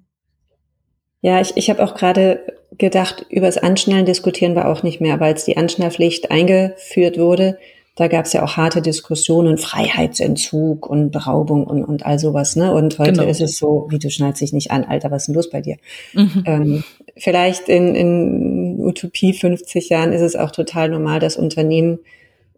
Ja, 1.23 1.41
ich, 1.41 1.57
ich 1.57 1.71
habe 1.71 1.83
auch 1.83 1.95
gerade 1.95 2.41
gedacht, 2.79 3.27
über 3.29 3.47
das 3.47 3.59
Anschnallen 3.59 4.07
diskutieren 4.07 4.55
wir 4.55 4.69
auch 4.69 4.83
nicht 4.83 5.01
mehr, 5.01 5.21
weil 5.21 5.33
als 5.33 5.45
die 5.45 5.57
Anschnallpflicht 5.57 6.31
eingeführt 6.31 7.19
wurde, 7.19 7.59
da 7.97 8.09
gab 8.09 8.25
es 8.25 8.33
ja 8.33 8.43
auch 8.43 8.57
harte 8.57 8.81
Diskussionen, 8.81 9.59
Freiheitsentzug 9.59 10.89
und 10.89 11.11
Beraubung 11.11 11.65
und, 11.65 11.85
und 11.85 12.07
all 12.07 12.19
sowas. 12.19 12.57
Ne? 12.57 12.73
Und 12.73 12.99
heute 12.99 13.13
genau. 13.13 13.25
ist 13.25 13.43
es 13.43 13.59
so, 13.59 13.89
wie 13.91 13.99
du 13.99 14.11
schnallst 14.11 14.41
dich 14.41 14.53
nicht 14.53 14.71
an, 14.71 14.85
Alter, 14.85 15.11
was 15.11 15.23
ist 15.23 15.27
denn 15.27 15.35
los 15.35 15.51
bei 15.51 15.61
dir? 15.61 15.77
Mhm. 16.15 16.43
Ähm, 16.47 16.85
vielleicht 17.17 17.69
in, 17.69 17.95
in 17.95 18.81
Utopie 18.81 19.35
50 19.35 19.91
Jahren 19.91 20.13
ist 20.13 20.23
es 20.23 20.37
auch 20.37 20.51
total 20.51 20.89
normal, 20.89 21.21
dass 21.21 21.37
Unternehmen 21.37 21.99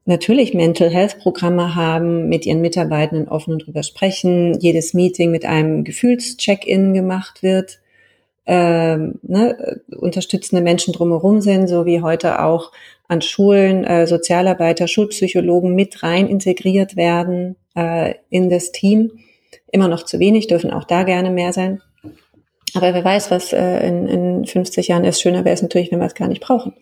natürlich 0.04 0.54
Mental 0.54 0.90
Health 0.90 1.18
Programme 1.20 1.74
haben, 1.74 2.28
mit 2.28 2.46
ihren 2.46 2.60
Mitarbeitenden 2.60 3.28
offen 3.28 3.58
drüber 3.58 3.82
sprechen, 3.82 4.58
jedes 4.58 4.94
Meeting 4.94 5.30
mit 5.30 5.44
einem 5.44 5.84
Gefühlscheck-in 5.84 6.94
gemacht 6.94 7.42
wird, 7.42 7.78
ähm, 8.44 9.20
ne, 9.22 9.80
unterstützende 9.96 10.62
Menschen 10.62 10.92
drumherum 10.92 11.40
sind, 11.40 11.68
so 11.68 11.86
wie 11.86 12.02
heute 12.02 12.42
auch 12.42 12.72
an 13.06 13.22
Schulen 13.22 13.84
äh, 13.84 14.06
Sozialarbeiter, 14.06 14.88
Schulpsychologen 14.88 15.74
mit 15.74 16.02
rein 16.02 16.26
integriert 16.26 16.96
werden 16.96 17.56
äh, 17.76 18.14
in 18.30 18.50
das 18.50 18.72
Team. 18.72 19.12
Immer 19.70 19.88
noch 19.88 20.04
zu 20.04 20.18
wenig, 20.18 20.48
dürfen 20.48 20.72
auch 20.72 20.84
da 20.84 21.04
gerne 21.04 21.30
mehr 21.30 21.52
sein. 21.52 21.80
Aber 22.74 22.94
wer 22.94 23.04
weiß, 23.04 23.30
was 23.30 23.52
äh, 23.52 23.86
in, 23.86 24.08
in 24.08 24.46
50 24.46 24.88
Jahren 24.88 25.04
ist. 25.04 25.20
Schöner 25.20 25.44
wäre 25.44 25.54
es 25.54 25.62
natürlich, 25.62 25.92
wenn 25.92 26.00
wir 26.00 26.06
es 26.06 26.14
gar 26.14 26.28
nicht 26.28 26.42
brauchen. 26.42 26.74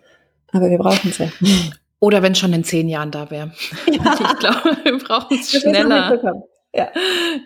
Aber 0.52 0.70
wir 0.70 0.78
brauchen 0.78 1.10
es 1.10 1.18
ja. 1.18 1.30
Oder 2.00 2.22
wenn 2.22 2.34
schon 2.34 2.52
in 2.52 2.64
zehn 2.64 2.88
Jahren 2.88 3.10
da 3.10 3.30
wäre. 3.30 3.52
Ja. 3.86 4.16
Ich 4.30 4.38
glaube, 4.38 4.76
wir 4.82 4.98
brauchen 4.98 5.38
es 5.38 5.50
schneller. 5.52 6.42
Ja. 6.72 6.88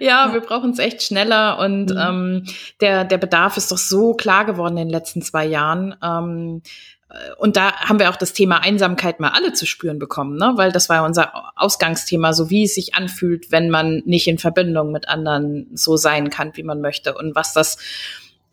ja, 0.00 0.34
wir 0.34 0.40
brauchen 0.40 0.72
es 0.72 0.78
echt 0.78 1.02
schneller 1.02 1.58
und 1.58 1.86
mhm. 1.86 1.98
ähm, 1.98 2.44
der, 2.82 3.04
der 3.04 3.16
Bedarf 3.16 3.56
ist 3.56 3.72
doch 3.72 3.78
so 3.78 4.12
klar 4.12 4.44
geworden 4.44 4.76
in 4.76 4.88
den 4.88 4.90
letzten 4.90 5.22
zwei 5.22 5.46
Jahren. 5.46 5.94
Ähm, 6.02 6.60
äh, 7.08 7.34
und 7.38 7.56
da 7.56 7.72
haben 7.72 7.98
wir 7.98 8.10
auch 8.10 8.16
das 8.16 8.34
Thema 8.34 8.58
Einsamkeit 8.58 9.20
mal 9.20 9.30
alle 9.30 9.54
zu 9.54 9.64
spüren 9.64 9.98
bekommen, 9.98 10.36
ne? 10.36 10.52
weil 10.56 10.72
das 10.72 10.90
war 10.90 10.96
ja 10.96 11.06
unser 11.06 11.32
Ausgangsthema, 11.56 12.34
so 12.34 12.50
wie 12.50 12.64
es 12.64 12.74
sich 12.74 12.94
anfühlt, 12.94 13.50
wenn 13.50 13.70
man 13.70 14.02
nicht 14.04 14.26
in 14.26 14.36
Verbindung 14.38 14.92
mit 14.92 15.08
anderen 15.08 15.70
so 15.72 15.96
sein 15.96 16.28
kann, 16.28 16.54
wie 16.54 16.62
man 16.62 16.82
möchte 16.82 17.14
und 17.14 17.34
was 17.34 17.54
das 17.54 17.78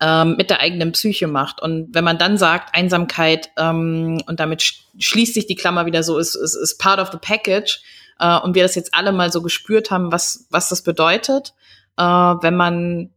ähm, 0.02 0.36
mit 0.36 0.50
der 0.50 0.60
eigenen 0.60 0.92
Psyche 0.92 1.28
macht. 1.28 1.62
Und 1.62 1.94
wenn 1.94 2.04
man 2.04 2.18
dann 2.18 2.38
sagt, 2.38 2.76
Einsamkeit, 2.76 3.52
ähm, 3.58 4.22
und 4.26 4.40
damit 4.40 4.62
sch 4.62 4.82
schließt 5.00 5.36
sich 5.36 5.48
die 5.48 5.56
Klammer 5.56 5.86
wieder 5.86 6.04
so, 6.04 6.18
ist, 6.18 6.36
ist, 6.36 6.56
ist 6.56 6.80
part 6.80 7.00
of 7.00 7.12
the 7.12 7.18
package, 7.22 7.82
äh, 8.20 8.38
und 8.40 8.56
wir 8.56 8.64
das 8.64 8.76
jetzt 8.76 8.94
alle 8.94 9.12
mal 9.12 9.32
so 9.32 9.42
gespürt 9.42 9.92
haben, 9.92 10.12
was, 10.12 10.48
was 10.50 10.70
das 10.70 10.82
bedeutet, 10.82 11.54
äh, 11.98 12.04
wenn 12.04 12.56
man 12.56 13.12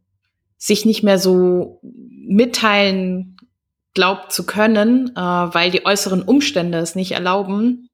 sich 0.57 0.85
nicht 0.85 1.03
mehr 1.03 1.19
so 1.19 1.79
mitteilen 1.81 3.37
glaubt 3.93 4.31
zu 4.31 4.45
können, 4.45 5.11
äh, 5.15 5.19
weil 5.19 5.71
die 5.71 5.85
äußeren 5.85 6.21
Umstände 6.21 6.77
es 6.79 6.95
nicht 6.95 7.13
erlauben, 7.13 7.89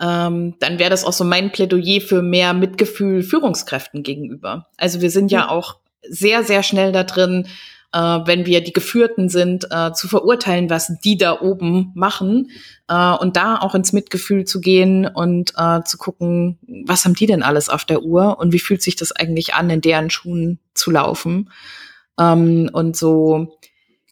ähm, 0.00 0.54
dann 0.60 0.78
wäre 0.78 0.90
das 0.90 1.04
auch 1.04 1.12
so 1.12 1.24
mein 1.24 1.52
Plädoyer 1.52 2.00
für 2.00 2.22
mehr 2.22 2.54
Mitgefühl 2.54 3.22
Führungskräften 3.22 4.02
gegenüber. 4.02 4.68
Also 4.78 5.00
wir 5.00 5.10
sind 5.10 5.30
ja 5.30 5.48
auch 5.48 5.76
sehr, 6.08 6.44
sehr 6.44 6.62
schnell 6.62 6.92
da 6.92 7.04
drin, 7.04 7.46
äh, 7.92 7.98
wenn 7.98 8.46
wir 8.46 8.62
die 8.62 8.72
Geführten 8.72 9.28
sind, 9.28 9.66
äh, 9.70 9.92
zu 9.92 10.08
verurteilen, 10.08 10.70
was 10.70 10.92
die 11.04 11.16
da 11.16 11.40
oben 11.40 11.92
machen 11.94 12.50
äh, 12.88 13.12
und 13.12 13.36
da 13.36 13.58
auch 13.58 13.74
ins 13.74 13.92
Mitgefühl 13.92 14.44
zu 14.44 14.60
gehen 14.60 15.06
und 15.06 15.52
äh, 15.56 15.82
zu 15.82 15.98
gucken, 15.98 16.58
was 16.86 17.04
haben 17.04 17.14
die 17.14 17.26
denn 17.26 17.42
alles 17.42 17.68
auf 17.68 17.84
der 17.84 18.02
Uhr 18.02 18.38
und 18.38 18.52
wie 18.52 18.60
fühlt 18.60 18.82
sich 18.82 18.96
das 18.96 19.12
eigentlich 19.12 19.54
an, 19.54 19.70
in 19.70 19.80
deren 19.80 20.10
Schuhen 20.10 20.58
zu 20.74 20.90
laufen. 20.90 21.50
Ähm, 22.18 22.70
und 22.72 22.96
so 22.96 23.58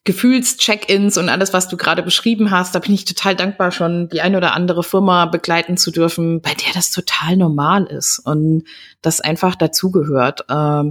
Gefühlscheck-ins 0.08 1.18
und 1.18 1.28
alles, 1.28 1.52
was 1.52 1.68
du 1.68 1.76
gerade 1.76 2.02
beschrieben 2.02 2.50
hast, 2.50 2.74
da 2.74 2.78
bin 2.78 2.94
ich 2.94 3.04
total 3.04 3.36
dankbar, 3.36 3.72
schon 3.72 4.08
die 4.08 4.22
ein 4.22 4.36
oder 4.36 4.54
andere 4.54 4.82
Firma 4.82 5.26
begleiten 5.26 5.76
zu 5.76 5.90
dürfen, 5.90 6.40
bei 6.40 6.54
der 6.54 6.72
das 6.72 6.90
total 6.90 7.36
normal 7.36 7.84
ist 7.84 8.18
und 8.18 8.64
das 9.02 9.20
einfach 9.20 9.54
dazugehört, 9.54 10.46
äh, 10.48 10.84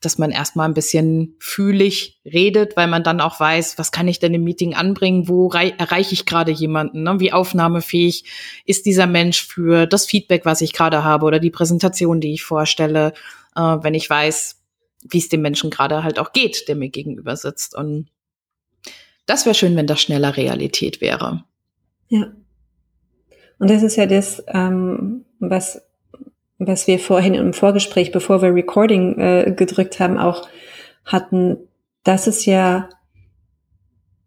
dass 0.00 0.18
man 0.18 0.30
erstmal 0.30 0.68
ein 0.68 0.74
bisschen 0.74 1.36
fühlig 1.38 2.20
redet, 2.24 2.76
weil 2.76 2.86
man 2.86 3.02
dann 3.02 3.20
auch 3.20 3.40
weiß, 3.40 3.78
was 3.78 3.92
kann 3.92 4.08
ich 4.08 4.18
denn 4.18 4.34
im 4.34 4.44
Meeting 4.44 4.74
anbringen, 4.74 5.28
wo 5.28 5.50
erreiche 5.50 6.12
ich 6.12 6.26
gerade 6.26 6.52
jemanden, 6.52 7.02
ne? 7.02 7.18
wie 7.18 7.32
aufnahmefähig 7.32 8.24
ist 8.66 8.86
dieser 8.86 9.06
Mensch 9.06 9.46
für 9.46 9.86
das 9.86 10.06
Feedback, 10.06 10.44
was 10.44 10.60
ich 10.60 10.72
gerade 10.72 11.02
habe 11.02 11.24
oder 11.24 11.38
die 11.38 11.50
Präsentation, 11.50 12.20
die 12.20 12.34
ich 12.34 12.44
vorstelle, 12.44 13.14
äh, 13.54 13.60
wenn 13.60 13.94
ich 13.94 14.08
weiß, 14.08 14.62
wie 15.08 15.18
es 15.18 15.28
dem 15.28 15.40
Menschen 15.40 15.70
gerade 15.70 16.02
halt 16.02 16.18
auch 16.18 16.32
geht, 16.32 16.68
der 16.68 16.76
mir 16.76 16.90
gegenüber 16.90 17.36
sitzt 17.36 17.74
und 17.74 18.08
das 19.26 19.44
wäre 19.44 19.54
schön, 19.56 19.74
wenn 19.76 19.88
das 19.88 20.00
schneller 20.00 20.36
Realität 20.36 21.00
wäre. 21.00 21.44
Ja. 22.08 22.32
Und 23.58 23.70
das 23.70 23.82
ist 23.82 23.96
ja 23.96 24.06
das, 24.06 24.42
ähm, 24.48 25.24
was, 25.40 25.82
was 26.58 26.86
wir 26.86 26.98
vorhin 26.98 27.34
im 27.34 27.52
Vorgespräch, 27.52 28.12
bevor 28.12 28.42
wir 28.42 28.54
Recording 28.54 29.18
äh, 29.18 29.52
gedrückt 29.54 30.00
haben, 30.00 30.18
auch 30.18 30.48
hatten. 31.04 31.58
Das 32.02 32.26
ist 32.26 32.46
ja 32.46 32.88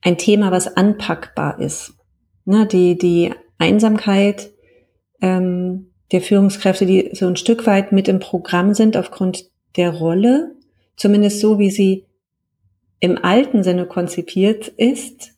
ein 0.02 0.18
Thema, 0.18 0.52
was 0.52 0.76
anpackbar 0.76 1.60
ist. 1.60 1.94
Ne, 2.46 2.66
die, 2.66 2.98
die 2.98 3.34
Einsamkeit 3.58 4.52
ähm, 5.22 5.92
der 6.12 6.22
Führungskräfte, 6.22 6.86
die 6.86 7.12
so 7.14 7.28
ein 7.28 7.36
Stück 7.36 7.68
weit 7.68 7.92
mit 7.92 8.08
im 8.08 8.20
Programm 8.20 8.74
sind 8.74 8.98
aufgrund 8.98 9.50
der 9.76 9.92
Rolle, 9.92 10.56
zumindest 10.96 11.40
so, 11.40 11.60
wie 11.60 11.70
sie 11.70 12.06
im 13.00 13.18
alten 13.24 13.64
Sinne 13.64 13.86
konzipiert 13.86 14.68
ist, 14.68 15.34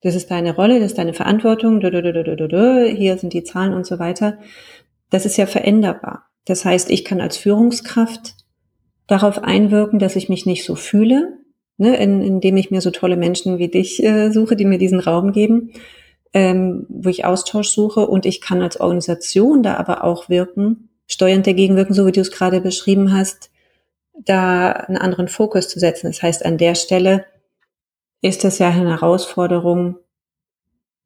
das 0.00 0.14
ist 0.14 0.30
deine 0.30 0.54
Rolle, 0.54 0.80
das 0.80 0.92
ist 0.92 0.98
deine 0.98 1.14
Verantwortung, 1.14 1.80
hier 1.80 3.18
sind 3.18 3.32
die 3.32 3.44
Zahlen 3.44 3.72
und 3.72 3.86
so 3.86 3.98
weiter, 3.98 4.38
das 5.10 5.26
ist 5.26 5.36
ja 5.36 5.46
veränderbar. 5.46 6.26
Das 6.44 6.64
heißt, 6.64 6.90
ich 6.90 7.04
kann 7.04 7.20
als 7.20 7.36
Führungskraft 7.36 8.34
darauf 9.06 9.42
einwirken, 9.42 9.98
dass 9.98 10.16
ich 10.16 10.28
mich 10.28 10.46
nicht 10.46 10.64
so 10.64 10.74
fühle, 10.74 11.38
ne, 11.76 11.96
in, 11.96 12.22
indem 12.22 12.56
ich 12.56 12.70
mir 12.70 12.80
so 12.80 12.90
tolle 12.90 13.16
Menschen 13.16 13.58
wie 13.58 13.68
dich 13.68 14.02
äh, 14.02 14.30
suche, 14.30 14.56
die 14.56 14.64
mir 14.64 14.78
diesen 14.78 15.00
Raum 15.00 15.32
geben, 15.32 15.72
ähm, 16.32 16.86
wo 16.88 17.08
ich 17.08 17.24
Austausch 17.24 17.68
suche. 17.68 18.06
Und 18.06 18.26
ich 18.26 18.40
kann 18.40 18.62
als 18.62 18.80
Organisation 18.80 19.62
da 19.62 19.76
aber 19.76 20.04
auch 20.04 20.28
wirken, 20.28 20.90
steuernd 21.06 21.46
dagegen 21.46 21.76
wirken, 21.76 21.94
so 21.94 22.06
wie 22.06 22.12
du 22.12 22.20
es 22.20 22.30
gerade 22.30 22.60
beschrieben 22.60 23.12
hast, 23.12 23.50
da 24.14 24.70
einen 24.70 24.96
anderen 24.96 25.28
Fokus 25.28 25.68
zu 25.68 25.78
setzen. 25.78 26.06
Das 26.06 26.22
heißt, 26.22 26.44
an 26.44 26.58
der 26.58 26.74
Stelle 26.74 27.24
ist 28.20 28.44
es 28.44 28.58
ja 28.58 28.70
eine 28.70 28.90
Herausforderung, 28.90 29.96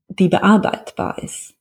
die 0.08 0.28
bearbeitbar 0.28 1.18
ist. 1.22 1.54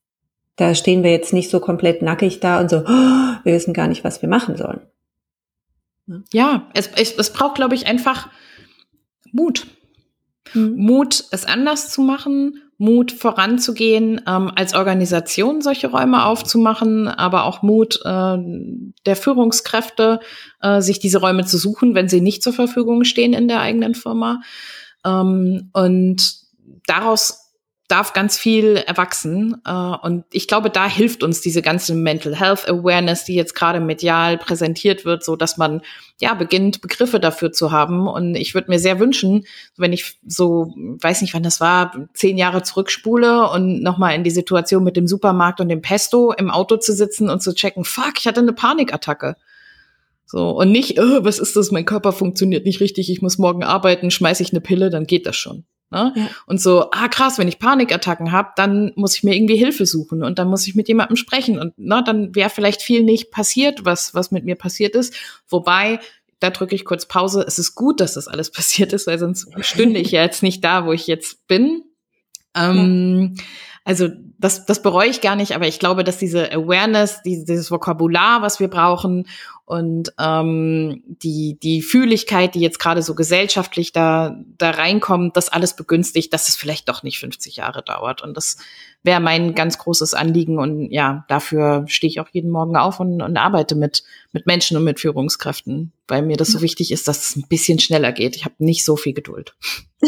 Da 0.58 0.76
stehen 0.76 1.03
wir 1.03 1.12
jetzt 1.12 1.34
nicht 1.34 1.49
so 1.49 1.60
komplett 1.60 2.01
nackig 2.01 2.39
da 2.39 2.60
und 2.60 2.70
so, 2.70 2.78
oh, 2.78 3.36
wir 3.43 3.53
wissen 3.53 3.74
gar 3.74 3.88
nicht, 3.88 4.03
was 4.03 4.22
wir 4.22 4.30
machen 4.30 4.58
sollen. 4.58 4.82
Ja, 6.34 6.68
es, 6.74 6.89
es, 6.95 7.14
es 7.14 7.32
braucht, 7.32 7.55
glaube 7.55 7.76
ich, 7.76 7.88
einfach 7.88 8.30
Mut. 9.32 9.68
Mhm. 10.53 10.76
Mut, 10.76 11.26
es 11.32 11.45
anders 11.45 11.91
zu 11.91 12.01
machen, 12.01 12.62
Mut 12.78 13.12
voranzugehen, 13.12 14.22
ähm, 14.28 14.51
als 14.55 14.74
Organisation 14.74 15.62
solche 15.62 15.88
Räume 15.88 16.26
aufzumachen, 16.26 17.08
aber 17.08 17.45
auch 17.45 17.62
Mut 17.62 17.99
äh, 18.05 18.38
der 19.05 19.16
Führungskräfte, 19.16 20.20
äh, 20.62 20.82
sich 20.82 20.99
diese 20.99 21.20
Räume 21.20 21.45
zu 21.45 21.58
suchen, 21.58 21.95
wenn 21.95 22.08
sie 22.08 22.22
nicht 22.22 22.43
zur 22.43 22.53
Verfügung 22.53 23.03
stehen 23.03 23.34
in 23.34 23.47
der 23.47 23.62
eigenen 23.62 23.95
Firma. 23.95 24.41
Ähm, 25.05 25.70
und 25.74 26.36
daraus 26.86 27.47
darf 27.88 28.14
ganz 28.14 28.38
viel 28.38 28.76
erwachsen. 28.76 29.62
Äh, 29.66 29.72
und 29.72 30.26
ich 30.32 30.48
glaube, 30.48 30.70
da 30.70 30.88
hilft 30.88 31.24
uns 31.24 31.42
diese 31.42 31.62
ganze 31.62 31.96
Mental 31.96 32.36
Health 32.38 32.68
Awareness, 32.68 33.24
die 33.24 33.36
jetzt 33.36 33.56
gerade 33.56 33.80
medial 33.80 34.38
präsentiert 34.38 35.06
wird, 35.06 35.24
so 35.24 35.36
dass 35.36 35.58
man 35.58 35.82
ja 36.20 36.34
beginnt, 36.34 36.82
Begriffe 36.82 37.20
dafür 37.20 37.52
zu 37.52 37.72
haben. 37.72 38.08
Und 38.08 38.36
ich 38.36 38.54
würde 38.54 38.70
mir 38.70 38.80
sehr 38.80 39.00
wünschen, 39.00 39.46
wenn 39.78 39.94
ich 39.94 40.20
so, 40.26 40.74
weiß 40.76 41.22
nicht, 41.22 41.34
wann 41.34 41.44
das 41.44 41.62
war, 41.62 42.08
zehn 42.14 42.38
Jahre 42.38 42.64
zurückspule 42.64 43.50
und 43.50 43.82
nochmal 43.82 44.16
in 44.16 44.24
die 44.24 44.32
Situation 44.32 44.84
mit 44.84 44.98
dem 44.98 45.08
Supermarkt 45.08 45.62
und 45.62 45.70
dem 45.70 45.82
Pesto 45.82 46.34
im 46.34 46.52
Auto 46.52 46.78
zu 46.78 46.94
sitzen 46.94 47.30
und 47.30 47.42
zu 47.42 47.54
checken, 47.54 47.86
fuck, 47.86 48.14
ich 48.20 48.28
hatte 48.28 48.42
eine 48.42 48.54
Panikattacke. 48.54 49.38
So, 50.30 50.50
und 50.50 50.72
nicht, 50.72 51.00
oh, 51.00 51.24
was 51.24 51.40
ist 51.40 51.56
das, 51.56 51.72
mein 51.72 51.86
Körper 51.86 52.12
funktioniert 52.12 52.66
nicht 52.66 52.82
richtig, 52.82 53.10
ich 53.10 53.22
muss 53.22 53.38
morgen 53.38 53.64
arbeiten, 53.64 54.12
schmeiße 54.12 54.44
ich 54.44 54.52
eine 54.52 54.60
Pille, 54.60 54.90
dann 54.90 55.08
geht 55.08 55.26
das 55.26 55.38
schon. 55.38 55.64
Ne? 55.90 56.12
Ja. 56.18 56.30
Und 56.46 56.60
so, 56.62 56.92
ah 56.92 57.08
krass, 57.08 57.38
wenn 57.38 57.48
ich 57.48 57.60
Panikattacken 57.60 58.34
habe, 58.34 58.50
dann 58.58 58.92
muss 58.96 59.16
ich 59.16 59.24
mir 59.24 59.36
irgendwie 59.36 59.56
Hilfe 59.56 59.86
suchen 59.86 60.24
und 60.24 60.38
dann 60.38 60.50
muss 60.50 60.68
ich 60.68 60.76
mit 60.76 60.90
jemandem 60.90 61.16
sprechen 61.16 61.58
und 61.60 61.74
na, 61.78 61.98
ne, 61.98 62.04
dann 62.04 62.36
wäre 62.36 62.50
vielleicht 62.50 62.82
viel 62.82 63.04
nicht 63.04 63.32
passiert, 63.32 63.86
was, 63.86 64.14
was 64.14 64.32
mit 64.32 64.44
mir 64.44 64.56
passiert 64.56 64.96
ist. 64.96 65.16
Wobei, 65.48 66.00
da 66.40 66.50
drücke 66.50 66.76
ich 66.76 66.84
kurz 66.84 67.06
Pause. 67.08 67.44
Es 67.48 67.58
ist 67.58 67.74
gut, 67.74 68.02
dass 68.02 68.16
das 68.16 68.28
alles 68.28 68.52
passiert 68.52 68.92
ist, 68.92 69.08
weil 69.08 69.20
sonst 69.20 69.48
stünde 69.62 70.02
ich 70.02 70.12
ja 70.12 70.24
jetzt 70.24 70.44
nicht 70.44 70.62
da, 70.62 70.86
wo 70.86 70.92
ich 70.92 71.08
jetzt 71.08 71.48
bin. 71.48 71.84
Ähm, 72.54 73.36
ja. 73.38 73.44
Also 73.86 74.10
das, 74.38 74.66
das 74.66 74.82
bereue 74.82 75.08
ich 75.08 75.22
gar 75.22 75.38
nicht, 75.38 75.56
aber 75.56 75.66
ich 75.66 75.80
glaube, 75.80 76.04
dass 76.04 76.18
diese 76.18 76.52
Awareness, 76.52 77.22
dieses 77.24 77.72
Vokabular, 77.72 78.42
was 78.42 78.60
wir 78.60 78.68
brauchen 78.68 79.26
und 79.68 80.13
ähm, 80.18 81.03
die, 81.05 81.57
die 81.61 81.82
Fühligkeit, 81.82 82.55
die 82.55 82.61
jetzt 82.61 82.80
gerade 82.80 83.01
so 83.01 83.15
gesellschaftlich 83.15 83.91
da, 83.91 84.41
da 84.57 84.70
reinkommt, 84.70 85.36
das 85.36 85.49
alles 85.49 85.76
begünstigt, 85.76 86.32
dass 86.32 86.47
es 86.47 86.55
vielleicht 86.55 86.88
doch 86.88 87.03
nicht 87.03 87.20
50 87.20 87.57
Jahre 87.57 87.84
dauert. 87.84 88.24
Und 88.24 88.38
das 88.38 88.59
wäre 89.03 89.20
mein 89.20 89.55
ganz 89.55 89.78
großes 89.78 90.13
Anliegen. 90.13 90.57
Und 90.57 90.89
ja, 90.89 91.26
dafür 91.28 91.84
stehe 91.89 92.09
ich 92.09 92.22
auch 92.22 92.30
jeden 92.32 92.49
Morgen 92.49 92.78
auf 92.78 93.01
und, 93.01 93.22
und 93.22 93.36
arbeite 93.36 93.76
mit, 93.76 94.05
mit 94.32 94.47
Menschen 94.47 94.78
und 94.78 94.86
mit 94.86 95.01
Führungskräften, 95.01 95.91
weil 96.07 96.22
mir 96.22 96.38
das 96.38 96.47
so 96.47 96.61
wichtig 96.61 96.93
ist, 96.93 97.09
dass 97.09 97.28
es 97.32 97.36
ein 97.36 97.49
bisschen 97.49 97.78
schneller 97.78 98.13
geht. 98.13 98.38
Ich 98.38 98.45
habe 98.45 98.55
nicht 98.59 98.86
so 98.86 98.95
viel 98.95 99.13
Geduld. 99.13 99.53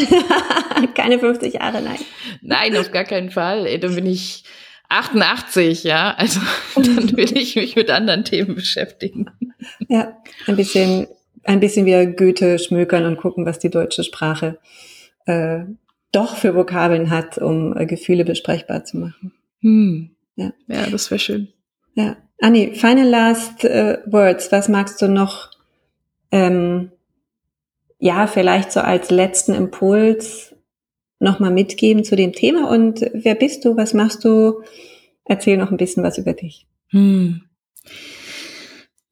Keine 0.95 1.19
50 1.19 1.55
Jahre, 1.55 1.81
nein. 1.81 1.99
Nein, 2.41 2.77
auf 2.77 2.91
gar 2.91 3.03
keinen 3.03 3.29
Fall. 3.29 3.65
Ey, 3.65 3.77
dann 3.77 3.93
bin 3.93 4.05
ich 4.05 4.45
88, 4.89 5.83
ja. 5.83 6.15
Also 6.17 6.41
dann 6.75 7.15
will 7.15 7.37
ich 7.37 7.55
mich 7.55 7.75
mit 7.75 7.89
anderen 7.89 8.25
Themen 8.25 8.55
beschäftigen. 8.55 9.29
Ja, 9.87 10.17
ein 10.47 10.55
bisschen, 10.55 11.07
ein 11.43 11.59
bisschen 11.59 11.85
wie 11.85 12.15
Goethe 12.15 12.59
schmökern 12.59 13.05
und 13.05 13.17
gucken, 13.17 13.45
was 13.45 13.59
die 13.59 13.69
deutsche 13.69 14.03
Sprache 14.03 14.59
äh, 15.25 15.61
doch 16.11 16.35
für 16.35 16.55
Vokabeln 16.55 17.09
hat, 17.11 17.37
um 17.37 17.77
äh, 17.77 17.85
Gefühle 17.85 18.25
besprechbar 18.25 18.83
zu 18.83 18.97
machen. 18.97 19.33
Hm. 19.61 20.11
Ja. 20.35 20.53
ja, 20.67 20.89
das 20.89 21.11
wäre 21.11 21.19
schön. 21.19 21.49
Ja. 21.93 22.17
Anni, 22.41 22.73
final 22.73 23.07
last 23.07 23.65
uh, 23.65 23.97
words. 24.05 24.51
Was 24.51 24.69
magst 24.69 25.01
du 25.01 25.09
noch, 25.09 25.51
ähm, 26.31 26.91
ja, 27.99 28.27
vielleicht 28.27 28.71
so 28.71 28.79
als 28.79 29.11
letzten 29.11 29.53
Impuls 29.53 30.55
nochmal 31.19 31.51
mitgeben 31.51 32.03
zu 32.03 32.15
dem 32.15 32.33
Thema? 32.33 32.69
Und 32.69 33.01
wer 33.13 33.35
bist 33.35 33.65
du? 33.65 33.77
Was 33.77 33.93
machst 33.93 34.23
du? 34.23 34.63
Erzähl 35.25 35.57
noch 35.57 35.71
ein 35.71 35.77
bisschen 35.77 36.03
was 36.03 36.17
über 36.17 36.33
dich. 36.33 36.65
Hm. 36.87 37.41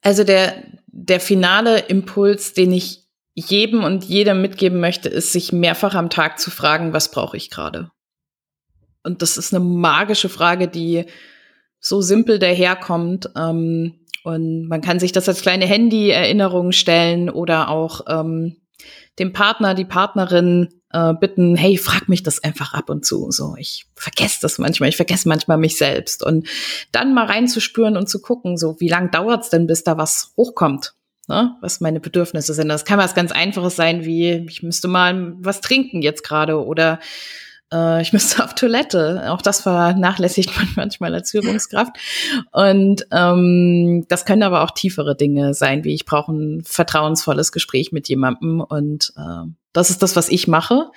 Also 0.01 0.23
der, 0.23 0.63
der 0.87 1.19
finale 1.19 1.79
Impuls, 1.79 2.53
den 2.53 2.71
ich 2.71 3.03
jedem 3.35 3.83
und 3.83 4.03
jedem 4.05 4.41
mitgeben 4.41 4.79
möchte, 4.79 5.09
ist, 5.09 5.31
sich 5.31 5.53
mehrfach 5.53 5.93
am 5.93 6.09
Tag 6.09 6.39
zu 6.39 6.49
fragen, 6.49 6.93
was 6.93 7.11
brauche 7.11 7.37
ich 7.37 7.51
gerade? 7.51 7.91
Und 9.03 9.21
das 9.21 9.37
ist 9.37 9.53
eine 9.53 9.63
magische 9.63 10.27
Frage, 10.27 10.67
die 10.67 11.05
so 11.79 12.01
simpel 12.01 12.39
daherkommt. 12.39 13.29
Ähm, 13.37 13.99
und 14.23 14.67
man 14.67 14.81
kann 14.81 14.99
sich 14.99 15.11
das 15.11 15.29
als 15.29 15.41
kleine 15.41 15.65
Handy-Erinnerung 15.65 16.71
stellen 16.71 17.29
oder 17.29 17.69
auch 17.69 18.01
ähm, 18.07 18.57
den 19.19 19.33
Partner, 19.33 19.73
die 19.73 19.85
Partnerin 19.85 20.69
äh, 20.91 21.13
bitten, 21.13 21.55
hey, 21.55 21.77
frag 21.77 22.07
mich 22.07 22.23
das 22.23 22.43
einfach 22.43 22.73
ab 22.73 22.89
und 22.89 23.05
zu. 23.05 23.31
So, 23.31 23.55
ich 23.57 23.85
vergesse 23.95 24.39
das 24.41 24.57
manchmal, 24.57 24.89
ich 24.89 24.95
vergesse 24.95 25.27
manchmal 25.27 25.57
mich 25.57 25.77
selbst. 25.77 26.23
Und 26.23 26.47
dann 26.91 27.13
mal 27.13 27.25
reinzuspüren 27.25 27.97
und 27.97 28.07
zu 28.07 28.21
gucken, 28.21 28.57
so, 28.57 28.79
wie 28.79 28.89
lang 28.89 29.11
dauert's 29.11 29.49
denn, 29.49 29.67
bis 29.67 29.83
da 29.83 29.97
was 29.97 30.33
hochkommt? 30.37 30.93
Ne, 31.29 31.57
was 31.59 31.81
meine 31.81 31.99
Bedürfnisse 31.99 32.53
sind. 32.53 32.69
Das 32.69 32.85
kann 32.85 32.99
was 32.99 33.13
ganz 33.13 33.33
Einfaches 33.33 33.75
sein, 33.75 34.05
wie 34.05 34.45
ich 34.47 34.63
müsste 34.63 34.87
mal 34.87 35.33
was 35.39 35.59
trinken 35.59 36.01
jetzt 36.01 36.23
gerade 36.23 36.63
oder 36.65 37.01
äh, 37.71 38.01
ich 38.01 38.13
müsste 38.13 38.43
auf 38.43 38.55
Toilette. 38.55 39.31
Auch 39.31 39.41
das 39.41 39.61
vernachlässigt 39.61 40.55
man 40.55 40.67
manchmal 40.75 41.13
als 41.13 41.31
Führungskraft. 41.31 41.95
Und 42.51 43.05
ähm, 43.11 44.05
das 44.07 44.25
können 44.25 44.43
aber 44.43 44.63
auch 44.63 44.71
tiefere 44.71 45.15
Dinge 45.15 45.53
sein, 45.53 45.83
wie 45.83 45.93
ich 45.93 46.05
brauche 46.05 46.31
ein 46.31 46.63
vertrauensvolles 46.63 47.51
Gespräch 47.51 47.91
mit 47.91 48.09
jemandem. 48.09 48.61
Und 48.61 49.13
äh, 49.17 49.49
das 49.73 49.89
ist 49.89 50.01
das, 50.01 50.15
was 50.15 50.29
ich 50.29 50.47
mache. 50.47 50.89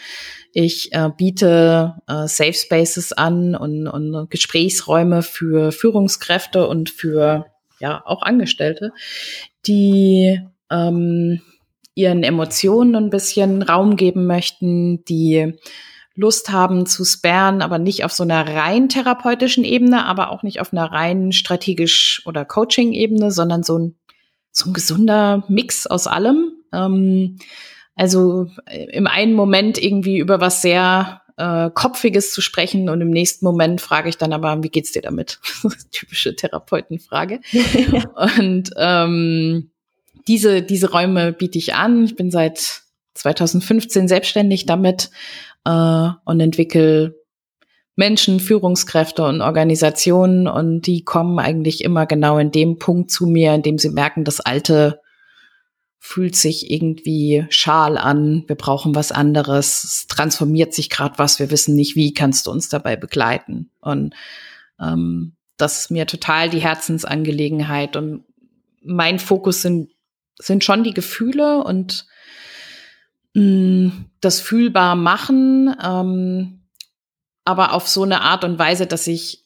Ich 0.53 0.93
äh, 0.93 1.11
biete 1.17 1.97
äh, 2.09 2.27
Safe 2.27 2.55
Spaces 2.55 3.13
an 3.13 3.55
und, 3.55 3.87
und 3.87 4.31
Gesprächsräume 4.31 5.23
für 5.23 5.73
Führungskräfte 5.73 6.67
und 6.67 6.91
für 6.91 7.47
ja 7.79 8.03
auch 8.05 8.23
Angestellte, 8.23 8.93
die 9.67 10.41
ähm, 10.71 11.41
ihren 11.95 12.23
Emotionen 12.23 12.97
ein 12.97 13.11
bisschen 13.11 13.63
Raum 13.63 13.97
geben 13.97 14.27
möchten, 14.27 15.05
die 15.05 15.55
Lust 16.21 16.53
haben 16.53 16.85
zu 16.87 17.05
sparen, 17.05 17.63
aber 17.63 17.79
nicht 17.79 18.05
auf 18.05 18.13
so 18.13 18.23
einer 18.23 18.47
rein 18.47 18.89
therapeutischen 18.89 19.65
Ebene, 19.65 20.05
aber 20.05 20.31
auch 20.31 20.43
nicht 20.43 20.61
auf 20.61 20.73
einer 20.73 20.93
rein 20.93 21.33
strategisch 21.33 22.23
oder 22.27 22.45
Coaching-Ebene, 22.45 23.31
sondern 23.31 23.63
so 23.63 23.79
ein, 23.79 23.97
so 24.53 24.71
ein 24.71 24.75
gesunder 24.75 25.45
Mix 25.49 25.87
aus 25.87 26.07
allem. 26.07 26.53
Ähm, 26.73 27.39
also 27.97 28.49
äh, 28.67 28.85
im 28.93 29.07
einen 29.07 29.33
Moment 29.33 29.83
irgendwie 29.83 30.19
über 30.19 30.41
was 30.41 30.61
sehr 30.61 31.23
äh, 31.39 31.71
Kopfiges 31.73 32.33
zu 32.33 32.43
sprechen 32.43 32.91
und 32.91 33.01
im 33.01 33.11
nächsten 33.11 33.47
Moment 33.47 33.81
frage 33.81 34.11
ich 34.11 34.19
dann 34.19 34.35
aber, 34.35 34.63
wie 34.63 34.69
geht's 34.69 34.93
dir 34.93 35.03
damit? 35.03 35.41
Typische 35.91 36.37
Therapeutenfrage. 36.37 37.41
und 38.39 38.71
ähm, 38.77 39.71
diese, 40.29 40.63
diese 40.63 40.91
Räume 40.91 41.33
biete 41.33 41.57
ich 41.57 41.75
an. 41.75 42.05
Ich 42.05 42.15
bin 42.15 42.31
seit 42.31 42.83
2015 43.15 44.09
selbstständig 44.09 44.67
damit 44.67 45.11
äh, 45.65 46.09
und 46.25 46.41
entwickle 46.41 47.15
Menschen, 47.97 48.41
Führungskräfte 48.41 49.25
und 49.25 49.43
Organisationen 49.43 50.49
und 50.49 50.83
die 50.83 51.05
kommen 51.05 51.39
eigentlich 51.39 51.85
immer 51.85 52.07
genau 52.07 52.39
in 52.39 52.51
dem 52.51 52.79
Punkt 52.79 53.11
zu 53.11 53.27
mir, 53.27 53.55
in 53.55 53.63
dem 53.63 53.79
sie 53.79 53.91
merken, 53.91 54.25
das 54.25 54.41
Alte 54.41 55.01
fühlt 55.99 56.35
sich 56.35 56.71
irgendwie 56.71 57.45
schal 57.51 57.99
an, 57.99 58.45
wir 58.47 58.57
brauchen 58.57 58.95
was 58.95 59.13
anderes, 59.13 59.85
es 59.85 60.07
transformiert 60.07 60.73
sich 60.73 60.89
gerade 60.89 61.19
was, 61.19 61.39
wir 61.39 61.51
wissen 61.51 61.75
nicht, 61.75 61.95
wie 61.95 62.15
kannst 62.15 62.47
du 62.47 62.51
uns 62.51 62.71
dabei 62.71 62.97
begleiten. 62.97 63.71
Und 63.81 64.15
ähm, 64.81 65.37
das 65.59 65.81
ist 65.81 65.91
mir 65.91 66.07
total 66.07 66.49
die 66.49 66.63
Herzensangelegenheit 66.63 67.97
und 67.97 68.25
mein 68.83 69.19
Fokus 69.19 69.61
sind, 69.61 69.91
sind 70.39 70.65
schon 70.65 70.85
die 70.85 70.95
Gefühle 70.95 71.63
und 71.63 72.07
das 73.35 74.41
fühlbar 74.41 74.97
machen, 74.97 75.75
ähm, 75.83 76.63
aber 77.45 77.73
auf 77.73 77.89
so 77.89 78.03
eine 78.03 78.23
Art 78.23 78.45
und 78.45 78.59
Weise, 78.59 78.87
dass 78.87 79.07
ich 79.07 79.45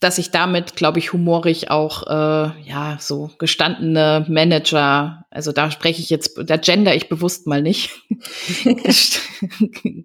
dass 0.00 0.16
ich 0.16 0.30
damit, 0.30 0.76
glaube 0.76 0.98
ich, 0.98 1.12
humorig 1.12 1.70
auch 1.70 2.06
äh, 2.06 2.62
ja 2.62 2.96
so 2.98 3.30
gestandene 3.38 4.24
Manager, 4.28 5.26
also 5.30 5.52
da 5.52 5.70
spreche 5.70 6.00
ich 6.00 6.08
jetzt, 6.08 6.40
da 6.42 6.56
gender 6.56 6.94
ich 6.94 7.10
bewusst 7.10 7.46
mal 7.46 7.60
nicht, 7.60 7.90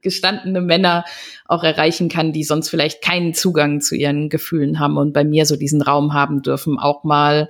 gestandene 0.01 0.59
Männer 0.59 1.05
auch 1.45 1.63
erreichen 1.63 2.09
kann, 2.09 2.33
die 2.33 2.43
sonst 2.43 2.67
vielleicht 2.67 3.01
keinen 3.01 3.33
Zugang 3.33 3.79
zu 3.79 3.95
ihren 3.95 4.27
Gefühlen 4.27 4.79
haben 4.79 4.97
und 4.97 5.13
bei 5.13 5.23
mir 5.23 5.45
so 5.45 5.55
diesen 5.55 5.81
Raum 5.81 6.13
haben 6.13 6.41
dürfen, 6.41 6.77
auch 6.77 7.05
mal 7.05 7.49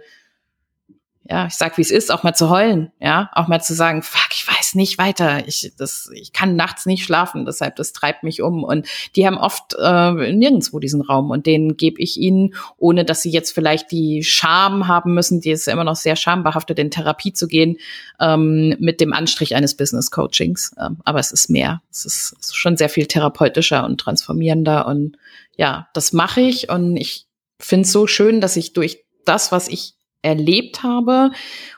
ja, 1.28 1.48
ich 1.48 1.56
sag, 1.56 1.78
wie 1.80 1.82
es 1.82 1.90
ist, 1.90 2.12
auch 2.12 2.22
mal 2.22 2.36
zu 2.36 2.52
heulen, 2.52 2.92
ja, 3.00 3.32
auch 3.34 3.48
mal 3.48 3.60
zu 3.60 3.74
sagen, 3.74 4.04
fuck, 4.04 4.30
ich 4.32 4.48
weiß 4.48 4.65
nicht 4.76 4.98
weiter, 4.98 5.48
ich 5.48 5.74
das, 5.78 6.10
ich 6.14 6.34
kann 6.34 6.56
nachts 6.56 6.86
nicht 6.86 7.04
schlafen, 7.04 7.46
deshalb 7.46 7.76
das 7.76 7.94
treibt 7.94 8.24
mich 8.24 8.42
um. 8.42 8.64
Und 8.64 8.88
die 9.16 9.26
haben 9.26 9.38
oft 9.38 9.76
äh, 9.80 10.34
nirgendwo 10.34 10.80
diesen 10.80 11.02
Raum. 11.02 11.32
Und 11.32 11.46
den 11.46 11.78
gebe 11.78 12.02
ich 12.02 12.18
ihnen, 12.18 12.56
ohne 12.78 13.06
dass 13.06 13.22
sie 13.22 13.32
jetzt 13.32 13.52
vielleicht 13.52 13.92
die 13.92 14.24
Scham 14.24 14.88
haben 14.88 15.14
müssen, 15.14 15.42
die 15.42 15.52
ist 15.52 15.68
immer 15.68 15.84
noch 15.84 15.96
sehr 15.96 16.16
schambehaftet, 16.16 16.80
in 16.80 16.92
Therapie 16.92 17.34
zu 17.34 17.48
gehen, 17.48 17.78
ähm, 18.20 18.76
mit 18.80 19.02
dem 19.02 19.14
Anstrich 19.14 19.56
eines 19.56 19.76
Business 19.76 20.12
Coachings. 20.12 20.76
Ähm, 20.80 20.98
aber 21.04 21.20
es 21.20 21.32
ist 21.32 21.50
mehr, 21.50 21.82
es 21.92 22.06
ist, 22.06 22.36
es 22.40 22.48
ist 22.48 22.56
schon 22.56 22.78
sehr 22.78 22.90
viel 22.90 23.06
therapeutischer 23.06 23.86
und 23.86 24.00
transformierender. 24.00 24.88
Und 24.88 25.18
ja, 25.58 25.88
das 25.94 26.14
mache 26.14 26.42
ich. 26.42 26.70
Und 26.70 26.98
ich 26.98 27.28
finde 27.60 27.86
es 27.86 27.92
so 27.92 28.08
schön, 28.08 28.42
dass 28.42 28.56
ich 28.56 28.74
durch 28.74 29.04
das, 29.26 29.52
was 29.52 29.68
ich 29.68 29.96
erlebt 30.26 30.84
habe 30.84 31.32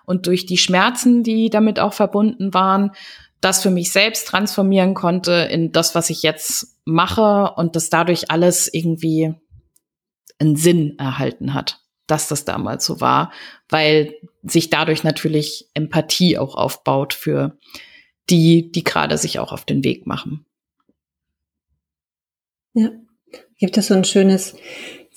und 0.06 0.26
durch 0.26 0.46
die 0.46 0.58
Schmerzen, 0.58 1.22
die 1.22 1.50
damit 1.50 1.80
auch 1.80 1.94
verbunden 1.94 2.54
waren, 2.54 2.92
das 3.42 3.62
für 3.62 3.70
mich 3.70 3.92
selbst 3.92 4.28
transformieren 4.28 4.94
konnte 4.94 5.32
in 5.32 5.72
das, 5.72 5.94
was 5.94 6.10
ich 6.10 6.24
jetzt 6.24 6.78
mache 6.86 7.54
und 7.56 7.76
das 7.76 7.90
dadurch 7.90 8.32
alles 8.32 8.74
irgendwie 8.74 9.36
einen 10.40 10.56
Sinn 10.56 10.98
erhalten 10.98 11.54
hat, 11.54 11.80
dass 12.08 12.28
das 12.28 12.46
damals 12.46 12.86
so 12.86 13.02
war, 13.02 13.32
weil 13.70 14.16
sich 14.44 14.70
dadurch 14.70 15.04
natürlich 15.04 15.70
Empathie 15.74 16.38
auch 16.38 16.56
aufbaut 16.56 17.14
für 17.14 17.58
die, 18.30 18.72
die 18.72 18.84
gerade 18.84 19.18
sich 19.18 19.40
auch 19.40 19.52
auf 19.52 19.66
den 19.66 19.84
Weg 19.84 20.08
machen. 20.08 20.46
Ja, 22.74 22.92
gibt 23.58 23.78
es 23.78 23.88
so 23.88 23.94
ein 23.94 24.04
schönes 24.04 24.56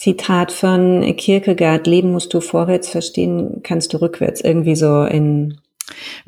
Zitat 0.00 0.50
von 0.50 1.14
Kierkegaard, 1.14 1.86
Leben 1.86 2.10
musst 2.10 2.32
du 2.32 2.40
vorwärts 2.40 2.88
verstehen, 2.88 3.60
kannst 3.62 3.92
du 3.92 3.98
rückwärts, 3.98 4.40
irgendwie 4.40 4.74
so 4.74 5.04
in 5.04 5.60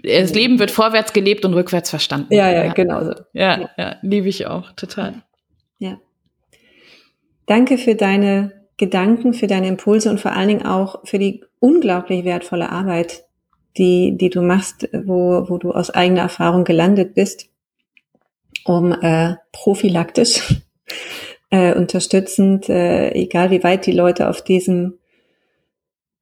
das 0.03 0.35
Leben 0.35 0.59
wird 0.59 0.71
vorwärts 0.71 1.15
gelebt 1.15 1.47
und 1.47 1.55
rückwärts 1.55 1.89
verstanden. 1.89 2.35
Ja, 2.35 2.51
ja, 2.51 2.65
ja. 2.65 2.73
genau 2.75 3.03
so. 3.03 3.13
Ja, 3.33 3.61
ja, 3.61 3.71
ja 3.79 3.97
liebe 4.03 4.29
ich 4.29 4.47
auch, 4.47 4.73
total. 4.73 5.23
Ja. 5.79 5.99
Danke 7.47 7.79
für 7.79 7.95
deine 7.95 8.53
Gedanken, 8.77 9.33
für 9.33 9.47
deine 9.47 9.69
Impulse 9.69 10.11
und 10.11 10.21
vor 10.21 10.33
allen 10.33 10.49
Dingen 10.49 10.67
auch 10.67 11.07
für 11.07 11.19
die 11.19 11.43
unglaublich 11.59 12.27
wertvolle 12.27 12.69
Arbeit, 12.69 13.25
die, 13.79 14.19
die 14.19 14.29
du 14.29 14.43
machst, 14.43 14.87
wo, 14.93 15.49
wo 15.49 15.57
du 15.57 15.71
aus 15.71 15.89
eigener 15.89 16.23
Erfahrung 16.23 16.65
gelandet 16.65 17.15
bist, 17.15 17.49
um 18.67 18.93
äh, 18.93 19.37
prophylaktisch 19.51 20.43
äh, 21.53 21.75
unterstützend, 21.75 22.69
äh, 22.69 23.13
egal 23.13 23.51
wie 23.51 23.63
weit 23.63 23.87
die 23.87 23.93
Leute 23.93 24.29
auf 24.29 24.43
diesem 24.43 24.99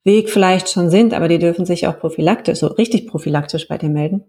Weg 0.02 0.28
vielleicht 0.28 0.68
schon 0.68 0.90
sind, 0.90 1.14
aber 1.14 1.28
die 1.28 1.38
dürfen 1.38 1.64
sich 1.64 1.86
auch 1.86 1.98
prophylaktisch, 1.98 2.58
so 2.58 2.66
richtig 2.66 3.06
prophylaktisch 3.06 3.68
bei 3.68 3.78
dir 3.78 3.90
melden. 3.90 4.24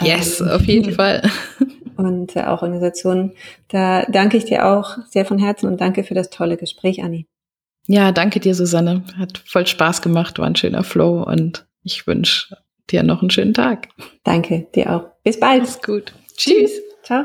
Yes, 0.00 0.40
ähm, 0.40 0.48
auf 0.48 0.62
jeden 0.62 0.92
Fall. 0.92 1.22
Und 1.96 2.34
äh, 2.34 2.44
auch 2.44 2.62
Organisationen. 2.62 3.32
Da 3.68 4.06
danke 4.06 4.38
ich 4.38 4.46
dir 4.46 4.66
auch 4.66 4.96
sehr 5.10 5.26
von 5.26 5.38
Herzen 5.38 5.66
und 5.66 5.80
danke 5.80 6.04
für 6.04 6.14
das 6.14 6.30
tolle 6.30 6.56
Gespräch, 6.56 7.02
Anni. 7.02 7.26
Ja, 7.88 8.12
danke 8.12 8.38
dir, 8.38 8.54
Susanne. 8.54 9.02
Hat 9.18 9.38
voll 9.38 9.66
Spaß 9.66 10.00
gemacht, 10.00 10.38
war 10.38 10.46
ein 10.46 10.54
schöner 10.54 10.84
Flow 10.84 11.24
und 11.24 11.66
ich 11.82 12.06
wünsche 12.06 12.56
dir 12.88 13.02
noch 13.02 13.20
einen 13.20 13.30
schönen 13.30 13.54
Tag. 13.54 13.88
Danke, 14.22 14.68
dir 14.76 14.94
auch. 14.94 15.04
Bis 15.24 15.40
bald. 15.40 15.62
Mach's 15.62 15.82
gut. 15.82 16.12
Tschüss. 16.36 16.70
Ciao. 17.02 17.24